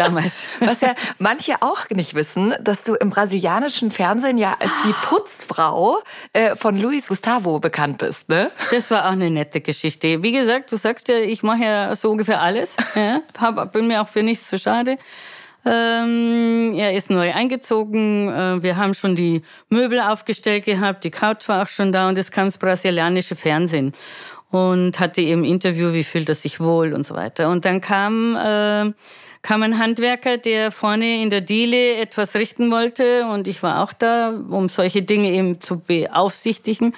damals. 0.00 0.44
Was 0.60 0.80
ja 0.80 0.94
manche 1.18 1.62
auch 1.62 1.88
nicht 1.90 2.14
wissen, 2.14 2.54
dass 2.60 2.84
du 2.84 2.94
im 2.94 3.10
brasilianischen 3.10 3.90
Fernsehen 3.90 4.38
ja 4.38 4.56
als 4.60 4.72
die 4.84 4.92
Putzfrau 4.92 6.00
äh, 6.32 6.56
von 6.56 6.76
Luis 6.76 7.08
Gustavo 7.08 7.60
bekannt 7.60 7.98
bist, 7.98 8.28
ne? 8.28 8.50
Das 8.70 8.90
war 8.90 9.06
auch 9.06 9.12
eine 9.12 9.30
nette 9.30 9.60
Geschichte. 9.60 10.22
Wie 10.22 10.32
gesagt, 10.32 10.72
du 10.72 10.76
sagst 10.76 11.08
ja, 11.08 11.18
ich 11.18 11.42
mache 11.42 11.64
ja 11.64 11.94
so 11.94 12.10
ungefähr 12.10 12.40
alles. 12.40 12.76
Ja, 12.94 13.20
hab, 13.38 13.72
bin 13.72 13.86
mir 13.86 14.02
auch 14.02 14.08
für 14.08 14.22
nichts 14.22 14.48
zu 14.48 14.58
schade. 14.58 14.98
Ähm, 15.64 16.72
er 16.74 16.94
ist 16.94 17.10
neu 17.10 17.32
eingezogen. 17.34 18.28
Äh, 18.28 18.62
wir 18.62 18.76
haben 18.76 18.94
schon 18.94 19.14
die 19.14 19.42
Möbel 19.68 20.00
aufgestellt 20.00 20.64
gehabt. 20.64 21.04
Die 21.04 21.10
Couch 21.10 21.48
war 21.48 21.62
auch 21.62 21.68
schon 21.68 21.92
da 21.92 22.08
und 22.08 22.16
es 22.16 22.30
kam 22.30 22.46
das 22.46 22.56
brasilianische 22.56 23.36
Fernsehen 23.36 23.92
und 24.50 24.98
hatte 24.98 25.20
eben 25.20 25.44
Interview, 25.44 25.92
wie 25.92 26.04
fühlt 26.04 26.28
er 26.28 26.34
sich 26.34 26.60
wohl 26.60 26.92
und 26.92 27.06
so 27.06 27.14
weiter. 27.14 27.50
Und 27.50 27.64
dann 27.64 27.80
kam, 27.80 28.36
äh, 28.36 28.92
kam 29.42 29.62
ein 29.62 29.78
Handwerker, 29.78 30.36
der 30.36 30.70
vorne 30.70 31.22
in 31.22 31.30
der 31.30 31.40
Diele 31.40 31.96
etwas 31.96 32.34
richten 32.34 32.70
wollte 32.70 33.26
und 33.26 33.48
ich 33.48 33.62
war 33.62 33.82
auch 33.82 33.92
da, 33.92 34.30
um 34.30 34.68
solche 34.68 35.02
Dinge 35.02 35.30
eben 35.30 35.60
zu 35.60 35.80
beaufsichtigen. 35.80 36.94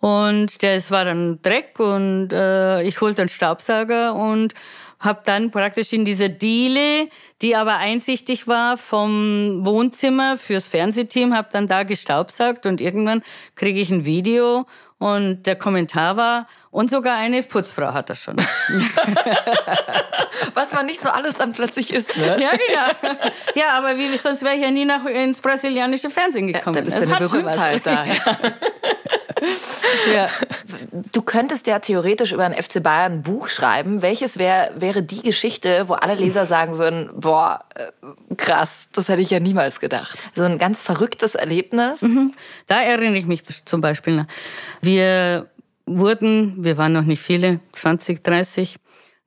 Und 0.00 0.62
das 0.62 0.90
war 0.90 1.04
dann 1.04 1.40
Dreck 1.42 1.80
und 1.80 2.32
äh, 2.32 2.82
ich 2.82 3.00
holte 3.00 3.22
einen 3.22 3.28
Staubsauger 3.28 4.14
und 4.14 4.54
habe 5.00 5.22
dann 5.24 5.50
praktisch 5.50 5.92
in 5.92 6.04
dieser 6.04 6.28
Diele, 6.28 7.08
die 7.42 7.56
aber 7.56 7.76
einsichtig 7.76 8.46
war 8.46 8.76
vom 8.76 9.64
Wohnzimmer 9.64 10.36
fürs 10.36 10.66
Fernsehteam, 10.66 11.34
habe 11.34 11.48
dann 11.52 11.68
da 11.68 11.84
gestaubsaugt 11.84 12.66
und 12.66 12.80
irgendwann 12.80 13.22
kriege 13.54 13.80
ich 13.80 13.90
ein 13.90 14.04
Video 14.04 14.66
und 14.98 15.44
der 15.44 15.56
Kommentar 15.56 16.16
war, 16.16 16.46
und 16.70 16.90
sogar 16.90 17.16
eine 17.16 17.42
Putzfrau 17.42 17.94
hat 17.94 18.10
er 18.10 18.16
schon. 18.16 18.36
Was 20.54 20.72
man 20.72 20.86
nicht 20.86 21.00
so 21.00 21.08
alles 21.08 21.36
dann 21.36 21.52
plötzlich 21.52 21.92
ist, 21.92 22.16
ne? 22.16 22.36
Ja, 22.40 22.50
genau. 22.50 23.14
Ja, 23.54 23.78
aber 23.78 23.96
wie, 23.96 24.16
sonst 24.16 24.42
wäre 24.42 24.54
ich 24.54 24.62
ja 24.62 24.70
nie 24.70 24.84
nach, 24.84 25.04
ins 25.06 25.40
brasilianische 25.40 26.10
Fernsehen 26.10 26.48
gekommen. 26.52 26.76
Ja, 26.76 26.82
da 26.82 26.84
bist 26.84 26.96
du 26.98 27.02
eine 27.02 27.28
Berühmtheit 27.28 27.86
da. 27.86 28.04
Ja. 28.08 28.14
ja. 30.14 30.28
Du 31.12 31.22
könntest 31.22 31.66
ja 31.66 31.78
theoretisch 31.78 32.32
über 32.32 32.44
ein 32.44 32.52
FC 32.54 32.82
Bayern 32.82 33.12
ein 33.12 33.22
Buch 33.22 33.48
schreiben. 33.48 34.02
Welches 34.02 34.38
wär, 34.38 34.72
wäre 34.76 35.02
die 35.02 35.22
Geschichte, 35.22 35.88
wo 35.88 35.94
alle 35.94 36.14
Leser 36.14 36.44
sagen 36.46 36.78
würden, 36.78 37.10
boah, 37.14 37.64
äh, 37.74 37.90
krass, 38.36 38.88
das 38.92 39.08
hätte 39.08 39.22
ich 39.22 39.30
ja 39.30 39.40
niemals 39.40 39.80
gedacht. 39.80 40.16
So 40.34 40.44
ein 40.44 40.58
ganz 40.58 40.82
verrücktes 40.82 41.34
Erlebnis. 41.34 42.02
Mhm. 42.02 42.34
Da 42.66 42.82
erinnere 42.82 43.16
ich 43.18 43.26
mich 43.26 43.44
zum 43.44 43.80
Beispiel. 43.80 44.26
Wir 44.80 45.48
wurden, 45.86 46.62
wir 46.62 46.78
waren 46.78 46.92
noch 46.92 47.04
nicht 47.04 47.22
viele, 47.22 47.58
20, 47.72 48.22
30, 48.22 48.78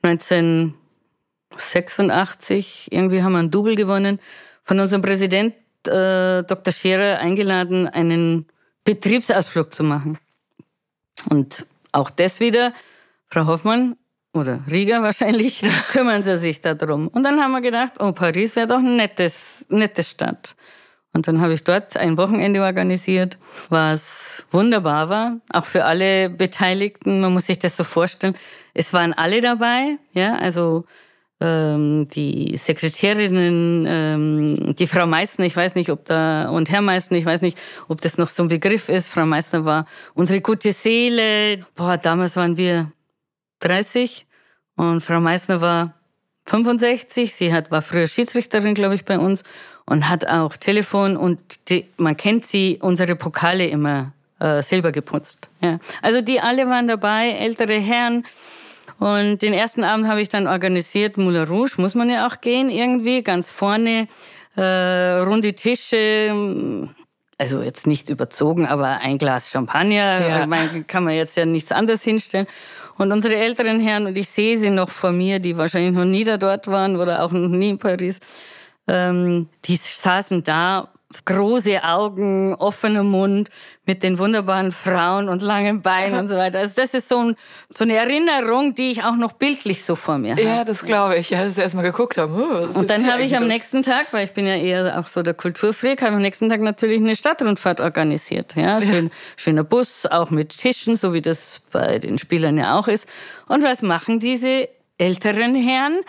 1986, 0.03 2.87
irgendwie 2.91 3.23
haben 3.23 3.33
wir 3.33 3.39
ein 3.39 3.51
Double 3.51 3.75
gewonnen, 3.75 4.19
von 4.63 4.79
unserem 4.79 5.01
Präsident 5.01 5.53
äh, 5.87 6.43
Dr. 6.43 6.73
Scherer 6.73 7.19
eingeladen, 7.19 7.87
einen 7.87 8.45
Betriebsausflug 8.83 9.73
zu 9.73 9.83
machen. 9.83 10.17
Und 11.29 11.65
auch 11.91 12.09
das 12.09 12.39
wieder, 12.39 12.73
Frau 13.27 13.45
Hoffmann 13.45 13.95
oder 14.33 14.61
Riga 14.69 15.01
wahrscheinlich, 15.01 15.63
kümmern 15.91 16.23
sie 16.23 16.37
sich 16.37 16.61
darum. 16.61 17.07
Und 17.07 17.23
dann 17.23 17.39
haben 17.39 17.51
wir 17.51 17.61
gedacht, 17.61 17.93
oh, 17.99 18.11
Paris 18.11 18.55
wäre 18.55 18.67
doch 18.67 18.79
eine 18.79 18.91
nettes, 18.91 19.65
nette 19.69 20.03
Stadt. 20.03 20.55
Und 21.13 21.27
dann 21.27 21.41
habe 21.41 21.53
ich 21.53 21.65
dort 21.65 21.97
ein 21.97 22.17
Wochenende 22.17 22.61
organisiert, 22.61 23.37
was 23.69 24.45
wunderbar 24.49 25.09
war, 25.09 25.41
auch 25.51 25.65
für 25.65 25.83
alle 25.83 26.29
Beteiligten. 26.29 27.19
Man 27.19 27.33
muss 27.33 27.47
sich 27.47 27.59
das 27.59 27.75
so 27.75 27.83
vorstellen. 27.83 28.35
Es 28.73 28.93
waren 28.93 29.11
alle 29.13 29.41
dabei, 29.41 29.97
ja, 30.13 30.37
also 30.37 30.85
die 31.41 32.55
Sekretärinnen, 32.55 33.85
ähm, 33.87 34.75
die 34.75 34.85
Frau 34.85 35.07
Meissner, 35.07 35.45
ich 35.45 35.55
weiß 35.55 35.73
nicht, 35.75 35.89
ob 35.89 36.05
da, 36.05 36.49
und 36.49 36.69
Herr 36.69 36.81
Meissner, 36.81 37.17
ich 37.17 37.25
weiß 37.25 37.41
nicht, 37.41 37.57
ob 37.87 37.99
das 38.01 38.17
noch 38.17 38.27
so 38.27 38.43
ein 38.43 38.49
Begriff 38.49 38.89
ist. 38.89 39.07
Frau 39.07 39.25
Meissner 39.25 39.65
war 39.65 39.85
unsere 40.13 40.41
gute 40.41 40.71
Seele. 40.71 41.59
Boah, 41.75 41.97
damals 41.97 42.35
waren 42.35 42.57
wir 42.57 42.91
30 43.59 44.27
und 44.75 45.01
Frau 45.01 45.19
Meissner 45.19 45.61
war 45.61 45.95
65. 46.45 47.33
Sie 47.33 47.51
hat, 47.51 47.71
war 47.71 47.81
früher 47.81 48.07
Schiedsrichterin, 48.07 48.75
glaube 48.75 48.95
ich, 48.95 49.05
bei 49.05 49.17
uns 49.17 49.43
und 49.85 50.09
hat 50.09 50.27
auch 50.27 50.57
Telefon 50.57 51.17
und 51.17 51.69
die, 51.69 51.87
man 51.97 52.17
kennt 52.17 52.45
sie, 52.45 52.77
unsere 52.81 53.15
Pokale 53.15 53.67
immer 53.67 54.13
äh, 54.39 54.61
silber 54.61 54.91
geputzt. 54.91 55.47
Ja. 55.61 55.79
Also 56.01 56.21
die 56.21 56.39
alle 56.39 56.67
waren 56.67 56.87
dabei, 56.87 57.31
ältere 57.31 57.79
Herren. 57.79 58.25
Und 59.01 59.41
den 59.41 59.53
ersten 59.53 59.83
Abend 59.83 60.07
habe 60.07 60.21
ich 60.21 60.29
dann 60.29 60.45
organisiert, 60.45 61.17
Moulin 61.17 61.47
Rouge, 61.47 61.73
muss 61.77 61.95
man 61.95 62.07
ja 62.11 62.27
auch 62.27 62.39
gehen 62.39 62.69
irgendwie, 62.69 63.23
ganz 63.23 63.49
vorne, 63.49 64.07
äh, 64.55 65.17
runde 65.23 65.53
Tische, 65.53 66.87
also 67.39 67.63
jetzt 67.63 67.87
nicht 67.87 68.09
überzogen, 68.09 68.67
aber 68.67 68.99
ein 68.99 69.17
Glas 69.17 69.49
Champagner, 69.49 70.21
ja. 70.21 70.45
man, 70.45 70.85
kann 70.85 71.03
man 71.03 71.15
jetzt 71.15 71.35
ja 71.35 71.45
nichts 71.45 71.71
anderes 71.71 72.03
hinstellen. 72.03 72.45
Und 72.99 73.11
unsere 73.11 73.37
älteren 73.37 73.79
Herren, 73.79 74.05
und 74.05 74.15
ich 74.19 74.29
sehe 74.29 74.55
sie 74.55 74.69
noch 74.69 74.89
vor 74.89 75.11
mir, 75.11 75.39
die 75.39 75.57
wahrscheinlich 75.57 75.95
noch 75.95 76.05
nie 76.05 76.23
da 76.23 76.37
dort 76.37 76.67
waren 76.67 76.95
oder 76.95 77.23
auch 77.23 77.31
noch 77.31 77.47
nie 77.47 77.69
in 77.69 77.79
Paris, 77.79 78.19
ähm, 78.87 79.49
die 79.65 79.77
saßen 79.77 80.43
da, 80.43 80.90
große 81.25 81.83
Augen, 81.83 82.55
offener 82.55 83.03
Mund, 83.03 83.49
mit 83.85 84.03
den 84.03 84.19
wunderbaren 84.19 84.71
Frauen 84.71 85.27
und 85.27 85.41
langen 85.41 85.81
Beinen 85.81 86.17
und 86.19 86.29
so 86.29 86.37
weiter. 86.37 86.59
Also 86.59 86.73
das 86.75 86.93
ist 86.93 87.09
so, 87.09 87.19
ein, 87.19 87.35
so 87.69 87.83
eine 87.83 87.95
Erinnerung, 87.95 88.75
die 88.75 88.91
ich 88.91 89.03
auch 89.03 89.15
noch 89.15 89.33
bildlich 89.33 89.83
so 89.83 89.95
vor 89.95 90.17
mir 90.17 90.31
habe. 90.31 90.43
Ja, 90.43 90.63
das 90.63 90.83
glaube 90.83 91.17
ich. 91.17 91.31
Ja, 91.31 91.43
dass 91.43 91.55
sie 91.55 91.61
erstmal 91.61 91.83
geguckt 91.83 92.17
haben. 92.17 92.33
Oh, 92.35 92.79
und 92.79 92.89
dann 92.89 93.11
habe 93.11 93.23
ich 93.23 93.35
am 93.35 93.47
nächsten 93.47 93.83
Tag, 93.83 94.07
weil 94.11 94.25
ich 94.25 94.33
bin 94.33 94.45
ja 94.45 94.55
eher 94.55 94.99
auch 94.99 95.07
so 95.07 95.23
der 95.23 95.33
Kulturfreak, 95.33 96.01
habe 96.01 96.15
am 96.15 96.21
nächsten 96.21 96.49
Tag 96.49 96.61
natürlich 96.61 97.01
eine 97.01 97.15
Stadtrundfahrt 97.15 97.81
organisiert. 97.81 98.55
Ja, 98.55 98.79
schön, 98.79 99.05
ja. 99.05 99.11
schöner 99.35 99.63
Bus, 99.63 100.05
auch 100.05 100.29
mit 100.29 100.57
Tischen, 100.57 100.95
so 100.95 101.13
wie 101.13 101.21
das 101.21 101.61
bei 101.71 101.99
den 101.99 102.17
Spielern 102.17 102.57
ja 102.57 102.77
auch 102.79 102.87
ist. 102.87 103.09
Und 103.47 103.63
was 103.63 103.81
machen 103.81 104.19
diese 104.19 104.69
älteren 104.97 105.55
Herren? 105.55 105.99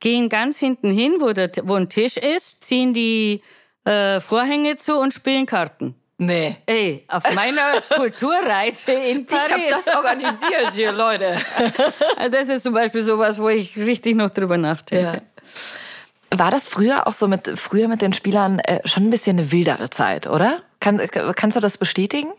gehen 0.00 0.28
ganz 0.28 0.58
hinten 0.58 0.90
hin, 0.90 1.16
wo, 1.18 1.32
der, 1.32 1.50
wo 1.64 1.74
ein 1.74 1.88
Tisch 1.88 2.16
ist, 2.16 2.64
ziehen 2.64 2.94
die 2.94 3.42
äh, 3.88 4.20
Vorhänge 4.20 4.76
zu 4.76 4.98
und 4.98 5.14
spielen 5.14 5.46
Karten. 5.46 5.94
Nee. 6.18 6.56
Ey, 6.66 7.04
auf 7.08 7.22
meiner 7.34 7.80
Kulturreise 7.94 8.92
in 8.92 9.24
Paris. 9.24 9.44
Ich 9.46 9.52
habe 9.52 9.62
das 9.70 9.96
organisiert 9.96 10.74
hier, 10.74 10.92
Leute. 10.92 11.36
Also 12.16 12.36
das 12.36 12.48
ist 12.48 12.64
zum 12.64 12.74
Beispiel 12.74 13.02
sowas, 13.02 13.40
wo 13.40 13.48
ich 13.48 13.76
richtig 13.76 14.16
noch 14.16 14.30
drüber 14.30 14.56
nachdenke. 14.56 15.22
Ja. 15.22 16.38
War 16.38 16.50
das 16.50 16.66
früher 16.66 17.06
auch 17.06 17.12
so 17.12 17.28
mit 17.28 17.52
früher 17.54 17.86
mit 17.88 18.02
den 18.02 18.12
Spielern 18.12 18.58
äh, 18.58 18.86
schon 18.86 19.04
ein 19.04 19.10
bisschen 19.10 19.38
eine 19.38 19.52
wildere 19.52 19.88
Zeit, 19.90 20.26
oder? 20.26 20.60
Kann, 20.80 21.00
kannst 21.36 21.56
du 21.56 21.60
das 21.60 21.78
bestätigen? 21.78 22.32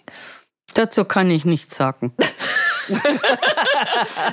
Dazu 0.73 1.05
kann 1.05 1.31
ich 1.31 1.45
nichts 1.45 1.77
sagen. 1.77 2.13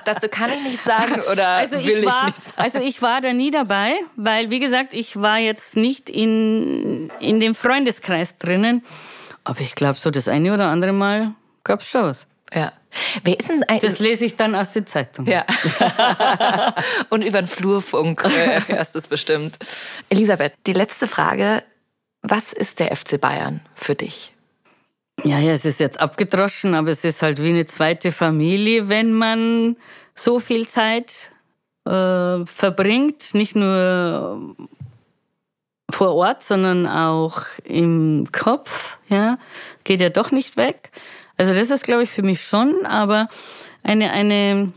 Dazu 0.04 0.28
kann 0.28 0.50
ich 0.50 0.62
nichts 0.62 0.84
sagen 0.84 1.22
oder 1.30 1.48
also 1.48 1.78
will 1.84 1.98
ich, 1.98 2.06
war, 2.06 2.28
ich 2.28 2.34
sagen. 2.34 2.56
Also 2.56 2.78
ich 2.80 3.02
war 3.02 3.20
da 3.20 3.32
nie 3.32 3.50
dabei, 3.50 3.92
weil 4.16 4.50
wie 4.50 4.60
gesagt, 4.60 4.94
ich 4.94 5.20
war 5.20 5.38
jetzt 5.38 5.76
nicht 5.76 6.10
in, 6.10 7.10
in 7.20 7.40
dem 7.40 7.54
Freundeskreis 7.54 8.38
drinnen. 8.38 8.82
Aber 9.44 9.60
ich 9.60 9.74
glaube, 9.74 9.98
so 9.98 10.10
das 10.10 10.28
eine 10.28 10.52
oder 10.52 10.66
andere 10.66 10.92
Mal 10.92 11.32
gab 11.64 11.80
es 11.80 11.88
schon 11.88 12.02
was. 12.02 12.26
Ja. 12.52 12.72
Wer 13.24 13.38
ist 13.38 13.48
denn 13.48 13.62
ein 13.64 13.80
das 13.80 13.98
lese 13.98 14.24
ich 14.24 14.36
dann 14.36 14.54
aus 14.54 14.72
der 14.72 14.86
Zeitung. 14.86 15.26
Ja. 15.26 15.44
Und 17.10 17.22
über 17.22 17.42
den 17.42 17.48
Flurfunk 17.48 18.24
äh, 18.24 18.54
erfährst 18.54 18.94
du 18.94 18.98
es 18.98 19.06
bestimmt. 19.06 19.58
Elisabeth, 20.08 20.54
die 20.66 20.72
letzte 20.72 21.06
Frage. 21.06 21.62
Was 22.22 22.52
ist 22.52 22.80
der 22.80 22.96
FC 22.96 23.20
Bayern 23.20 23.60
für 23.74 23.94
dich? 23.94 24.32
Ja, 25.24 25.38
ja, 25.38 25.52
es 25.52 25.64
ist 25.64 25.80
jetzt 25.80 25.98
abgedroschen, 25.98 26.74
aber 26.74 26.90
es 26.90 27.04
ist 27.04 27.22
halt 27.22 27.42
wie 27.42 27.48
eine 27.48 27.66
zweite 27.66 28.12
Familie, 28.12 28.88
wenn 28.88 29.12
man 29.12 29.76
so 30.14 30.38
viel 30.38 30.68
Zeit 30.68 31.32
äh, 31.86 32.44
verbringt, 32.44 33.34
nicht 33.34 33.56
nur 33.56 34.54
vor 35.90 36.14
Ort, 36.14 36.42
sondern 36.42 36.86
auch 36.86 37.42
im 37.64 38.28
Kopf, 38.32 38.98
ja, 39.08 39.38
geht 39.84 40.00
ja 40.00 40.10
doch 40.10 40.32
nicht 40.32 40.56
weg. 40.56 40.90
Also 41.36 41.54
das 41.54 41.70
ist, 41.70 41.84
glaube 41.84 42.02
ich, 42.02 42.10
für 42.10 42.22
mich 42.22 42.42
schon, 42.42 42.84
aber 42.86 43.28
eine, 43.82 44.10
eine, 44.12 44.72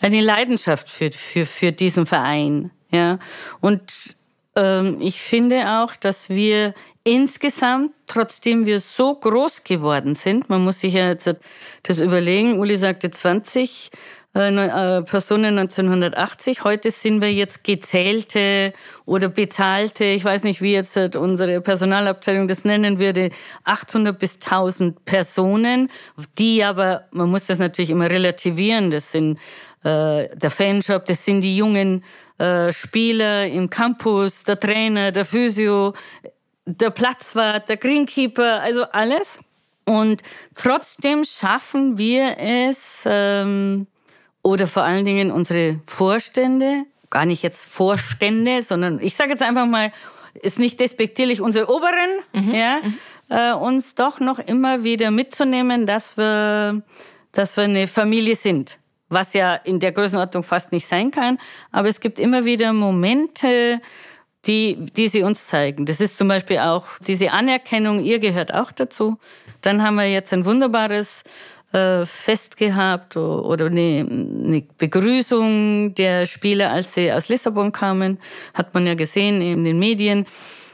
eine 0.00 0.20
Leidenschaft 0.20 0.90
für, 0.90 1.10
für, 1.10 1.46
für 1.46 1.72
diesen 1.72 2.06
Verein, 2.06 2.70
ja. 2.90 3.18
Und 3.60 4.16
ähm, 4.56 5.00
ich 5.00 5.20
finde 5.20 5.80
auch, 5.80 5.96
dass 5.96 6.28
wir 6.28 6.74
insgesamt, 7.04 7.92
trotzdem 8.06 8.66
wir 8.66 8.80
so 8.80 9.14
groß 9.14 9.64
geworden 9.64 10.14
sind, 10.14 10.48
man 10.50 10.62
muss 10.62 10.80
sich 10.80 10.94
ja 10.94 11.08
jetzt 11.08 11.34
das 11.82 12.00
überlegen, 12.00 12.58
Uli 12.58 12.76
sagte 12.76 13.10
20 13.10 13.90
äh, 14.32 14.48
äh, 14.48 15.02
Personen 15.02 15.58
1980, 15.58 16.62
heute 16.62 16.92
sind 16.92 17.20
wir 17.20 17.32
jetzt 17.32 17.64
gezählte 17.64 18.72
oder 19.04 19.28
bezahlte, 19.28 20.04
ich 20.04 20.24
weiß 20.24 20.44
nicht, 20.44 20.62
wie 20.62 20.72
jetzt 20.72 20.96
unsere 21.16 21.60
Personalabteilung 21.60 22.46
das 22.46 22.64
nennen 22.64 23.00
würde, 23.00 23.30
800 23.64 24.16
bis 24.16 24.36
1000 24.36 25.04
Personen, 25.04 25.90
die 26.38 26.62
aber, 26.62 27.08
man 27.10 27.28
muss 27.28 27.46
das 27.46 27.58
natürlich 27.58 27.90
immer 27.90 28.08
relativieren, 28.08 28.92
das 28.92 29.10
sind 29.10 29.38
äh, 29.82 30.28
der 30.36 30.50
Fanshop, 30.50 31.06
das 31.06 31.24
sind 31.24 31.40
die 31.40 31.56
jungen 31.56 32.04
äh, 32.38 32.72
Spieler 32.72 33.46
im 33.46 33.68
Campus, 33.68 34.44
der 34.44 34.60
Trainer, 34.60 35.10
der 35.10 35.24
Physio, 35.24 35.92
der 36.66 36.90
Platzwart, 36.90 37.68
der 37.68 37.76
Greenkeeper, 37.76 38.60
also 38.60 38.84
alles. 38.84 39.40
Und 39.84 40.22
trotzdem 40.54 41.24
schaffen 41.24 41.98
wir 41.98 42.36
es, 42.38 43.02
ähm, 43.06 43.86
oder 44.42 44.66
vor 44.66 44.84
allen 44.84 45.04
Dingen 45.04 45.30
unsere 45.30 45.80
Vorstände, 45.86 46.84
gar 47.10 47.26
nicht 47.26 47.42
jetzt 47.42 47.66
Vorstände, 47.66 48.62
sondern 48.62 49.00
ich 49.00 49.16
sage 49.16 49.30
jetzt 49.30 49.42
einfach 49.42 49.66
mal, 49.66 49.92
ist 50.34 50.58
nicht 50.58 50.80
despektierlich, 50.80 51.40
unsere 51.40 51.68
Oberen, 51.68 52.10
mhm. 52.32 52.54
ja, 52.54 52.80
mhm. 52.82 52.98
Äh, 53.32 53.54
uns 53.54 53.94
doch 53.94 54.18
noch 54.18 54.40
immer 54.40 54.82
wieder 54.82 55.12
mitzunehmen, 55.12 55.86
dass 55.86 56.16
wir, 56.16 56.82
dass 57.30 57.56
wir 57.56 57.64
eine 57.64 57.86
Familie 57.86 58.34
sind. 58.34 58.78
Was 59.08 59.34
ja 59.34 59.54
in 59.54 59.78
der 59.78 59.92
Größenordnung 59.92 60.42
fast 60.42 60.72
nicht 60.72 60.88
sein 60.88 61.12
kann. 61.12 61.38
Aber 61.70 61.88
es 61.88 62.00
gibt 62.00 62.18
immer 62.18 62.44
wieder 62.44 62.72
Momente, 62.72 63.80
die, 64.46 64.76
die 64.96 65.08
sie 65.08 65.22
uns 65.22 65.46
zeigen. 65.46 65.86
Das 65.86 66.00
ist 66.00 66.16
zum 66.16 66.28
Beispiel 66.28 66.58
auch 66.58 66.86
diese 67.06 67.32
Anerkennung, 67.32 68.00
ihr 68.00 68.18
gehört 68.18 68.54
auch 68.54 68.72
dazu. 68.72 69.18
Dann 69.60 69.82
haben 69.82 69.96
wir 69.96 70.10
jetzt 70.10 70.32
ein 70.32 70.44
wunderbares 70.44 71.22
äh, 71.72 72.04
Fest 72.06 72.56
gehabt 72.56 73.16
oder 73.16 73.66
eine, 73.66 74.06
eine 74.08 74.62
Begrüßung 74.78 75.94
der 75.94 76.26
Spieler, 76.26 76.70
als 76.70 76.94
sie 76.94 77.12
aus 77.12 77.28
Lissabon 77.28 77.72
kamen. 77.72 78.18
Hat 78.54 78.74
man 78.74 78.86
ja 78.86 78.94
gesehen 78.94 79.42
in 79.42 79.64
den 79.64 79.78
Medien 79.78 80.26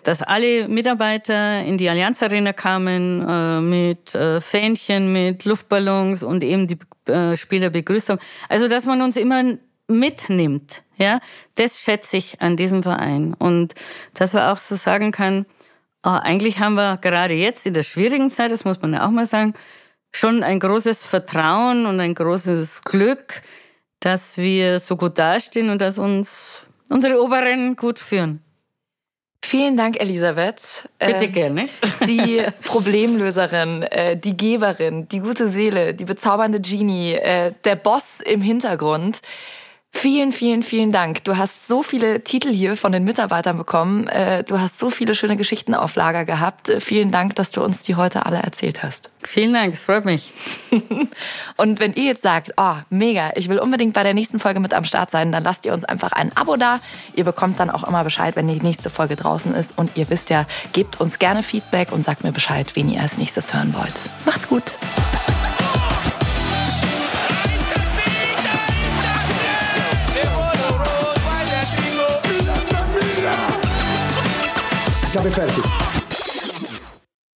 dass 0.06 0.22
alle 0.22 0.68
Mitarbeiter 0.68 1.64
in 1.64 1.78
die 1.78 1.88
Allianz 1.88 2.22
Arena 2.22 2.52
kamen 2.52 3.26
äh, 3.28 3.60
mit 3.60 4.14
äh, 4.14 4.40
Fähnchen, 4.40 5.12
mit 5.12 5.44
Luftballons 5.44 6.22
und 6.22 6.44
eben 6.44 6.68
die 6.68 6.78
äh, 7.10 7.36
Spieler 7.36 7.70
begrüßt 7.70 8.10
haben. 8.10 8.20
Also 8.48 8.68
dass 8.68 8.84
man 8.84 9.02
uns 9.02 9.16
immer 9.16 9.42
mitnimmt, 9.88 10.84
ja, 10.96 11.20
das 11.54 11.80
schätze 11.80 12.16
ich 12.16 12.40
an 12.40 12.56
diesem 12.56 12.82
Verein 12.82 13.34
und 13.38 13.74
dass 14.14 14.32
man 14.32 14.48
auch 14.48 14.58
so 14.58 14.74
sagen 14.74 15.12
kann, 15.12 15.46
oh, 16.04 16.10
eigentlich 16.10 16.58
haben 16.58 16.74
wir 16.74 16.96
gerade 16.98 17.34
jetzt 17.34 17.66
in 17.66 17.74
der 17.74 17.82
schwierigen 17.82 18.30
Zeit, 18.30 18.50
das 18.50 18.64
muss 18.64 18.80
man 18.80 18.92
ja 18.92 19.06
auch 19.06 19.10
mal 19.10 19.26
sagen, 19.26 19.54
schon 20.12 20.42
ein 20.42 20.60
großes 20.60 21.04
Vertrauen 21.04 21.86
und 21.86 22.00
ein 22.00 22.14
großes 22.14 22.82
Glück, 22.84 23.42
dass 24.00 24.38
wir 24.38 24.78
so 24.78 24.96
gut 24.96 25.18
dastehen 25.18 25.70
und 25.70 25.82
dass 25.82 25.98
uns 25.98 26.66
unsere 26.88 27.22
Oberen 27.22 27.76
gut 27.76 27.98
führen. 27.98 28.42
Vielen 29.44 29.76
Dank, 29.76 30.00
Elisabeth. 30.00 30.88
Bitte 30.98 31.26
äh, 31.26 31.28
gerne. 31.28 31.68
Die 32.06 32.42
Problemlöserin, 32.64 33.82
äh, 33.84 34.16
die 34.16 34.36
Geberin, 34.36 35.06
die 35.08 35.20
gute 35.20 35.48
Seele, 35.48 35.94
die 35.94 36.04
bezaubernde 36.04 36.60
Genie, 36.60 37.12
äh, 37.12 37.52
der 37.64 37.76
Boss 37.76 38.20
im 38.20 38.40
Hintergrund. 38.40 39.20
Vielen, 39.98 40.30
vielen, 40.30 40.62
vielen 40.62 40.92
Dank. 40.92 41.24
Du 41.24 41.38
hast 41.38 41.66
so 41.66 41.82
viele 41.82 42.22
Titel 42.22 42.52
hier 42.52 42.76
von 42.76 42.92
den 42.92 43.04
Mitarbeitern 43.04 43.56
bekommen. 43.56 44.06
Äh, 44.08 44.44
du 44.44 44.60
hast 44.60 44.78
so 44.78 44.90
viele 44.90 45.14
schöne 45.14 45.38
Geschichten 45.38 45.74
auf 45.74 45.96
Lager 45.96 46.26
gehabt. 46.26 46.68
Äh, 46.68 46.80
vielen 46.80 47.10
Dank, 47.10 47.34
dass 47.36 47.50
du 47.50 47.64
uns 47.64 47.80
die 47.80 47.94
heute 47.94 48.26
alle 48.26 48.36
erzählt 48.36 48.82
hast. 48.82 49.10
Vielen 49.24 49.54
Dank, 49.54 49.72
es 49.72 49.80
freut 49.80 50.04
mich. 50.04 50.32
Und 51.56 51.80
wenn 51.80 51.94
ihr 51.94 52.04
jetzt 52.04 52.20
sagt, 52.20 52.52
oh, 52.58 52.74
mega, 52.90 53.32
ich 53.36 53.48
will 53.48 53.58
unbedingt 53.58 53.94
bei 53.94 54.02
der 54.02 54.12
nächsten 54.12 54.38
Folge 54.38 54.60
mit 54.60 54.74
am 54.74 54.84
Start 54.84 55.10
sein, 55.10 55.32
dann 55.32 55.42
lasst 55.42 55.64
ihr 55.64 55.72
uns 55.72 55.86
einfach 55.86 56.12
ein 56.12 56.30
Abo 56.36 56.56
da. 56.56 56.78
Ihr 57.14 57.24
bekommt 57.24 57.58
dann 57.58 57.70
auch 57.70 57.82
immer 57.82 58.04
Bescheid, 58.04 58.36
wenn 58.36 58.48
die 58.48 58.60
nächste 58.60 58.90
Folge 58.90 59.16
draußen 59.16 59.54
ist. 59.54 59.78
Und 59.78 59.96
ihr 59.96 60.10
wisst 60.10 60.28
ja, 60.28 60.44
gebt 60.74 61.00
uns 61.00 61.18
gerne 61.18 61.42
Feedback 61.42 61.90
und 61.90 62.04
sagt 62.04 62.22
mir 62.22 62.32
Bescheid, 62.32 62.76
wen 62.76 62.92
ihr 62.92 63.00
als 63.00 63.16
nächstes 63.16 63.54
hören 63.54 63.74
wollt. 63.74 64.10
Macht's 64.26 64.46
gut. 64.46 64.72
Ich 75.16 75.20
habe 75.20 75.30
fertig. 75.30 75.85